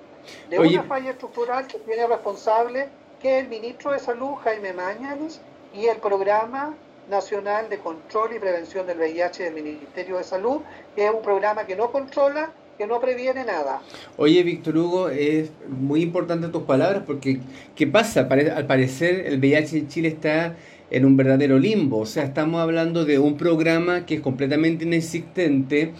De 0.51 0.59
una 0.59 0.83
falla 0.83 1.11
estructural 1.11 1.67
que 1.67 1.79
tiene 1.79 2.07
responsable 2.07 2.89
que 3.21 3.39
el 3.39 3.49
ministro 3.49 3.93
de 3.93 3.99
Salud, 3.99 4.35
Jaime 4.43 4.73
Mañanis, 4.73 5.41
y 5.75 5.87
el 5.87 5.99
Programa 5.99 6.75
Nacional 7.09 7.69
de 7.69 7.79
Control 7.79 8.35
y 8.35 8.39
Prevención 8.39 8.87
del 8.87 8.99
VIH 8.99 9.45
del 9.45 9.55
Ministerio 9.55 10.19
de 10.19 10.25
Salud, 10.25 10.61
que 10.95 11.07
es 11.07 11.13
un 11.13 11.23
programa 11.23 11.65
que 11.65 11.77
no 11.77 11.93
controla, 11.93 12.51
que 12.77 12.87
no 12.87 13.01
previene 13.01 13.45
nada. 13.45 13.81
Oye, 14.17 14.43
Víctor 14.43 14.77
Hugo, 14.77 15.09
es 15.09 15.51
muy 15.69 16.03
importante 16.03 16.49
tus 16.49 16.65
palabras 16.65 17.05
porque 17.07 17.41
¿qué 17.75 17.87
pasa? 17.87 18.27
Al 18.29 18.67
parecer 18.67 19.27
el 19.27 19.39
VIH 19.39 19.79
en 19.79 19.89
Chile 19.89 20.09
está 20.09 20.57
en 20.91 21.05
un 21.05 21.17
verdadero 21.17 21.59
limbo, 21.59 21.99
o 21.99 22.07
sea, 22.07 22.25
estamos 22.25 22.61
hablando 22.61 23.05
de 23.05 23.19
un 23.19 23.37
programa 23.37 24.07
que 24.07 24.17
es 24.17 24.21
completamente 24.21 24.85
inexistente, 24.85 25.93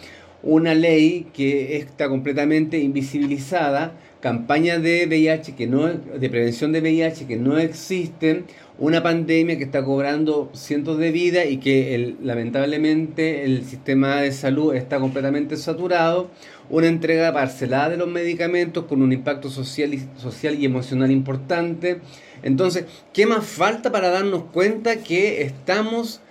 una 0.43 0.73
ley 0.73 1.27
que 1.33 1.77
está 1.77 2.07
completamente 2.07 2.79
invisibilizada, 2.79 3.93
campañas 4.21 4.81
de 4.81 5.05
VIH 5.07 5.55
que 5.55 5.67
no 5.67 5.87
de 5.87 6.29
prevención 6.29 6.71
de 6.71 6.81
VIH 6.81 7.27
que 7.27 7.37
no 7.37 7.57
existen, 7.57 8.45
una 8.79 9.01
pandemia 9.01 9.57
que 9.57 9.63
está 9.63 9.83
cobrando 9.83 10.49
cientos 10.53 10.99
de 10.99 11.11
vidas 11.11 11.45
y 11.49 11.57
que 11.57 12.15
lamentablemente 12.21 13.43
el 13.43 13.65
sistema 13.65 14.21
de 14.21 14.31
salud 14.31 14.75
está 14.75 14.99
completamente 14.99 15.57
saturado, 15.57 16.29
una 16.69 16.87
entrega 16.87 17.33
parcelada 17.33 17.89
de 17.89 17.97
los 17.97 18.07
medicamentos 18.07 18.85
con 18.85 19.01
un 19.01 19.11
impacto 19.11 19.49
social 19.49 19.93
y, 19.93 20.07
social 20.17 20.55
y 20.55 20.65
emocional 20.65 21.09
importante. 21.09 22.01
Entonces, 22.43 22.85
¿qué 23.13 23.25
más 23.25 23.45
falta 23.45 23.91
para 23.91 24.09
darnos 24.09 24.43
cuenta 24.53 24.97
que 24.97 25.41
estamos 25.41 26.21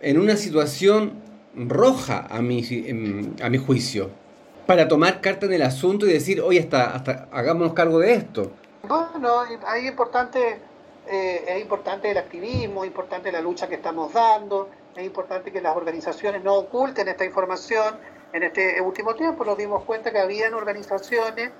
en 0.00 0.18
una 0.18 0.36
situación 0.36 1.12
roja 1.54 2.26
a 2.30 2.40
mi, 2.40 2.64
a 3.42 3.50
mi 3.50 3.58
juicio? 3.58 4.10
Para 4.66 4.88
tomar 4.88 5.20
carta 5.20 5.44
en 5.44 5.52
el 5.52 5.62
asunto 5.62 6.06
y 6.06 6.12
decir, 6.14 6.40
oye, 6.40 6.60
hasta, 6.60 6.94
hasta 6.94 7.28
hagámonos 7.30 7.74
cargo 7.74 7.98
de 7.98 8.14
esto. 8.14 8.52
Bueno, 8.88 9.42
es 9.44 9.84
importante 9.84 10.58
eh, 11.06 11.44
es 11.46 11.60
importante 11.60 12.10
el 12.10 12.18
activismo, 12.18 12.84
es 12.84 12.88
importante 12.88 13.30
la 13.30 13.40
lucha 13.40 13.68
que 13.68 13.74
estamos 13.74 14.12
dando, 14.12 14.70
es 14.96 15.04
importante 15.04 15.52
que 15.52 15.60
las 15.60 15.76
organizaciones 15.76 16.42
no 16.42 16.54
oculten 16.54 17.08
esta 17.08 17.24
información. 17.24 17.98
En 18.32 18.42
este 18.42 18.80
último 18.80 19.14
tiempo 19.14 19.44
nos 19.44 19.56
dimos 19.58 19.84
cuenta 19.84 20.10
que 20.10 20.18
habían 20.18 20.54
organizaciones 20.54 21.50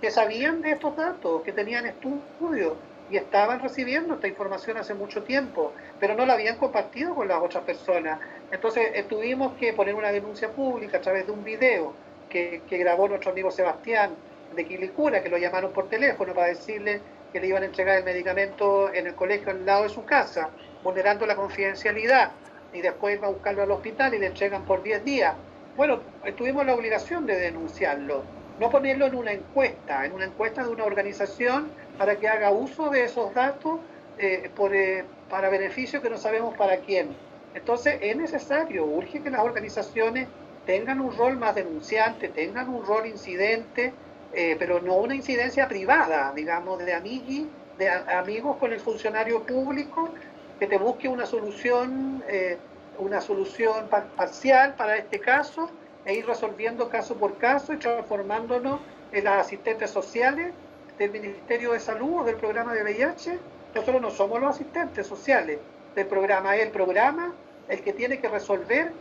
que 0.00 0.10
sabían 0.10 0.60
de 0.60 0.72
estos 0.72 0.96
datos, 0.96 1.42
que 1.42 1.52
tenían 1.52 1.86
estudios 1.86 2.74
y 3.10 3.16
estaban 3.16 3.60
recibiendo 3.60 4.14
esta 4.14 4.28
información 4.28 4.76
hace 4.76 4.94
mucho 4.94 5.22
tiempo, 5.22 5.72
pero 6.00 6.14
no 6.14 6.26
la 6.26 6.34
habían 6.34 6.56
compartido 6.56 7.14
con 7.14 7.28
las 7.28 7.42
otras 7.42 7.64
personas. 7.64 8.18
Entonces 8.50 8.90
eh, 8.94 9.04
tuvimos 9.08 9.54
que 9.54 9.72
poner 9.72 9.94
una 9.94 10.10
denuncia 10.10 10.50
pública 10.50 10.98
a 10.98 11.00
través 11.00 11.26
de 11.26 11.32
un 11.32 11.44
video 11.44 11.92
que, 12.28 12.62
que 12.68 12.78
grabó 12.78 13.08
nuestro 13.08 13.30
amigo 13.30 13.50
Sebastián 13.50 14.14
de 14.54 14.66
Quilicura, 14.66 15.22
que 15.22 15.28
lo 15.28 15.38
llamaron 15.38 15.72
por 15.72 15.88
teléfono 15.88 16.32
para 16.32 16.48
decirle 16.48 17.00
que 17.34 17.40
le 17.40 17.48
iban 17.48 17.64
a 17.64 17.66
entregar 17.66 17.98
el 17.98 18.04
medicamento 18.04 18.94
en 18.94 19.08
el 19.08 19.14
colegio 19.16 19.50
al 19.50 19.66
lado 19.66 19.82
de 19.82 19.88
su 19.88 20.04
casa, 20.04 20.50
vulnerando 20.84 21.26
la 21.26 21.34
confidencialidad, 21.34 22.30
y 22.72 22.80
después 22.80 23.20
va 23.20 23.26
a 23.26 23.30
buscarlo 23.30 23.64
al 23.64 23.72
hospital 23.72 24.14
y 24.14 24.20
le 24.20 24.26
entregan 24.26 24.64
por 24.64 24.84
10 24.84 25.04
días. 25.04 25.34
Bueno, 25.76 25.98
tuvimos 26.36 26.64
la 26.64 26.76
obligación 26.76 27.26
de 27.26 27.34
denunciarlo, 27.34 28.22
no 28.60 28.70
ponerlo 28.70 29.06
en 29.06 29.16
una 29.16 29.32
encuesta, 29.32 30.06
en 30.06 30.12
una 30.12 30.26
encuesta 30.26 30.62
de 30.62 30.68
una 30.68 30.84
organización 30.84 31.72
para 31.98 32.14
que 32.14 32.28
haga 32.28 32.52
uso 32.52 32.88
de 32.90 33.02
esos 33.02 33.34
datos 33.34 33.80
eh, 34.16 34.52
eh, 34.56 35.04
para 35.28 35.48
beneficio 35.48 36.00
que 36.00 36.10
no 36.10 36.18
sabemos 36.18 36.56
para 36.56 36.76
quién. 36.76 37.16
Entonces 37.52 37.98
es 38.00 38.16
necesario, 38.16 38.84
urge 38.84 39.20
que 39.20 39.30
las 39.30 39.40
organizaciones 39.40 40.28
tengan 40.66 41.00
un 41.00 41.16
rol 41.16 41.36
más 41.36 41.56
denunciante, 41.56 42.28
tengan 42.28 42.68
un 42.68 42.86
rol 42.86 43.08
incidente, 43.08 43.92
eh, 44.34 44.56
pero 44.58 44.80
no 44.80 44.96
una 44.96 45.14
incidencia 45.14 45.68
privada, 45.68 46.32
digamos, 46.34 46.78
de 46.84 46.92
amigos, 46.92 47.48
de 47.78 47.88
amigos 47.88 48.56
con 48.56 48.72
el 48.72 48.80
funcionario 48.80 49.42
público, 49.44 50.10
que 50.58 50.66
te 50.66 50.78
busque 50.78 51.08
una 51.08 51.26
solución, 51.26 52.22
eh, 52.28 52.58
una 52.98 53.20
solución 53.20 53.88
parcial 53.88 54.74
para 54.74 54.96
este 54.96 55.18
caso 55.18 55.70
e 56.04 56.14
ir 56.14 56.26
resolviendo 56.26 56.88
caso 56.88 57.16
por 57.16 57.38
caso 57.38 57.72
y 57.72 57.76
transformándonos 57.78 58.80
en 59.12 59.24
las 59.24 59.46
asistentes 59.46 59.90
sociales 59.90 60.52
del 60.98 61.10
Ministerio 61.10 61.72
de 61.72 61.80
Salud 61.80 62.20
o 62.20 62.24
del 62.24 62.36
programa 62.36 62.74
de 62.74 62.82
VIH. 62.82 63.38
Nosotros 63.74 64.00
no 64.00 64.10
somos 64.10 64.40
los 64.40 64.50
asistentes 64.50 65.06
sociales 65.06 65.58
del 65.94 66.06
programa, 66.06 66.56
es 66.56 66.62
el 66.62 66.70
programa 66.70 67.32
el 67.68 67.80
que 67.80 67.92
tiene 67.92 68.20
que 68.20 68.28
resolver 68.28 68.92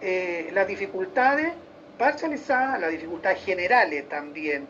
eh, 0.00 0.50
las 0.52 0.66
dificultades 0.66 1.52
parcializadas, 1.98 2.80
las 2.80 2.90
dificultades 2.90 3.44
generales 3.44 4.08
también 4.08 4.66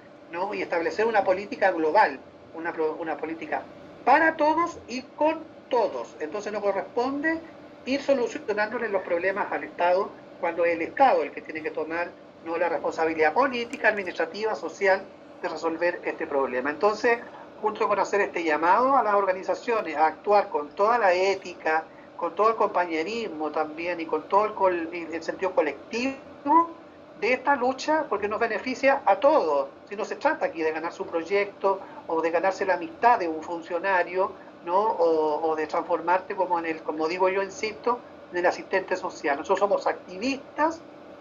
y 0.52 0.62
establecer 0.62 1.06
una 1.06 1.24
política 1.24 1.70
global, 1.72 2.18
una, 2.54 2.72
una 2.98 3.16
política 3.16 3.62
para 4.04 4.36
todos 4.36 4.78
y 4.88 5.02
con 5.02 5.40
todos. 5.68 6.16
Entonces 6.20 6.52
no 6.52 6.60
corresponde 6.60 7.38
ir 7.84 8.00
solucionándole 8.02 8.88
los 8.88 9.02
problemas 9.02 9.52
al 9.52 9.64
Estado 9.64 10.10
cuando 10.40 10.64
es 10.64 10.74
el 10.74 10.82
Estado 10.82 11.22
el 11.22 11.32
que 11.32 11.42
tiene 11.42 11.62
que 11.62 11.70
tomar 11.70 12.10
no 12.44 12.56
la 12.56 12.68
responsabilidad 12.68 13.34
política, 13.34 13.88
administrativa, 13.88 14.54
social 14.54 15.02
de 15.42 15.48
resolver 15.48 16.00
este 16.04 16.26
problema. 16.26 16.70
Entonces, 16.70 17.18
junto 17.60 17.86
con 17.86 17.98
hacer 18.00 18.20
este 18.22 18.42
llamado 18.42 18.96
a 18.96 19.02
las 19.02 19.14
organizaciones 19.14 19.96
a 19.96 20.06
actuar 20.06 20.48
con 20.48 20.70
toda 20.70 20.98
la 20.98 21.12
ética, 21.12 21.84
con 22.16 22.34
todo 22.34 22.50
el 22.50 22.56
compañerismo 22.56 23.50
también 23.50 24.00
y 24.00 24.06
con 24.06 24.28
todo 24.28 24.68
el, 24.68 24.88
el 24.92 25.22
sentido 25.22 25.54
colectivo, 25.54 26.81
de 27.22 27.34
esta 27.34 27.54
lucha 27.54 28.06
porque 28.08 28.26
nos 28.26 28.40
beneficia 28.40 29.02
a 29.06 29.14
todos. 29.14 29.68
Si 29.88 29.94
no 29.94 30.04
se 30.04 30.16
trata 30.16 30.46
aquí 30.46 30.60
de 30.60 30.72
ganar 30.72 30.92
su 30.92 31.06
proyecto 31.06 31.78
o 32.08 32.20
de 32.20 32.32
ganarse 32.32 32.66
la 32.66 32.74
amistad 32.74 33.20
de 33.20 33.28
un 33.28 33.40
funcionario, 33.44 34.32
¿no? 34.66 34.80
O, 34.80 35.54
de 35.54 35.68
transformarte 35.68 36.34
como 36.34 36.58
en 36.58 36.66
el, 36.66 36.82
como 36.82 37.06
digo 37.06 37.28
yo, 37.28 37.40
insisto, 37.40 38.00
en 38.32 38.38
el 38.38 38.46
asistente 38.46 38.96
social. 38.96 39.36
Nosotros 39.36 39.60
somos 39.60 39.86
activistas 39.86 40.80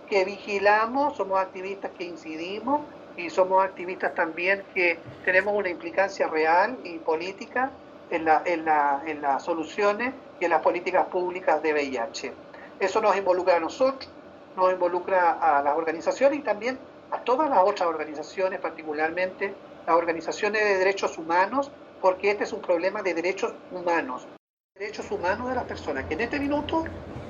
que 0.09 0.25
vigilamos, 0.25 1.15
somos 1.17 1.39
activistas 1.39 1.91
que 1.95 2.05
incidimos 2.05 2.81
y 3.15 3.29
somos 3.29 3.63
activistas 3.63 4.15
también 4.15 4.63
que 4.73 4.97
tenemos 5.23 5.53
una 5.53 5.69
implicancia 5.69 6.27
real 6.27 6.79
y 6.83 6.97
política 6.97 7.69
en, 8.09 8.25
la, 8.25 8.41
en, 8.43 8.65
la, 8.65 9.03
en 9.05 9.21
las 9.21 9.43
soluciones 9.43 10.15
y 10.39 10.45
en 10.45 10.49
las 10.49 10.63
políticas 10.63 11.05
públicas 11.05 11.61
de 11.61 11.73
VIH. 11.73 12.33
Eso 12.79 13.01
nos 13.01 13.15
involucra 13.15 13.57
a 13.57 13.59
nosotros, 13.59 14.09
nos 14.55 14.71
involucra 14.71 15.31
a 15.31 15.61
las 15.63 15.77
organizaciones 15.77 16.39
y 16.39 16.41
también 16.41 16.79
a 17.11 17.19
todas 17.21 17.49
las 17.49 17.59
otras 17.59 17.89
organizaciones, 17.89 18.59
particularmente 18.59 19.53
las 19.85 19.95
organizaciones 19.95 20.63
de 20.63 20.77
derechos 20.77 21.17
humanos, 21.17 21.71
porque 22.01 22.31
este 22.31 22.45
es 22.45 22.53
un 22.53 22.61
problema 22.61 23.01
de 23.01 23.13
derechos 23.13 23.53
humanos, 23.71 24.27
derechos 24.75 25.11
humanos 25.11 25.49
de 25.49 25.55
las 25.55 25.65
personas 25.65 26.05
que 26.05 26.13
en 26.15 26.21
este 26.21 26.39
minuto 26.39 26.85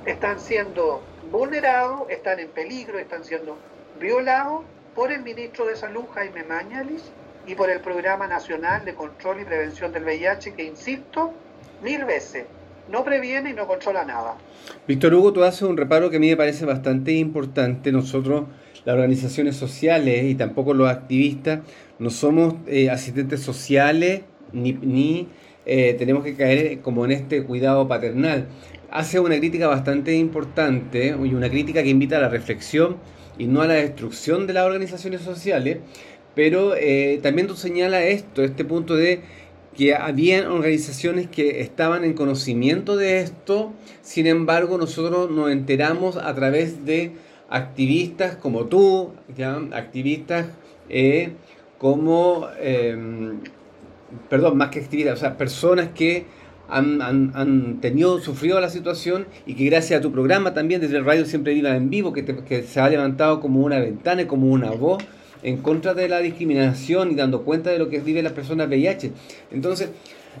están 0.06 0.40
siendo 0.40 1.02
vulnerados, 1.30 2.08
están 2.08 2.40
en 2.40 2.50
peligro, 2.50 2.98
están 2.98 3.24
siendo 3.24 3.56
violados 3.98 4.62
por 4.94 5.12
el 5.12 5.22
ministro 5.22 5.66
de 5.66 5.76
Salud, 5.76 6.04
Jaime 6.14 6.44
Mañalis, 6.44 7.12
y 7.46 7.54
por 7.54 7.70
el 7.70 7.80
Programa 7.80 8.26
Nacional 8.26 8.84
de 8.84 8.94
Control 8.94 9.40
y 9.40 9.44
Prevención 9.44 9.92
del 9.92 10.04
VIH, 10.04 10.54
que, 10.54 10.62
insisto, 10.62 11.32
mil 11.82 12.04
veces, 12.04 12.46
no 12.90 13.04
previene 13.04 13.50
y 13.50 13.52
no 13.52 13.66
controla 13.66 14.04
nada. 14.04 14.36
Víctor 14.86 15.14
Hugo, 15.14 15.32
tú 15.32 15.44
haces 15.44 15.62
un 15.62 15.76
reparo 15.76 16.10
que 16.10 16.16
a 16.16 16.20
mí 16.20 16.28
me 16.28 16.36
parece 16.36 16.64
bastante 16.64 17.12
importante. 17.12 17.92
Nosotros, 17.92 18.44
las 18.84 18.94
organizaciones 18.94 19.56
sociales 19.56 20.24
y 20.24 20.34
tampoco 20.34 20.74
los 20.74 20.88
activistas, 20.88 21.60
no 21.98 22.10
somos 22.10 22.54
eh, 22.66 22.90
asistentes 22.90 23.40
sociales 23.40 24.22
ni, 24.52 25.28
eh, 25.64 25.94
tenemos 25.98 26.24
que 26.24 26.34
caer 26.34 26.80
como 26.80 27.04
en 27.04 27.12
este 27.12 27.44
cuidado 27.44 27.86
paternal. 27.88 28.46
Hace 28.90 29.20
una 29.20 29.38
crítica 29.38 29.68
bastante 29.68 30.14
importante 30.14 31.08
y 31.08 31.34
una 31.34 31.48
crítica 31.48 31.82
que 31.82 31.88
invita 31.88 32.18
a 32.18 32.20
la 32.20 32.28
reflexión 32.28 32.96
y 33.38 33.46
no 33.46 33.62
a 33.62 33.66
la 33.66 33.74
destrucción 33.74 34.46
de 34.46 34.52
las 34.52 34.66
organizaciones 34.66 35.22
sociales, 35.22 35.78
pero 36.34 36.74
eh, 36.76 37.20
también 37.22 37.46
tú 37.46 37.56
señalas 37.56 38.02
esto, 38.04 38.42
este 38.42 38.64
punto 38.64 38.96
de 38.96 39.22
que 39.76 39.94
habían 39.94 40.46
organizaciones 40.46 41.28
que 41.28 41.60
estaban 41.60 42.04
en 42.04 42.12
conocimiento 42.14 42.96
de 42.96 43.20
esto, 43.20 43.72
sin 44.02 44.26
embargo 44.26 44.78
nosotros 44.78 45.30
nos 45.30 45.50
enteramos 45.50 46.16
a 46.16 46.34
través 46.34 46.84
de 46.84 47.12
activistas 47.48 48.36
como 48.36 48.66
tú, 48.66 49.12
activistas 49.72 50.46
eh, 50.88 51.32
como, 51.78 52.48
em, 52.60 53.40
perdón, 54.28 54.56
más 54.58 54.70
que 54.70 54.80
activistas, 54.80 55.14
o 55.14 55.20
sea, 55.20 55.36
personas 55.36 55.88
que 55.94 56.26
han, 56.68 57.80
tenido, 57.80 58.18
sufrido 58.20 58.58
la 58.60 58.70
situación 58.70 59.26
y 59.46 59.54
que 59.54 59.66
gracias 59.66 59.98
a 59.98 60.02
tu 60.02 60.10
programa 60.10 60.54
también 60.54 60.80
desde 60.80 60.96
el 60.96 61.04
radio 61.04 61.26
Siempre 61.26 61.52
Viva 61.52 61.76
en 61.76 61.90
Vivo, 61.90 62.12
que, 62.12 62.24
que 62.24 62.62
se 62.62 62.80
ha 62.80 62.88
levantado 62.88 63.40
como 63.40 63.60
una 63.60 63.78
ventana 63.78 64.26
como 64.26 64.50
una 64.50 64.70
voz 64.70 65.02
en 65.42 65.58
contra 65.58 65.94
de 65.94 66.08
la 66.08 66.20
discriminación 66.20 67.12
y 67.12 67.14
dando 67.14 67.42
cuenta 67.42 67.70
de 67.70 67.78
lo 67.78 67.88
que 67.88 68.00
viven 68.00 68.24
las 68.24 68.32
personas 68.32 68.68
VIH. 68.68 69.12
Entonces, 69.50 69.88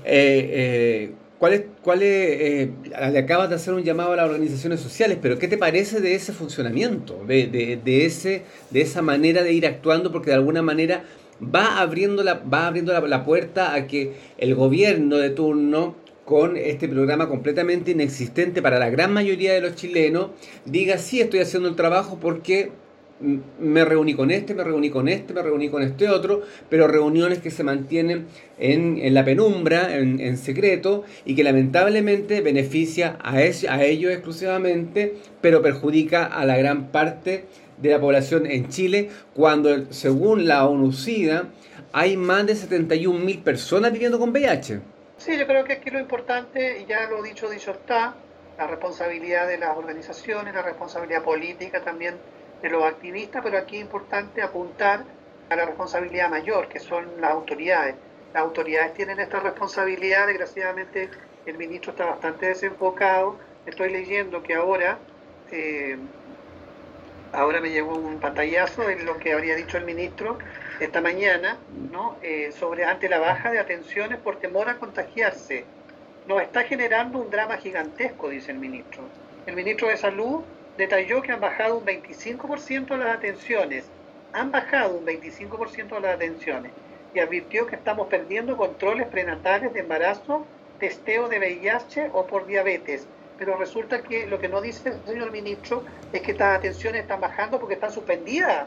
eh, 0.04 0.50
eh, 0.52 1.10
¿cuál 1.38 1.52
es, 1.54 1.64
cuál 1.82 2.02
es, 2.02 2.08
eh, 2.08 2.70
le 3.12 3.18
acabas 3.18 3.48
de 3.48 3.56
hacer 3.56 3.74
un 3.74 3.82
llamado 3.82 4.12
a 4.12 4.16
las 4.16 4.26
organizaciones 4.26 4.80
sociales, 4.80 5.18
pero 5.20 5.38
¿qué 5.38 5.48
te 5.48 5.58
parece 5.58 6.00
de 6.00 6.14
ese 6.14 6.32
funcionamiento, 6.32 7.24
de, 7.26 7.46
de, 7.46 7.78
de 7.82 8.06
ese, 8.06 8.42
de 8.70 8.80
esa 8.80 9.02
manera 9.02 9.42
de 9.42 9.52
ir 9.52 9.66
actuando? 9.66 10.12
Porque 10.12 10.30
de 10.30 10.36
alguna 10.36 10.62
manera 10.62 11.04
va 11.42 11.80
abriendo, 11.80 12.22
la, 12.22 12.34
va 12.34 12.66
abriendo 12.66 12.92
la, 12.92 13.24
puerta 13.24 13.74
a 13.74 13.86
que 13.86 14.12
el 14.38 14.54
gobierno 14.54 15.16
de 15.16 15.30
turno 15.30 15.96
con 16.24 16.56
este 16.56 16.88
programa 16.88 17.28
completamente 17.28 17.90
inexistente 17.90 18.62
para 18.62 18.78
la 18.78 18.90
gran 18.90 19.12
mayoría 19.12 19.52
de 19.52 19.60
los 19.60 19.74
chilenos, 19.74 20.28
diga, 20.64 20.98
sí, 20.98 21.20
estoy 21.20 21.40
haciendo 21.40 21.68
el 21.68 21.74
trabajo 21.74 22.18
porque 22.20 22.70
me 23.20 23.84
reuní 23.84 24.14
con 24.14 24.30
este, 24.30 24.54
me 24.54 24.64
reuní 24.64 24.90
con 24.90 25.08
este, 25.08 25.32
me 25.32 25.42
reuní 25.42 25.68
con 25.68 25.82
este 25.82 26.08
otro, 26.08 26.42
pero 26.68 26.88
reuniones 26.88 27.38
que 27.38 27.50
se 27.50 27.62
mantienen 27.62 28.26
en, 28.58 29.14
la 29.14 29.24
penumbra, 29.24 29.96
en, 29.96 30.36
secreto, 30.36 31.04
y 31.24 31.34
que 31.34 31.44
lamentablemente 31.44 32.40
beneficia 32.40 33.18
a, 33.22 33.36
a 33.36 33.84
ellos 33.84 34.12
exclusivamente, 34.12 35.14
pero 35.40 35.62
perjudica 35.62 36.24
a 36.24 36.44
la 36.44 36.56
gran 36.56 36.88
parte 36.90 37.44
de 37.78 37.90
la 37.90 38.00
población 38.00 38.46
en 38.46 38.68
Chile, 38.68 39.10
cuando 39.34 39.92
según 39.92 40.46
la 40.46 40.66
ONU-SIDA 40.66 41.48
hay 41.92 42.16
más 42.16 42.46
de 42.46 42.54
71.000 42.54 43.42
personas 43.42 43.92
viviendo 43.92 44.18
con 44.18 44.30
VIH. 44.30 44.80
Sí, 45.18 45.38
yo 45.38 45.46
creo 45.46 45.64
que 45.64 45.74
aquí 45.74 45.90
lo 45.90 46.00
importante, 46.00 46.80
y 46.80 46.86
ya 46.86 47.08
lo 47.08 47.22
dicho, 47.22 47.48
dicho 47.48 47.72
está, 47.72 48.14
la 48.58 48.66
responsabilidad 48.66 49.46
de 49.46 49.58
las 49.58 49.76
organizaciones, 49.76 50.54
la 50.54 50.62
responsabilidad 50.62 51.22
política 51.22 51.82
también 51.82 52.14
de 52.62 52.70
los 52.70 52.84
activistas, 52.84 53.42
pero 53.42 53.58
aquí 53.58 53.76
es 53.76 53.82
importante 53.82 54.40
apuntar 54.40 55.04
a 55.50 55.56
la 55.56 55.66
responsabilidad 55.66 56.30
mayor, 56.30 56.68
que 56.68 56.78
son 56.78 57.20
las 57.20 57.32
autoridades. 57.32 57.96
Las 58.32 58.42
autoridades 58.44 58.94
tienen 58.94 59.20
esta 59.20 59.40
responsabilidad, 59.40 60.26
desgraciadamente 60.26 61.10
el 61.44 61.58
ministro 61.58 61.90
está 61.92 62.06
bastante 62.06 62.46
desenfocado. 62.46 63.36
Estoy 63.66 63.90
leyendo 63.90 64.42
que 64.42 64.54
ahora, 64.54 64.98
eh, 65.50 65.98
ahora 67.32 67.60
me 67.60 67.70
llegó 67.70 67.94
un 67.96 68.20
pantallazo 68.20 68.88
en 68.88 69.04
lo 69.04 69.18
que 69.18 69.32
habría 69.32 69.56
dicho 69.56 69.76
el 69.76 69.84
ministro 69.84 70.38
esta 70.80 71.00
mañana, 71.00 71.58
¿no? 71.90 72.16
Eh, 72.22 72.52
sobre 72.52 72.84
ante 72.84 73.08
la 73.08 73.18
baja 73.18 73.50
de 73.50 73.58
atenciones 73.58 74.18
por 74.18 74.38
temor 74.38 74.68
a 74.68 74.78
contagiarse. 74.78 75.64
Nos 76.26 76.40
está 76.40 76.62
generando 76.62 77.18
un 77.18 77.30
drama 77.30 77.56
gigantesco, 77.56 78.28
dice 78.28 78.52
el 78.52 78.58
ministro. 78.58 79.02
El 79.46 79.56
ministro 79.56 79.88
de 79.88 79.96
Salud 79.96 80.42
detalló 80.82 81.22
que 81.22 81.30
han 81.30 81.40
bajado 81.40 81.78
un 81.78 81.86
25% 81.86 82.96
las 82.96 83.16
atenciones, 83.16 83.84
han 84.32 84.50
bajado 84.50 84.96
un 84.96 85.06
25% 85.06 86.00
las 86.00 86.16
atenciones 86.16 86.72
y 87.14 87.20
advirtió 87.20 87.66
que 87.66 87.76
estamos 87.76 88.08
perdiendo 88.08 88.56
controles 88.56 89.06
prenatales 89.06 89.72
de 89.72 89.80
embarazo, 89.80 90.44
testeo 90.80 91.28
de 91.28 91.38
VIH 91.38 92.10
o 92.12 92.26
por 92.26 92.46
diabetes. 92.46 93.06
Pero 93.38 93.56
resulta 93.56 94.02
que 94.02 94.26
lo 94.26 94.40
que 94.40 94.48
no 94.48 94.60
dice 94.60 94.88
el 94.88 95.04
señor 95.06 95.30
ministro 95.30 95.84
es 96.12 96.20
que 96.20 96.32
estas 96.32 96.58
atenciones 96.58 97.02
están 97.02 97.20
bajando 97.20 97.60
porque 97.60 97.74
están 97.74 97.92
suspendidas. 97.92 98.66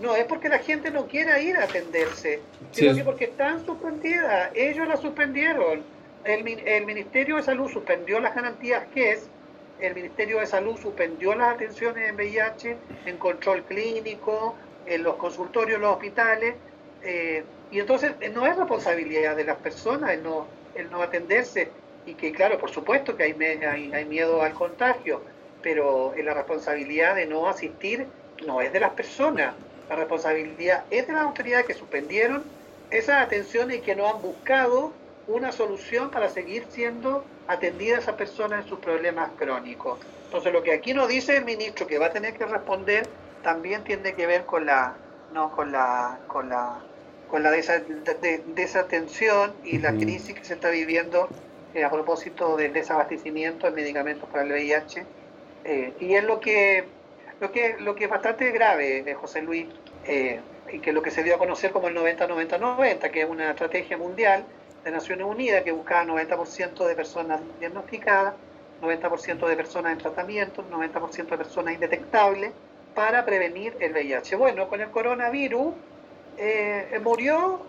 No 0.00 0.16
es 0.16 0.24
porque 0.24 0.48
la 0.48 0.58
gente 0.58 0.90
no 0.90 1.06
quiera 1.06 1.38
ir 1.38 1.56
a 1.56 1.64
atenderse, 1.64 2.40
sino 2.72 2.96
que 2.96 3.04
porque 3.04 3.24
están 3.26 3.64
suspendidas. 3.64 4.50
Ellos 4.54 4.88
las 4.88 5.00
suspendieron. 5.00 5.82
El, 6.24 6.48
el 6.48 6.86
Ministerio 6.86 7.36
de 7.36 7.42
Salud 7.42 7.70
suspendió 7.70 8.18
las 8.20 8.34
garantías 8.34 8.84
que 8.94 9.12
es 9.12 9.28
el 9.82 9.94
Ministerio 9.94 10.38
de 10.38 10.46
Salud 10.46 10.78
suspendió 10.80 11.34
las 11.34 11.54
atenciones 11.54 12.08
en 12.08 12.14
VIH, 12.14 12.78
en 13.04 13.18
control 13.18 13.64
clínico, 13.64 14.56
en 14.86 15.02
los 15.02 15.16
consultorios, 15.16 15.76
en 15.76 15.82
los 15.82 15.94
hospitales, 15.94 16.54
eh, 17.02 17.44
y 17.70 17.80
entonces 17.80 18.12
eh, 18.20 18.28
no 18.28 18.46
es 18.46 18.56
responsabilidad 18.56 19.34
de 19.34 19.44
las 19.44 19.58
personas 19.58 20.10
el 20.12 20.22
no, 20.22 20.46
el 20.74 20.88
no 20.88 21.02
atenderse, 21.02 21.72
y 22.06 22.14
que 22.14 22.32
claro, 22.32 22.58
por 22.58 22.70
supuesto 22.70 23.16
que 23.16 23.24
hay, 23.24 23.32
hay, 23.32 23.92
hay 23.92 24.04
miedo 24.04 24.42
al 24.42 24.54
contagio, 24.54 25.24
pero 25.60 26.14
la 26.16 26.34
responsabilidad 26.34 27.16
de 27.16 27.26
no 27.26 27.48
asistir 27.48 28.06
no 28.46 28.60
es 28.60 28.72
de 28.72 28.80
las 28.80 28.92
personas, 28.92 29.56
la 29.88 29.96
responsabilidad 29.96 30.84
es 30.90 31.08
de 31.08 31.12
las 31.12 31.22
autoridades 31.22 31.66
que 31.66 31.74
suspendieron 31.74 32.44
esas 32.88 33.22
atenciones 33.22 33.78
y 33.78 33.80
que 33.80 33.96
no 33.96 34.08
han 34.08 34.22
buscado 34.22 35.01
una 35.26 35.52
solución 35.52 36.10
para 36.10 36.28
seguir 36.28 36.66
siendo 36.70 37.24
atendida 37.46 37.96
a 37.96 38.00
esa 38.00 38.16
persona 38.16 38.58
en 38.58 38.66
sus 38.66 38.78
problemas 38.78 39.30
crónicos. 39.38 40.00
Entonces 40.24 40.52
lo 40.52 40.62
que 40.62 40.72
aquí 40.72 40.94
nos 40.94 41.08
dice 41.08 41.36
el 41.36 41.44
ministro 41.44 41.86
que 41.86 41.98
va 41.98 42.06
a 42.06 42.10
tener 42.10 42.34
que 42.34 42.46
responder 42.46 43.06
también 43.42 43.84
tiene 43.84 44.14
que 44.14 44.26
ver 44.26 44.46
con 44.46 44.66
la 44.66 44.94
no 45.32 45.54
con 45.54 45.72
la 45.72 46.18
con 46.26 46.48
la 46.48 46.80
con 47.28 47.42
la 47.42 47.50
desatención 47.50 49.54
y 49.64 49.78
la 49.78 49.92
crisis 49.92 50.34
que 50.34 50.44
se 50.44 50.54
está 50.54 50.68
viviendo 50.68 51.28
eh, 51.74 51.84
a 51.84 51.90
propósito 51.90 52.56
del 52.56 52.74
desabastecimiento 52.74 53.66
de 53.66 53.72
medicamentos 53.72 54.28
para 54.28 54.44
el 54.44 54.52
VIH 54.52 55.06
eh, 55.64 55.94
y 55.98 56.14
es 56.14 56.24
lo 56.24 56.40
que 56.40 56.84
lo 57.40 57.50
que 57.50 57.76
lo 57.78 57.94
que 57.94 58.04
es 58.04 58.10
bastante 58.10 58.50
grave 58.50 59.04
eh, 59.06 59.14
José 59.14 59.40
Luis 59.42 59.66
y 60.72 60.80
que 60.80 60.92
lo 60.92 61.02
que 61.02 61.10
se 61.10 61.22
dio 61.22 61.36
a 61.36 61.38
conocer 61.38 61.70
como 61.70 61.88
el 61.88 61.96
90-90-90 61.96 63.10
que 63.10 63.22
es 63.22 63.28
una 63.28 63.50
estrategia 63.50 63.96
mundial 63.96 64.44
de 64.84 64.90
Naciones 64.90 65.26
Unidas 65.26 65.62
que 65.62 65.72
buscaba 65.72 66.04
90% 66.04 66.86
de 66.86 66.94
personas 66.94 67.40
diagnosticadas, 67.60 68.34
90% 68.80 69.46
de 69.46 69.56
personas 69.56 69.92
en 69.92 69.98
tratamiento, 69.98 70.64
90% 70.68 71.28
de 71.28 71.38
personas 71.38 71.74
indetectables 71.74 72.52
para 72.94 73.24
prevenir 73.24 73.76
el 73.80 73.92
VIH. 73.92 74.36
Bueno, 74.36 74.68
con 74.68 74.80
el 74.80 74.90
coronavirus 74.90 75.74
eh, 76.36 77.00
murió 77.02 77.60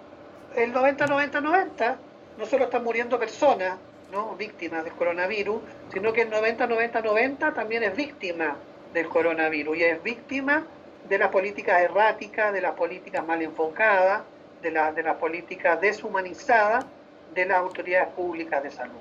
el 0.56 0.74
90-90-90, 0.74 1.96
no 2.38 2.46
solo 2.46 2.66
están 2.66 2.84
muriendo 2.84 3.20
personas, 3.20 3.78
¿no? 4.12 4.36
víctimas 4.36 4.84
del 4.84 4.94
coronavirus, 4.94 5.62
sino 5.92 6.14
que 6.14 6.24
el 6.24 6.32
90-90-90 6.32 7.54
también 7.54 7.84
es 7.84 7.96
víctima 7.96 8.56
del 8.94 9.08
coronavirus 9.08 9.78
y 9.78 9.84
es 9.84 10.04
víctima 10.04 10.66
de 11.08 11.18
las 11.18 11.30
políticas 11.30 11.82
erráticas, 11.82 12.54
de 12.54 12.62
las 12.62 12.74
políticas 12.74 13.26
mal 13.26 13.42
enfocadas, 13.42 14.24
de, 14.62 14.72
de 14.72 15.04
las 15.04 15.16
políticas 15.18 15.80
deshumanizadas 15.80 16.86
de 17.34 17.46
las 17.46 17.58
autoridades 17.58 18.10
públicas 18.10 18.64
de 18.64 18.72
salud. 18.72 19.00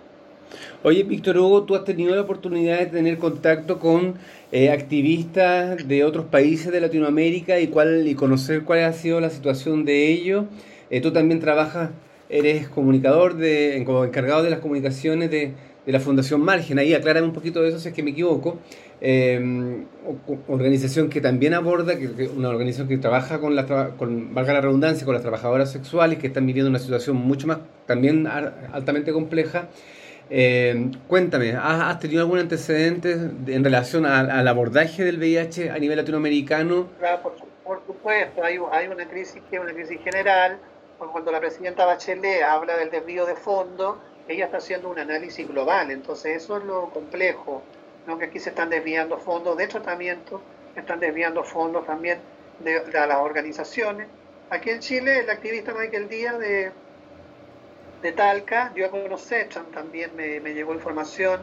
Oye, 0.82 1.02
Víctor 1.04 1.38
Hugo, 1.38 1.62
tú 1.62 1.74
has 1.74 1.84
tenido 1.84 2.14
la 2.14 2.22
oportunidad 2.22 2.78
de 2.78 2.86
tener 2.86 3.18
contacto 3.18 3.78
con 3.78 4.16
eh, 4.50 4.70
activistas 4.70 5.88
de 5.88 6.04
otros 6.04 6.26
países 6.26 6.72
de 6.72 6.80
Latinoamérica 6.80 7.58
y, 7.60 7.68
cuál, 7.68 8.06
y 8.06 8.14
conocer 8.14 8.64
cuál 8.64 8.84
ha 8.84 8.92
sido 8.92 9.20
la 9.20 9.30
situación 9.30 9.84
de 9.84 10.08
ellos. 10.08 10.44
Eh, 10.90 11.00
tú 11.00 11.12
también 11.12 11.40
trabajas, 11.40 11.90
eres 12.28 12.68
comunicador, 12.68 13.36
de, 13.36 13.76
encargado 13.76 14.42
de 14.42 14.50
las 14.50 14.60
comunicaciones 14.60 15.30
de, 15.30 15.54
de 15.86 15.92
la 15.92 16.00
Fundación 16.00 16.42
Margen. 16.42 16.78
Ahí 16.78 16.94
aclárame 16.94 17.26
un 17.26 17.32
poquito 17.32 17.62
de 17.62 17.70
eso 17.70 17.78
si 17.78 17.88
es 17.88 17.94
que 17.94 18.02
me 18.02 18.10
equivoco. 18.10 18.58
Eh, 19.04 19.84
organización 20.46 21.10
que 21.10 21.20
también 21.20 21.54
aborda, 21.54 21.98
que, 21.98 22.06
una 22.28 22.50
organización 22.50 22.86
que 22.86 22.98
trabaja 22.98 23.40
con, 23.40 23.56
la, 23.56 23.66
con, 23.96 24.32
valga 24.32 24.52
la 24.52 24.60
redundancia, 24.60 25.04
con 25.04 25.14
las 25.14 25.22
trabajadoras 25.22 25.72
sexuales 25.72 26.20
que 26.20 26.28
están 26.28 26.46
viviendo 26.46 26.70
una 26.70 26.78
situación 26.78 27.16
mucho 27.16 27.48
más, 27.48 27.58
también 27.86 28.28
altamente 28.28 29.12
compleja. 29.12 29.66
Eh, 30.30 30.92
cuéntame, 31.08 31.52
¿has, 31.56 31.98
tenido 31.98 32.20
algún 32.22 32.38
antecedente 32.38 33.10
en 33.48 33.64
relación 33.64 34.06
al 34.06 34.46
abordaje 34.46 35.02
del 35.02 35.18
VIH 35.18 35.70
a 35.70 35.78
nivel 35.80 35.96
latinoamericano? 35.96 36.86
Claro, 37.00 37.34
por, 37.64 37.82
supuesto, 37.84 38.44
hay, 38.44 38.60
hay, 38.70 38.86
una 38.86 39.08
crisis 39.08 39.42
que 39.50 39.56
es 39.56 39.62
una 39.62 39.72
crisis 39.72 39.98
general. 40.04 40.58
Cuando 40.98 41.32
la 41.32 41.40
presidenta 41.40 41.84
Bachelet 41.86 42.44
habla 42.44 42.76
del 42.76 42.90
desvío 42.90 43.26
de 43.26 43.34
fondos, 43.34 43.96
ella 44.28 44.44
está 44.44 44.58
haciendo 44.58 44.88
un 44.88 45.00
análisis 45.00 45.48
global, 45.48 45.90
entonces 45.90 46.36
eso 46.36 46.58
es 46.58 46.64
lo 46.64 46.90
complejo, 46.90 47.64
¿no? 48.06 48.18
que 48.18 48.26
aquí 48.26 48.38
se 48.38 48.50
están 48.50 48.70
desviando 48.70 49.18
fondos 49.18 49.56
de 49.56 49.66
tratamiento, 49.66 50.40
están 50.76 51.00
desviando 51.00 51.44
fondos 51.44 51.86
también 51.86 52.18
de, 52.60 52.82
las 52.92 53.18
organizaciones. 53.18 54.08
Aquí 54.50 54.70
en 54.70 54.80
Chile, 54.80 55.20
el 55.20 55.30
activista 55.30 55.72
Michael 55.72 56.08
Díaz 56.08 56.38
de, 56.38 56.72
de 58.02 58.12
Talca 58.12 58.70
dio 58.74 58.86
a 58.86 58.90
conocer, 58.90 59.48
también 59.72 60.14
me, 60.16 60.40
me 60.40 60.54
llegó 60.54 60.74
información 60.74 61.42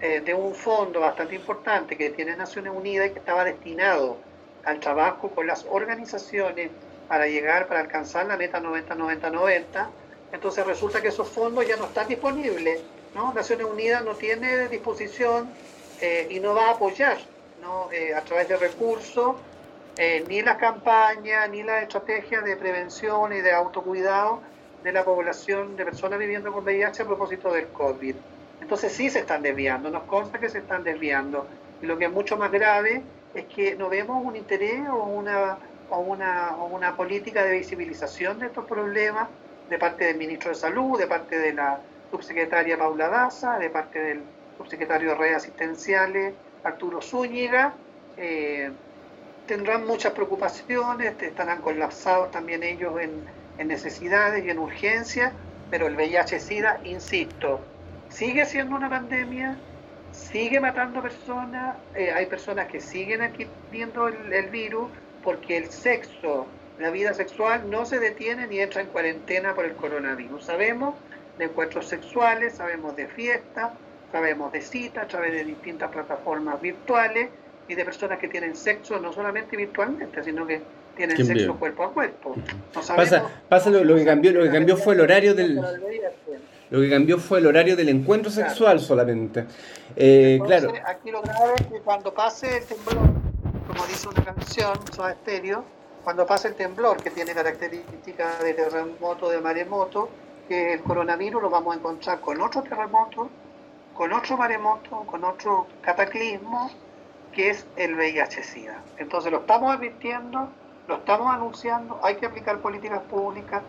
eh, 0.00 0.20
de 0.20 0.34
un 0.34 0.54
fondo 0.54 1.00
bastante 1.00 1.34
importante 1.34 1.96
que 1.96 2.10
tiene 2.10 2.36
Naciones 2.36 2.72
Unidas 2.74 3.08
y 3.08 3.10
que 3.10 3.18
estaba 3.18 3.44
destinado 3.44 4.16
al 4.64 4.80
trabajo 4.80 5.30
con 5.30 5.46
las 5.46 5.66
organizaciones 5.68 6.70
para 7.08 7.26
llegar, 7.26 7.66
para 7.66 7.80
alcanzar 7.80 8.26
la 8.26 8.36
meta 8.36 8.60
90-90-90 8.60 9.88
entonces 10.32 10.66
resulta 10.66 11.00
que 11.00 11.08
esos 11.08 11.28
fondos 11.28 11.66
ya 11.66 11.76
no 11.76 11.86
están 11.86 12.08
disponibles. 12.08 12.80
¿no? 13.14 13.32
Naciones 13.32 13.66
Unidas 13.66 14.04
no 14.04 14.14
tiene 14.14 14.68
disposición 14.68 15.48
eh, 16.00 16.26
y 16.30 16.40
no 16.40 16.54
va 16.54 16.68
a 16.68 16.70
apoyar 16.72 17.18
¿no? 17.60 17.90
Eh, 17.92 18.14
a 18.14 18.22
través 18.22 18.48
de 18.48 18.56
recursos 18.56 19.36
eh, 19.98 20.24
ni 20.28 20.40
la 20.40 20.56
campaña 20.56 21.46
ni 21.46 21.62
la 21.62 21.82
estrategia 21.82 22.40
de 22.40 22.56
prevención 22.56 23.32
y 23.32 23.40
de 23.40 23.52
autocuidado 23.52 24.40
de 24.82 24.92
la 24.92 25.04
población 25.04 25.76
de 25.76 25.84
personas 25.84 26.18
viviendo 26.18 26.52
con 26.52 26.64
VIH 26.64 27.02
a 27.02 27.06
propósito 27.06 27.52
del 27.52 27.68
COVID. 27.68 28.14
Entonces 28.62 28.92
sí 28.92 29.10
se 29.10 29.20
están 29.20 29.42
desviando, 29.42 29.90
nos 29.90 30.04
consta 30.04 30.38
que 30.38 30.48
se 30.48 30.58
están 30.58 30.84
desviando. 30.84 31.46
Y 31.82 31.86
lo 31.86 31.98
que 31.98 32.06
es 32.06 32.10
mucho 32.10 32.36
más 32.36 32.50
grave 32.50 33.02
es 33.34 33.44
que 33.46 33.74
no 33.74 33.88
vemos 33.88 34.24
un 34.24 34.36
interés 34.36 34.88
o 34.88 35.04
una, 35.04 35.58
o 35.90 35.98
una, 35.98 36.56
o 36.56 36.66
una 36.66 36.96
política 36.96 37.44
de 37.44 37.58
visibilización 37.58 38.38
de 38.38 38.46
estos 38.46 38.64
problemas 38.64 39.28
de 39.68 39.78
parte 39.78 40.06
del 40.06 40.16
ministro 40.16 40.50
de 40.50 40.56
Salud, 40.56 40.98
de 40.98 41.06
parte 41.06 41.38
de 41.38 41.52
la 41.52 41.80
subsecretaria 42.10 42.78
Paula 42.78 43.08
Daza, 43.08 43.58
de 43.58 43.70
parte 43.70 43.98
del 43.98 44.22
subsecretario 44.60 45.10
de 45.10 45.14
redes 45.14 45.36
asistenciales 45.36 46.34
Arturo 46.62 47.00
Zúñiga. 47.00 47.72
Eh, 48.16 48.70
tendrán 49.46 49.86
muchas 49.86 50.12
preocupaciones, 50.12 51.14
estarán 51.20 51.62
colapsados 51.62 52.30
también 52.30 52.62
ellos 52.62 52.94
en, 53.00 53.40
necesidades 53.66 54.42
y 54.44 54.48
en 54.48 54.58
urgencias, 54.58 55.32
pero 55.70 55.86
el 55.86 55.94
VIH-Sida, 55.94 56.80
insisto, 56.84 57.60
sigue 58.08 58.46
siendo 58.46 58.74
una 58.74 58.88
pandemia, 58.88 59.58
sigue 60.12 60.60
matando 60.60 61.02
personas, 61.02 61.76
eh, 61.94 62.10
hay 62.10 62.24
personas 62.24 62.68
que 62.68 62.80
siguen 62.80 63.20
adquiriendo 63.20 64.08
el 64.08 64.48
virus 64.48 64.88
porque 65.22 65.58
el 65.58 65.70
sexo 65.70 66.46
la 66.80 66.90
vida 66.90 67.12
sexual 67.12 67.68
no 67.68 67.84
se 67.84 68.00
detiene 68.00 68.46
ni 68.46 68.58
entra 68.58 68.80
en 68.80 68.86
cuarentena 68.86 69.54
por 69.54 69.66
el 69.66 69.74
coronavirus. 69.74 70.44
Sabemos 70.44 70.94
de 71.36 71.44
encuentros 71.44 71.86
sexuales, 71.86 72.54
sabemos 72.54 72.96
de 72.96 73.06
fiestas, 73.06 73.72
sabemos 74.12 74.52
de 74.52 74.60
citas 74.60 75.04
a 75.04 75.08
través 75.08 75.32
de 75.32 75.44
distintas 75.44 75.90
plataformas 75.90 76.60
virtuales 76.60 77.28
y 77.68 77.74
de 77.74 77.84
personas 77.84 78.18
que 78.18 78.28
tienen 78.28 78.56
sexo 78.56 78.98
no 78.98 79.12
solamente 79.12 79.56
virtualmente, 79.56 80.22
sino 80.24 80.46
que 80.46 80.60
tienen 80.96 81.24
sexo 81.24 81.54
cuerpo 81.56 81.84
a 81.84 81.92
cuerpo. 81.92 82.34
pasa, 82.72 83.30
pasa 83.48 83.70
lo, 83.70 83.96
que 83.96 84.04
cambió, 84.04 84.32
lo 84.32 84.42
que 84.42 84.50
cambió 84.50 84.76
fue 84.76 84.94
el 84.94 85.00
horario 85.00 85.34
del 85.34 85.60
lo 86.70 86.80
que 86.80 86.88
cambió 86.88 87.18
fue 87.18 87.40
el 87.40 87.46
horario 87.46 87.76
del 87.76 87.88
encuentro 87.88 88.30
sexual 88.30 88.78
solamente. 88.78 89.44
Eh, 89.96 90.40
claro. 90.44 90.72
Aquí 90.86 91.10
lo 91.10 91.20
grave 91.20 91.54
es 91.56 91.66
que 91.66 91.80
cuando 91.80 92.14
pase 92.14 92.58
el 92.58 92.64
temblor, 92.64 93.08
como 93.66 93.86
dice 93.86 94.08
una 94.08 94.24
canción, 94.24 94.74
Soda 94.92 95.10
Estéreo, 95.10 95.64
cuando 96.04 96.24
pase 96.26 96.48
el 96.48 96.54
temblor, 96.54 97.02
que 97.02 97.10
tiene 97.10 97.34
características 97.34 98.42
de 98.42 98.54
terremoto, 98.54 99.28
de 99.28 99.40
maremoto, 99.40 100.08
que 100.48 100.74
el 100.74 100.80
coronavirus 100.80 101.42
lo 101.42 101.50
vamos 101.50 101.74
a 101.74 101.78
encontrar 101.78 102.20
con 102.20 102.40
otro 102.40 102.62
terremoto, 102.62 103.28
con 104.00 104.14
otro 104.14 104.38
maremoto, 104.38 105.04
con 105.04 105.22
otro 105.24 105.66
cataclismo, 105.82 106.70
que 107.34 107.50
es 107.50 107.66
el 107.76 107.94
VIH-Sida. 107.96 108.82
Entonces 108.96 109.30
lo 109.30 109.40
estamos 109.40 109.76
advirtiendo, 109.76 110.48
lo 110.88 110.94
estamos 110.94 111.30
anunciando, 111.30 112.00
hay 112.02 112.14
que 112.14 112.24
aplicar 112.24 112.62
políticas 112.62 113.02
públicas, 113.10 113.60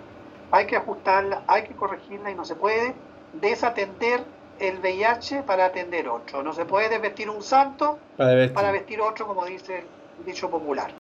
hay 0.50 0.68
que 0.68 0.78
ajustarla, 0.78 1.44
hay 1.48 1.64
que 1.64 1.74
corregirla 1.74 2.32
y 2.32 2.36
no 2.36 2.46
se 2.46 2.56
puede 2.56 2.94
desatender 3.42 4.24
el 4.62 4.78
VIH 4.80 5.44
para 5.44 5.66
atender 5.66 6.08
otro. 6.08 6.44
No 6.44 6.54
se 6.54 6.64
puede 6.64 6.88
desvestir 6.88 7.30
un 7.30 7.44
santo 7.44 8.00
para 8.16 8.72
vestir, 8.72 9.02
otro, 9.02 9.28
como 9.28 9.46
dice 9.46 9.84
el 10.18 10.26
dicho 10.26 10.50
popular. 10.50 10.94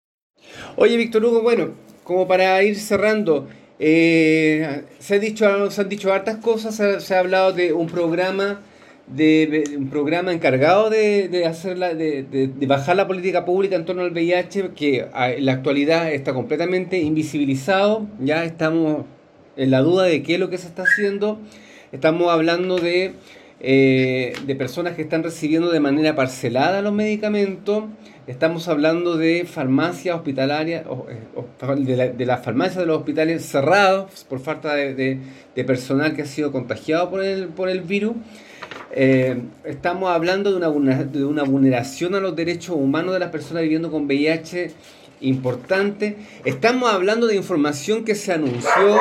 Oye, 0.76 0.96
Víctor 0.96 1.22
Hugo, 1.22 1.42
bueno, 1.42 1.74
como 2.02 2.26
para 2.26 2.62
ir 2.62 2.80
cerrando, 2.80 3.46
eh, 3.78 4.86
se, 5.00 5.16
ha 5.16 5.18
dicho, 5.18 5.70
se 5.70 5.82
han 5.82 5.88
dicho 5.90 6.14
hartas 6.14 6.38
cosas, 6.38 6.74
se 7.04 7.14
ha, 7.14 7.18
hablado 7.18 7.52
de 7.52 7.74
un 7.74 7.88
programa 7.88 8.62
de, 9.14 9.76
un 9.76 9.88
programa 9.88 10.32
encargado 10.32 10.90
de, 10.90 11.28
de, 11.28 11.46
hacer 11.46 11.78
de, 11.78 12.22
de, 12.22 12.66
bajar 12.66 12.96
la 12.96 13.06
política 13.06 13.44
pública 13.44 13.76
en 13.76 13.84
torno 13.84 14.02
al 14.02 14.12
VIH 14.12 14.70
que 14.74 15.06
en 15.14 15.46
la 15.46 15.52
actualidad 15.52 16.12
está 16.12 16.34
completamente 16.34 16.98
invisibilizado 16.98 18.06
ya 18.20 18.44
estamos 18.44 19.04
en 19.56 19.70
la 19.70 19.80
duda 19.80 20.04
de 20.04 20.22
qué 20.22 20.34
es 20.34 20.40
lo 20.40 20.50
que 20.50 20.58
se 20.58 20.66
está 20.66 20.82
haciendo 20.82 21.38
estamos 21.92 22.30
hablando 22.30 22.76
de 22.76 23.14
eh, 23.60 24.34
de 24.46 24.54
personas 24.54 24.94
que 24.94 25.02
están 25.02 25.24
recibiendo 25.24 25.70
de 25.70 25.80
manera 25.80 26.14
parcelada 26.14 26.80
los 26.80 26.92
medicamentos. 26.92 27.84
Estamos 28.28 28.68
hablando 28.68 29.16
de 29.16 29.46
farmacias 29.46 30.14
hospitalarias, 30.14 30.84
eh, 30.86 32.12
de, 32.16 32.26
las 32.26 32.44
farmacias 32.44 32.76
de 32.76 32.86
los 32.86 32.98
hospitales 32.98 33.44
cerrados 33.44 34.24
por 34.28 34.38
falta 34.38 34.74
de, 34.74 35.18
personal 35.66 36.14
que 36.14 36.22
ha 36.22 36.26
sido 36.26 36.52
contagiado 36.52 37.10
por 37.10 37.24
el, 37.24 37.48
por 37.48 37.68
el 37.68 37.80
virus. 37.80 38.12
Eh, 38.90 39.42
estamos 39.64 40.10
hablando 40.10 40.50
de 40.50 40.56
una, 40.56 41.04
de 41.04 41.24
una 41.24 41.42
vulneración 41.42 42.14
a 42.14 42.20
los 42.20 42.34
derechos 42.34 42.76
humanos 42.76 43.12
de 43.12 43.20
las 43.20 43.30
personas 43.30 43.62
viviendo 43.62 43.90
con 43.90 44.06
VIH 44.06 44.72
importante. 45.20 46.16
Estamos 46.44 46.90
hablando 46.90 47.26
de 47.26 47.36
información 47.36 48.04
que 48.04 48.14
se 48.14 48.32
anunció 48.32 48.98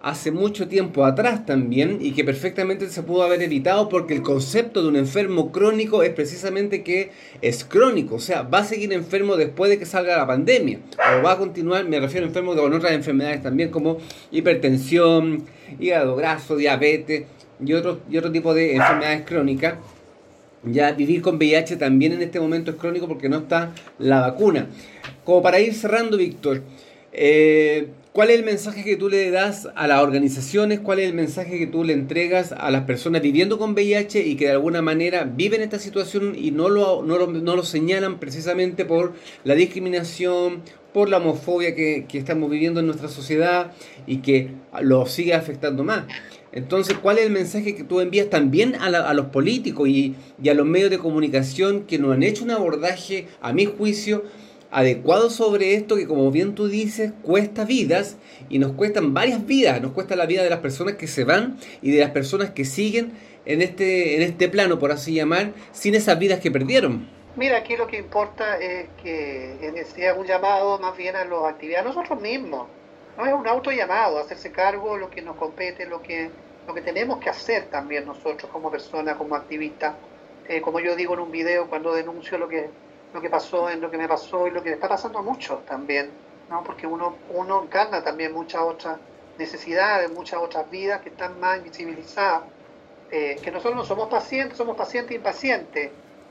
hace 0.00 0.30
mucho 0.30 0.68
tiempo 0.68 1.04
atrás 1.04 1.44
también 1.44 1.98
y 2.00 2.12
que 2.12 2.24
perfectamente 2.24 2.88
se 2.88 3.02
pudo 3.02 3.24
haber 3.24 3.42
evitado 3.42 3.88
porque 3.88 4.14
el 4.14 4.22
concepto 4.22 4.80
de 4.80 4.88
un 4.88 4.96
enfermo 4.96 5.50
crónico 5.50 6.04
es 6.04 6.10
precisamente 6.10 6.84
que 6.84 7.10
es 7.42 7.64
crónico, 7.64 8.14
o 8.14 8.20
sea, 8.20 8.42
va 8.42 8.58
a 8.58 8.64
seguir 8.64 8.92
enfermo 8.92 9.36
después 9.36 9.70
de 9.70 9.78
que 9.78 9.86
salga 9.86 10.16
la 10.16 10.26
pandemia 10.26 10.78
o 11.18 11.22
va 11.22 11.32
a 11.32 11.36
continuar, 11.36 11.84
me 11.86 11.98
refiero 11.98 12.26
a 12.26 12.28
enfermos 12.28 12.54
con 12.54 12.72
otras 12.72 12.92
enfermedades 12.92 13.42
también 13.42 13.70
como 13.70 13.98
hipertensión, 14.30 15.44
hígado 15.80 16.14
graso, 16.14 16.54
diabetes 16.54 17.24
y 17.64 17.72
otro, 17.72 18.00
y 18.10 18.18
otro 18.18 18.32
tipo 18.32 18.54
de 18.54 18.76
enfermedades 18.76 19.22
crónicas. 19.26 19.74
Ya 20.64 20.92
vivir 20.92 21.22
con 21.22 21.36
VIH 21.36 21.76
también 21.76 22.12
en 22.12 22.22
este 22.22 22.40
momento 22.40 22.72
es 22.72 22.76
crónico 22.76 23.06
porque 23.06 23.28
no 23.28 23.38
está 23.38 23.72
la 23.98 24.20
vacuna. 24.20 24.66
Como 25.24 25.42
para 25.42 25.60
ir 25.60 25.74
cerrando, 25.74 26.16
Víctor, 26.16 26.62
eh, 27.12 27.88
¿Cuál 28.18 28.30
es 28.30 28.38
el 28.40 28.44
mensaje 28.44 28.82
que 28.82 28.96
tú 28.96 29.08
le 29.08 29.30
das 29.30 29.68
a 29.76 29.86
las 29.86 30.02
organizaciones? 30.02 30.80
¿Cuál 30.80 30.98
es 30.98 31.08
el 31.08 31.14
mensaje 31.14 31.56
que 31.56 31.68
tú 31.68 31.84
le 31.84 31.92
entregas 31.92 32.50
a 32.50 32.68
las 32.72 32.82
personas 32.82 33.22
viviendo 33.22 33.58
con 33.58 33.74
VIH 33.74 34.26
y 34.26 34.34
que 34.34 34.46
de 34.46 34.50
alguna 34.50 34.82
manera 34.82 35.22
viven 35.22 35.62
esta 35.62 35.78
situación 35.78 36.34
y 36.36 36.50
no 36.50 36.68
lo, 36.68 37.04
no 37.04 37.16
lo, 37.16 37.62
señalan 37.62 38.18
precisamente 38.18 38.84
por 38.84 39.12
la 39.44 39.54
discriminación, 39.54 40.62
por 40.92 41.08
la 41.08 41.18
homofobia 41.18 41.76
que, 41.76 42.06
estamos 42.12 42.50
viviendo 42.50 42.80
en 42.80 42.86
nuestra 42.86 43.06
sociedad 43.06 43.70
y 44.04 44.16
que 44.16 44.48
lo 44.80 45.06
sigue 45.06 45.34
afectando 45.34 45.84
más? 45.84 46.06
Entonces, 46.52 46.96
¿cuál 46.96 47.18
es 47.18 47.26
el 47.26 47.32
mensaje 47.32 47.74
que 47.74 47.84
tú 47.84 48.00
envías 48.00 48.30
también 48.30 48.74
a, 48.76 48.86
a 48.86 49.14
los 49.14 49.26
políticos 49.26 49.88
y, 49.88 50.16
a 50.48 50.54
los 50.54 50.66
medios 50.66 50.90
de 50.90 50.98
comunicación 50.98 51.84
que 51.84 51.98
nos 51.98 52.14
han 52.14 52.22
hecho 52.22 52.44
un 52.44 52.50
abordaje, 52.50 53.28
a 53.40 53.52
mi 53.52 53.66
juicio, 53.66 54.24
adecuado 54.70 55.30
sobre 55.30 55.74
esto 55.74 55.96
que 55.96 56.06
como 56.06 56.30
bien 56.30 56.54
tú 56.54 56.68
dices 56.68 57.12
cuesta 57.22 57.64
vidas 57.64 58.18
y 58.50 58.58
nos 58.58 58.72
cuestan 58.72 59.14
varias 59.14 59.46
vidas, 59.46 59.80
nos 59.80 59.92
cuesta 59.92 60.14
la 60.14 60.26
vida 60.26 60.42
de 60.42 60.50
las 60.50 60.58
personas 60.58 60.96
que 60.96 61.06
se 61.06 61.24
van 61.24 61.58
y 61.80 61.90
de 61.90 62.00
las 62.00 62.10
personas 62.10 62.50
que 62.50 62.64
siguen 62.64 63.12
en 63.46 63.62
este, 63.62 64.16
en 64.16 64.22
este 64.22 64.48
plano, 64.48 64.78
por 64.78 64.92
así 64.92 65.14
llamar, 65.14 65.52
sin 65.72 65.94
esas 65.94 66.18
vidas 66.18 66.40
que 66.40 66.50
perdieron. 66.50 67.08
Mira, 67.36 67.58
aquí 67.58 67.76
lo 67.76 67.86
que 67.86 67.98
importa 67.98 68.58
es 68.58 68.88
que 69.02 69.84
sea 69.94 70.14
un 70.14 70.26
llamado 70.26 70.78
más 70.80 70.96
bien 70.96 71.16
a 71.16 71.24
los 71.24 71.44
actividades, 71.44 71.86
nosotros 71.86 72.20
mismos, 72.20 72.66
no 73.18 73.26
es 73.26 73.34
un 73.34 73.46
auto 73.46 73.70
llamado, 73.72 74.18
hacerse 74.18 74.50
cargo 74.52 74.94
de 74.94 75.00
lo 75.00 75.10
que 75.10 75.20
nos 75.20 75.36
compete, 75.36 75.84
lo 75.84 76.00
que, 76.00 76.30
lo 76.66 76.72
que 76.72 76.80
tenemos 76.80 77.18
que 77.18 77.28
hacer 77.28 77.66
también 77.66 78.06
nosotros 78.06 78.50
como 78.50 78.70
personas, 78.70 79.16
como 79.16 79.34
activistas. 79.34 79.96
Eh, 80.48 80.62
como 80.62 80.80
yo 80.80 80.96
digo 80.96 81.12
en 81.12 81.20
un 81.20 81.30
video 81.30 81.68
cuando 81.68 81.92
denuncio 81.92 82.38
lo 82.38 82.48
que 82.48 82.70
lo 83.12 83.20
que 83.20 83.30
pasó, 83.30 83.70
en 83.70 83.80
lo 83.80 83.90
que 83.90 83.98
me 83.98 84.08
pasó 84.08 84.46
y 84.46 84.50
lo 84.50 84.62
que 84.62 84.72
está 84.72 84.88
pasando 84.88 85.18
a 85.18 85.22
muchos 85.22 85.64
también, 85.64 86.10
¿no? 86.50 86.62
porque 86.62 86.86
uno, 86.86 87.16
uno 87.30 87.62
encarna 87.62 88.02
también 88.02 88.32
muchas 88.32 88.62
otras 88.62 88.98
necesidades, 89.38 90.10
muchas 90.12 90.40
otras 90.40 90.70
vidas 90.70 91.00
que 91.00 91.08
están 91.08 91.38
más 91.40 91.58
invisibilizadas, 91.58 92.42
eh, 93.10 93.36
que 93.42 93.50
nosotros 93.50 93.76
no 93.76 93.84
somos 93.84 94.08
pacientes, 94.08 94.58
somos 94.58 94.76
pacientes 94.76 95.16
impacientes, 95.16 95.90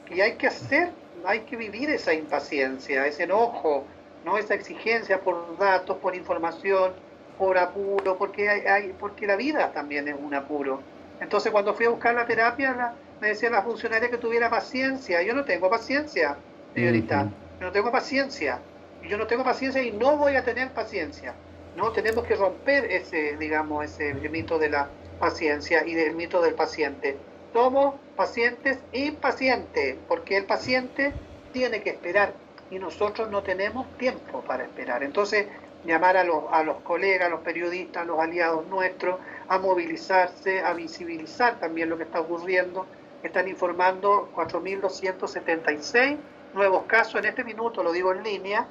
y 0.09 0.21
hay 0.21 0.35
que 0.35 0.47
hacer, 0.47 0.91
hay 1.25 1.41
que 1.41 1.55
vivir 1.55 1.89
esa 1.89 2.13
impaciencia, 2.13 3.05
ese 3.07 3.23
enojo, 3.23 3.85
¿no? 4.25 4.37
esa 4.37 4.53
exigencia 4.53 5.21
por 5.21 5.57
datos, 5.57 5.97
por 5.97 6.15
información, 6.15 6.93
por 7.37 7.57
apuro, 7.57 8.17
porque, 8.17 8.49
hay, 8.49 8.93
porque 8.99 9.27
la 9.27 9.35
vida 9.35 9.71
también 9.71 10.07
es 10.07 10.15
un 10.17 10.33
apuro. 10.33 10.81
Entonces 11.19 11.51
cuando 11.51 11.73
fui 11.73 11.85
a 11.85 11.89
buscar 11.89 12.15
la 12.15 12.25
terapia, 12.25 12.93
me 13.21 13.29
decía 13.29 13.49
la 13.49 13.61
funcionaria 13.61 14.09
que 14.09 14.17
tuviera 14.17 14.49
paciencia, 14.49 15.21
yo 15.21 15.33
no 15.33 15.43
tengo 15.45 15.69
paciencia, 15.69 16.37
señorita. 16.73 17.29
Yo 17.59 17.65
no 17.65 17.71
tengo 17.71 17.91
paciencia. 17.91 18.59
Yo 19.07 19.17
no 19.17 19.27
tengo 19.27 19.43
paciencia 19.43 19.81
y 19.81 19.91
no 19.91 20.17
voy 20.17 20.35
a 20.35 20.43
tener 20.43 20.71
paciencia. 20.71 21.33
No 21.75 21.91
tenemos 21.91 22.25
que 22.25 22.35
romper 22.35 22.85
ese, 22.85 23.37
digamos, 23.37 23.85
ese 23.85 24.13
mito 24.13 24.59
de 24.59 24.69
la 24.69 24.89
paciencia 25.19 25.85
y 25.85 25.93
del 25.93 26.15
mito 26.15 26.41
del 26.41 26.55
paciente. 26.55 27.17
Somos 27.53 27.95
pacientes 28.15 28.79
impacientes, 28.91 29.95
porque 30.07 30.37
el 30.37 30.45
paciente 30.45 31.13
tiene 31.53 31.81
que 31.81 31.91
esperar 31.91 32.33
y 32.69 32.79
nosotros 32.79 33.29
no 33.29 33.43
tenemos 33.43 33.87
tiempo 33.97 34.41
para 34.41 34.63
esperar. 34.63 35.03
Entonces, 35.03 35.47
llamar 35.85 36.17
a 36.17 36.23
los, 36.23 36.43
a 36.51 36.63
los 36.63 36.77
colegas, 36.81 37.27
a 37.27 37.29
los 37.29 37.41
periodistas, 37.41 38.03
a 38.03 38.05
los 38.05 38.19
aliados 38.19 38.67
nuestros, 38.67 39.19
a 39.47 39.57
movilizarse, 39.57 40.61
a 40.61 40.73
visibilizar 40.73 41.59
también 41.59 41.89
lo 41.89 41.97
que 41.97 42.03
está 42.03 42.19
ocurriendo. 42.19 42.85
Están 43.23 43.47
informando 43.47 44.29
4.276 44.35 46.17
nuevos 46.53 46.83
casos 46.85 47.15
en 47.15 47.25
este 47.25 47.43
minuto, 47.43 47.83
lo 47.83 47.91
digo 47.91 48.13
en 48.13 48.23
línea, 48.23 48.67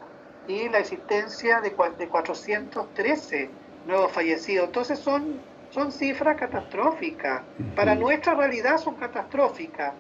y 0.47 0.69
la 0.69 0.79
existencia 0.79 1.61
de, 1.61 1.75
de 1.99 2.09
413 2.09 3.51
nuevos 3.87 4.13
fallecidos. 4.13 4.67
Entonces 4.67 4.99
son, 4.99 5.41
son 5.71 5.91
cifras 5.91 6.37
catastróficas. 6.39 7.43
Para 7.75 7.95
nuestra 7.95 8.35
realidad 8.35 8.79
son 8.79 8.95
catastróficas. 8.97 9.95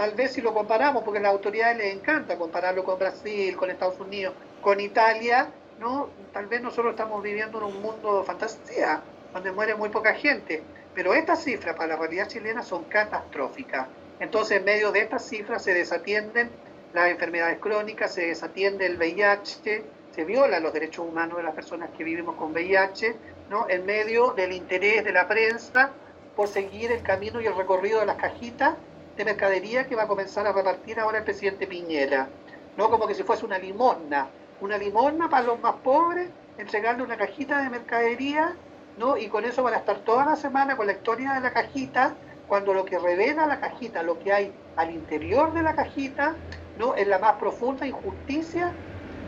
Tal 0.00 0.14
vez 0.14 0.32
si 0.32 0.40
lo 0.40 0.54
comparamos, 0.54 1.02
porque 1.02 1.18
a 1.18 1.22
las 1.24 1.32
autoridades 1.32 1.76
les 1.76 1.94
encanta 1.94 2.38
compararlo 2.38 2.84
con 2.84 2.98
Brasil, 2.98 3.54
con 3.54 3.68
Estados 3.68 4.00
Unidos, 4.00 4.32
con 4.62 4.80
Italia, 4.80 5.50
¿no? 5.78 6.08
tal 6.32 6.46
vez 6.46 6.62
nosotros 6.62 6.92
estamos 6.92 7.22
viviendo 7.22 7.58
en 7.58 7.64
un 7.64 7.82
mundo 7.82 8.20
de 8.20 8.24
fantasía, 8.24 9.02
donde 9.34 9.52
muere 9.52 9.74
muy 9.74 9.90
poca 9.90 10.14
gente. 10.14 10.62
Pero 10.94 11.12
estas 11.12 11.44
cifras 11.44 11.76
para 11.76 11.88
la 11.88 11.96
realidad 11.96 12.28
chilena 12.28 12.62
son 12.62 12.84
catastróficas. 12.84 13.88
Entonces, 14.20 14.56
en 14.56 14.64
medio 14.64 14.90
de 14.90 15.00
estas 15.00 15.28
cifras 15.28 15.62
se 15.62 15.74
desatienden 15.74 16.48
las 16.94 17.10
enfermedades 17.10 17.58
crónicas, 17.58 18.14
se 18.14 18.28
desatiende 18.28 18.86
el 18.86 18.96
VIH, 18.96 19.84
se 20.14 20.24
violan 20.24 20.62
los 20.62 20.72
derechos 20.72 21.06
humanos 21.06 21.36
de 21.36 21.42
las 21.42 21.54
personas 21.54 21.90
que 21.90 22.04
vivimos 22.04 22.36
con 22.36 22.52
VIH, 22.52 23.16
¿no? 23.50 23.68
en 23.68 23.84
medio 23.84 24.30
del 24.30 24.52
interés 24.52 25.04
de 25.04 25.12
la 25.12 25.28
prensa 25.28 25.90
por 26.34 26.48
seguir 26.48 26.90
el 26.90 27.02
camino 27.02 27.38
y 27.42 27.46
el 27.46 27.54
recorrido 27.54 28.00
de 28.00 28.06
las 28.06 28.16
cajitas 28.16 28.76
de 29.16 29.24
mercadería 29.24 29.86
que 29.86 29.96
va 29.96 30.04
a 30.04 30.08
comenzar 30.08 30.46
a 30.46 30.52
repartir 30.52 30.98
ahora 30.98 31.18
el 31.18 31.24
presidente 31.24 31.66
Piñera, 31.66 32.28
¿no? 32.76 32.90
como 32.90 33.06
que 33.06 33.14
si 33.14 33.22
fuese 33.22 33.44
una 33.44 33.58
limosna, 33.58 34.28
una 34.60 34.78
limosna 34.78 35.28
para 35.28 35.46
los 35.46 35.60
más 35.60 35.74
pobres, 35.76 36.28
entregarle 36.58 37.02
una 37.02 37.16
cajita 37.16 37.62
de 37.62 37.70
mercadería, 37.70 38.54
¿no? 38.98 39.16
y 39.16 39.28
con 39.28 39.44
eso 39.44 39.62
van 39.62 39.74
a 39.74 39.78
estar 39.78 39.98
toda 40.00 40.24
la 40.24 40.36
semana 40.36 40.76
con 40.76 40.86
la 40.86 40.92
historia 40.92 41.32
de 41.34 41.40
la 41.40 41.52
cajita, 41.52 42.14
cuando 42.48 42.74
lo 42.74 42.84
que 42.84 42.98
revela 42.98 43.46
la 43.46 43.60
cajita, 43.60 44.02
lo 44.02 44.18
que 44.18 44.32
hay 44.32 44.52
al 44.76 44.90
interior 44.90 45.52
de 45.52 45.62
la 45.62 45.74
cajita, 45.74 46.34
¿no? 46.78 46.96
en 46.96 47.10
la 47.10 47.18
más 47.18 47.34
profunda 47.34 47.86
injusticia 47.86 48.72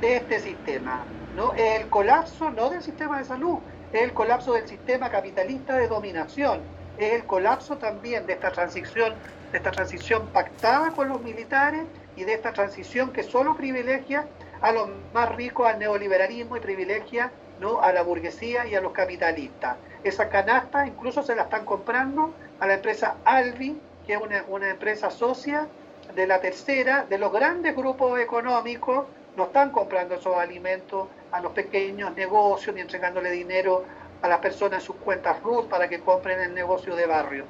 de 0.01 0.16
este 0.16 0.41
sistema. 0.41 1.05
¿no? 1.37 1.55
Es 1.55 1.80
el 1.80 1.89
colapso 1.89 2.51
no 2.51 2.70
del 2.70 2.83
sistema 2.83 3.18
de 3.18 3.24
salud, 3.24 3.59
es 3.93 4.03
el 4.03 4.12
colapso 4.12 4.53
del 4.55 4.66
sistema 4.66 5.11
capitalista 5.11 5.76
de 5.76 5.89
dominación, 5.89 6.61
es 7.07 7.14
el 7.14 7.24
colapso 7.24 7.78
también 7.78 8.26
de 8.26 8.34
esta 8.34 8.53
transición, 8.53 9.14
de 9.50 9.59
esta 9.59 9.70
transición 9.70 10.28
pactada 10.28 10.90
con 10.92 11.09
los 11.09 11.22
militares 11.22 11.84
y 12.16 12.24
de 12.24 12.34
esta 12.34 12.53
transición 12.53 13.12
que 13.12 13.22
solo 13.22 13.57
privilegia 13.57 14.26
a 14.61 14.72
los 14.72 14.88
más 15.12 15.34
ricos 15.34 15.66
al 15.66 15.78
neoliberalismo 15.78 16.57
y 16.57 16.61
privilegia 16.61 17.32
¿no? 17.61 17.80
a 17.80 17.92
la 17.92 18.03
burguesía 18.03 18.66
y 18.66 18.74
a 18.74 18.80
los 18.80 18.92
capitalistas. 18.92 19.76
Esa 20.05 20.28
canasta 20.28 20.86
incluso 20.86 21.22
se 21.22 21.34
la 21.34 21.42
están 21.42 21.64
comprando 21.64 22.34
a 22.61 22.66
la 22.66 22.74
empresa 22.74 23.16
Alvi, 23.24 23.78
que 24.07 24.14
es 24.14 24.20
una, 24.20 24.44
una 24.48 24.70
empresa 24.70 25.11
socia 25.11 25.68
de 26.14 26.26
la 26.26 26.40
tercera, 26.40 27.07
de 27.09 27.18
los 27.18 27.32
grandes 27.32 27.74
grupos 27.74 28.20
económicos, 28.20 29.07
no 29.36 29.44
están 29.44 29.70
comprando 29.70 30.16
esos 30.16 30.36
alimentos 30.36 31.09
a 31.30 31.40
los 31.40 31.53
pequeños 31.53 32.14
negocios 32.14 32.74
ni 32.74 32.82
entregándole 32.82 33.30
dinero 33.30 33.84
a 34.23 34.29
las 34.29 34.39
personas 34.39 34.83
sus 34.83 34.97
cuentas 34.97 35.43
RUT 35.43 35.68
para 35.68 35.89
que 35.89 36.01
compren 36.01 36.41
el 36.41 36.55
negocio 36.55 36.95
de 36.95 37.07
barrio, 37.07 37.45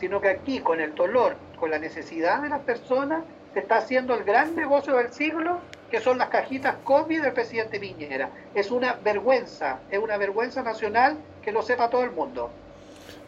sino 0.00 0.20
que 0.20 0.28
aquí 0.28 0.60
con 0.60 0.80
el 0.80 0.94
dolor, 0.94 1.36
con 1.60 1.70
la 1.70 1.78
necesidad 1.78 2.42
de 2.42 2.48
las 2.48 2.60
personas, 2.60 3.24
se 3.52 3.60
está 3.60 3.76
haciendo 3.76 4.14
el 4.14 4.24
gran 4.24 4.56
negocio 4.56 4.96
del 4.96 5.12
siglo, 5.12 5.60
que 5.90 6.00
son 6.00 6.18
las 6.18 6.28
cajitas 6.28 6.76
COVID 6.82 7.22
del 7.22 7.32
presidente 7.32 7.78
Piñera. 7.78 8.30
Es 8.54 8.70
una 8.70 8.94
vergüenza, 8.94 9.78
es 9.90 10.00
una 10.00 10.16
vergüenza 10.16 10.62
nacional 10.62 11.16
que 11.42 11.52
lo 11.52 11.62
sepa 11.62 11.88
todo 11.88 12.02
el 12.02 12.10
mundo. 12.10 12.50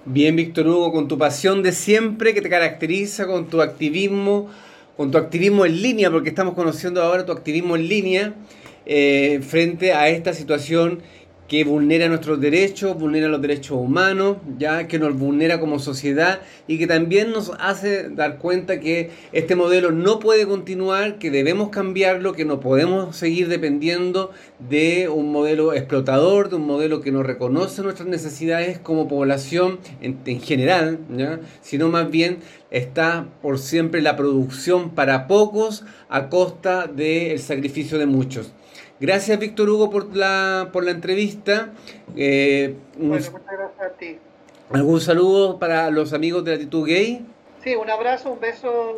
Bien, 0.04 0.34
Víctor 0.34 0.66
Hugo, 0.66 0.92
con 0.92 1.06
tu 1.06 1.18
pasión 1.18 1.62
de 1.62 1.72
siempre 1.72 2.32
que 2.32 2.40
te 2.40 2.48
caracteriza, 2.48 3.26
con 3.26 3.46
tu 3.46 3.60
activismo, 3.60 4.50
con 4.96 5.10
tu 5.10 5.18
activismo 5.18 5.66
en 5.66 5.82
línea, 5.82 6.10
porque 6.10 6.30
estamos 6.30 6.54
conociendo 6.54 7.02
ahora 7.02 7.26
tu 7.26 7.32
activismo 7.32 7.76
en 7.76 7.88
línea 7.88 8.34
eh, 8.86 9.40
frente 9.42 9.92
a 9.92 10.08
esta 10.08 10.32
situación 10.32 11.02
que 11.48 11.64
vulnera 11.64 12.08
nuestros 12.08 12.40
derechos, 12.40 12.98
vulnera 12.98 13.28
los 13.28 13.40
derechos 13.40 13.76
humanos, 13.78 14.38
ya 14.58 14.88
que 14.88 14.98
nos 14.98 15.16
vulnera 15.16 15.60
como 15.60 15.78
sociedad 15.78 16.40
y 16.66 16.78
que 16.78 16.86
también 16.86 17.30
nos 17.30 17.52
hace 17.60 18.08
dar 18.10 18.38
cuenta 18.38 18.80
que 18.80 19.10
este 19.32 19.54
modelo 19.54 19.92
no 19.92 20.18
puede 20.18 20.46
continuar, 20.46 21.18
que 21.18 21.30
debemos 21.30 21.68
cambiarlo, 21.68 22.32
que 22.32 22.44
no 22.44 22.58
podemos 22.58 23.16
seguir 23.16 23.48
dependiendo 23.48 24.32
de 24.68 25.08
un 25.08 25.30
modelo 25.30 25.72
explotador, 25.72 26.48
de 26.48 26.56
un 26.56 26.66
modelo 26.66 27.00
que 27.00 27.12
no 27.12 27.22
reconoce 27.22 27.82
nuestras 27.82 28.08
necesidades 28.08 28.78
como 28.78 29.06
población 29.06 29.78
en, 30.00 30.18
en 30.26 30.40
general, 30.40 30.98
sino 31.60 31.88
más 31.88 32.10
bien 32.10 32.38
está 32.70 33.26
por 33.40 33.58
siempre 33.58 34.02
la 34.02 34.16
producción 34.16 34.90
para 34.90 35.28
pocos 35.28 35.84
a 36.08 36.28
costa 36.28 36.86
del 36.86 37.38
sacrificio 37.38 37.98
de 37.98 38.06
muchos. 38.06 38.52
Gracias, 38.98 39.38
Víctor 39.38 39.68
Hugo, 39.68 39.90
por 39.90 40.16
la, 40.16 40.70
por 40.72 40.84
la 40.84 40.90
entrevista. 40.90 41.72
Eh, 42.16 42.76
bueno, 42.96 43.14
muchas 43.14 43.32
gracias 43.32 43.80
a 43.80 43.90
ti. 43.98 44.18
¿Algún 44.70 45.00
saludo 45.00 45.58
para 45.58 45.90
los 45.90 46.12
amigos 46.12 46.44
de 46.44 46.52
Latitud 46.52 46.86
Gay? 46.86 47.26
Sí, 47.62 47.76
un 47.76 47.90
abrazo, 47.90 48.32
un 48.32 48.40
beso. 48.40 48.96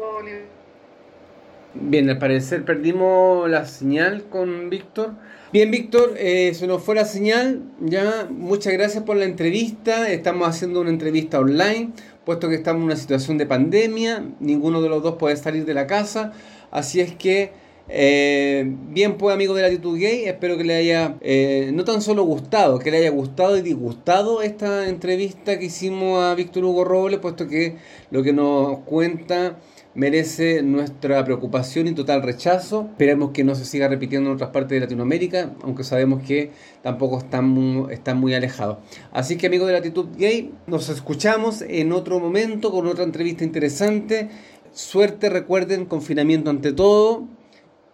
Bien, 1.75 2.09
al 2.09 2.19
parecer 2.19 2.65
perdimos 2.65 3.51
la 3.51 3.67
señal 3.67 4.25
con 4.25 4.71
Víctor. 4.71 5.13
Bien, 5.53 5.71
Víctor, 5.71 6.15
eh, 6.17 6.55
se 6.55 6.67
nos 6.67 6.83
fue 6.83 6.95
la 6.95 7.05
señal. 7.05 7.63
Ya, 7.81 8.29
muchas 8.31 8.73
gracias 8.75 9.03
por 9.03 9.17
la 9.17 9.25
entrevista. 9.25 10.11
Estamos 10.11 10.49
haciendo 10.49 10.81
una 10.81 10.91
entrevista 10.91 11.41
online, 11.41 11.91
puesto 12.25 12.49
que 12.49 12.55
estamos 12.55 12.81
en 12.81 12.87
una 12.87 12.97
situación 12.97 13.37
de 13.37 13.47
pandemia. 13.47 14.25
Ninguno 14.39 14.81
de 14.81 14.89
los 14.89 15.03
dos 15.03 15.17
puede 15.17 15.37
salir 15.37 15.65
de 15.65 15.75
la 15.75 15.87
casa. 15.87 16.33
Así 16.71 17.01
es 17.01 17.15
que 17.15 17.53
eh, 17.91 18.65
bien, 18.91 19.17
pues 19.17 19.35
amigos 19.35 19.57
de 19.57 19.63
Latitud 19.63 19.99
Gay, 19.99 20.25
espero 20.25 20.59
que 20.59 20.65
le 20.65 20.75
haya 20.75 21.17
eh, 21.21 21.71
no 21.73 21.85
tan 21.85 22.03
solo 22.03 22.23
gustado, 22.25 22.79
que 22.79 22.91
le 22.91 22.99
haya 22.99 23.11
gustado 23.11 23.57
y 23.57 23.63
disgustado 23.63 24.43
esta 24.43 24.89
entrevista 24.89 25.59
que 25.59 25.67
hicimos 25.67 26.23
a 26.23 26.35
Víctor 26.35 26.65
Hugo 26.65 26.85
Robles, 26.85 27.19
puesto 27.19 27.49
que 27.49 27.77
lo 28.11 28.23
que 28.23 28.33
nos 28.33 28.81
cuenta 28.81 29.59
merece 29.95 30.63
nuestra 30.63 31.25
preocupación 31.25 31.89
y 31.89 31.93
total 31.93 32.23
rechazo. 32.23 32.89
Esperemos 32.91 33.31
que 33.31 33.43
no 33.43 33.55
se 33.55 33.65
siga 33.65 33.89
repitiendo 33.89 34.29
en 34.29 34.37
otras 34.37 34.51
partes 34.51 34.71
de 34.71 34.81
Latinoamérica, 34.81 35.55
aunque 35.63 35.83
sabemos 35.83 36.23
que 36.23 36.53
tampoco 36.83 37.19
están 37.19 37.49
muy, 37.49 37.93
están 37.93 38.19
muy 38.21 38.35
alejados. 38.35 38.79
Así 39.13 39.37
que 39.37 39.47
amigos 39.47 39.67
de 39.67 39.73
Latitud 39.73 40.09
Gay, 40.17 40.53
nos 40.67 40.89
escuchamos 40.89 41.63
en 41.63 41.93
otro 41.93 42.21
momento 42.21 42.71
con 42.71 42.87
otra 42.87 43.05
entrevista 43.05 43.45
interesante. 43.45 44.29
Suerte, 44.73 45.31
recuerden, 45.31 45.87
confinamiento 45.87 46.51
ante 46.51 46.73
todo 46.73 47.38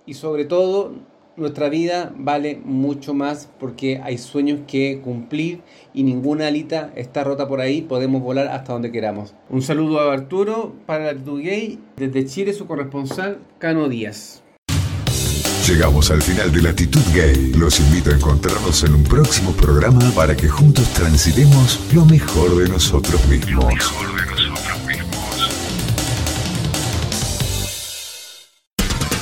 y 0.06 0.14
sobre 0.14 0.44
todo 0.44 0.92
nuestra 1.36 1.68
vida 1.68 2.12
vale 2.16 2.60
mucho 2.64 3.12
más 3.12 3.48
porque 3.58 4.00
hay 4.02 4.18
sueños 4.18 4.60
que 4.66 5.00
cumplir 5.02 5.62
y 5.92 6.04
ninguna 6.04 6.46
alita 6.46 6.92
está 6.94 7.24
rota 7.24 7.48
por 7.48 7.60
ahí, 7.60 7.82
podemos 7.82 8.22
volar 8.22 8.48
hasta 8.48 8.72
donde 8.72 8.92
queramos. 8.92 9.34
Un 9.50 9.62
saludo 9.62 10.00
a 10.00 10.12
Arturo 10.12 10.74
para 10.86 11.12
la 11.12 11.20
Gay, 11.20 11.80
desde 11.96 12.26
Chile 12.26 12.52
su 12.52 12.66
corresponsal 12.66 13.38
Cano 13.58 13.88
Díaz. 13.88 14.42
Llegamos 15.66 16.10
al 16.10 16.20
final 16.20 16.52
de 16.52 16.60
Latitud 16.60 17.00
Gay. 17.14 17.54
Los 17.54 17.80
invito 17.80 18.10
a 18.10 18.14
encontrarnos 18.14 18.84
en 18.84 18.94
un 18.94 19.02
próximo 19.02 19.52
programa 19.52 20.10
para 20.14 20.36
que 20.36 20.46
juntos 20.46 20.86
transitemos 20.92 21.80
lo 21.94 22.04
mejor 22.04 22.54
de 22.56 22.68
nosotros 22.68 23.26
mismos. 23.28 23.72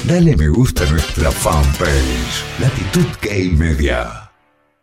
Dale 0.05 0.34
me 0.34 0.48
gusta 0.48 0.84
a 0.84 0.90
nuestra 0.90 1.30
fanpage, 1.30 2.42
Latitud 2.59 3.18
Gay 3.20 3.50
Media. 3.50 4.22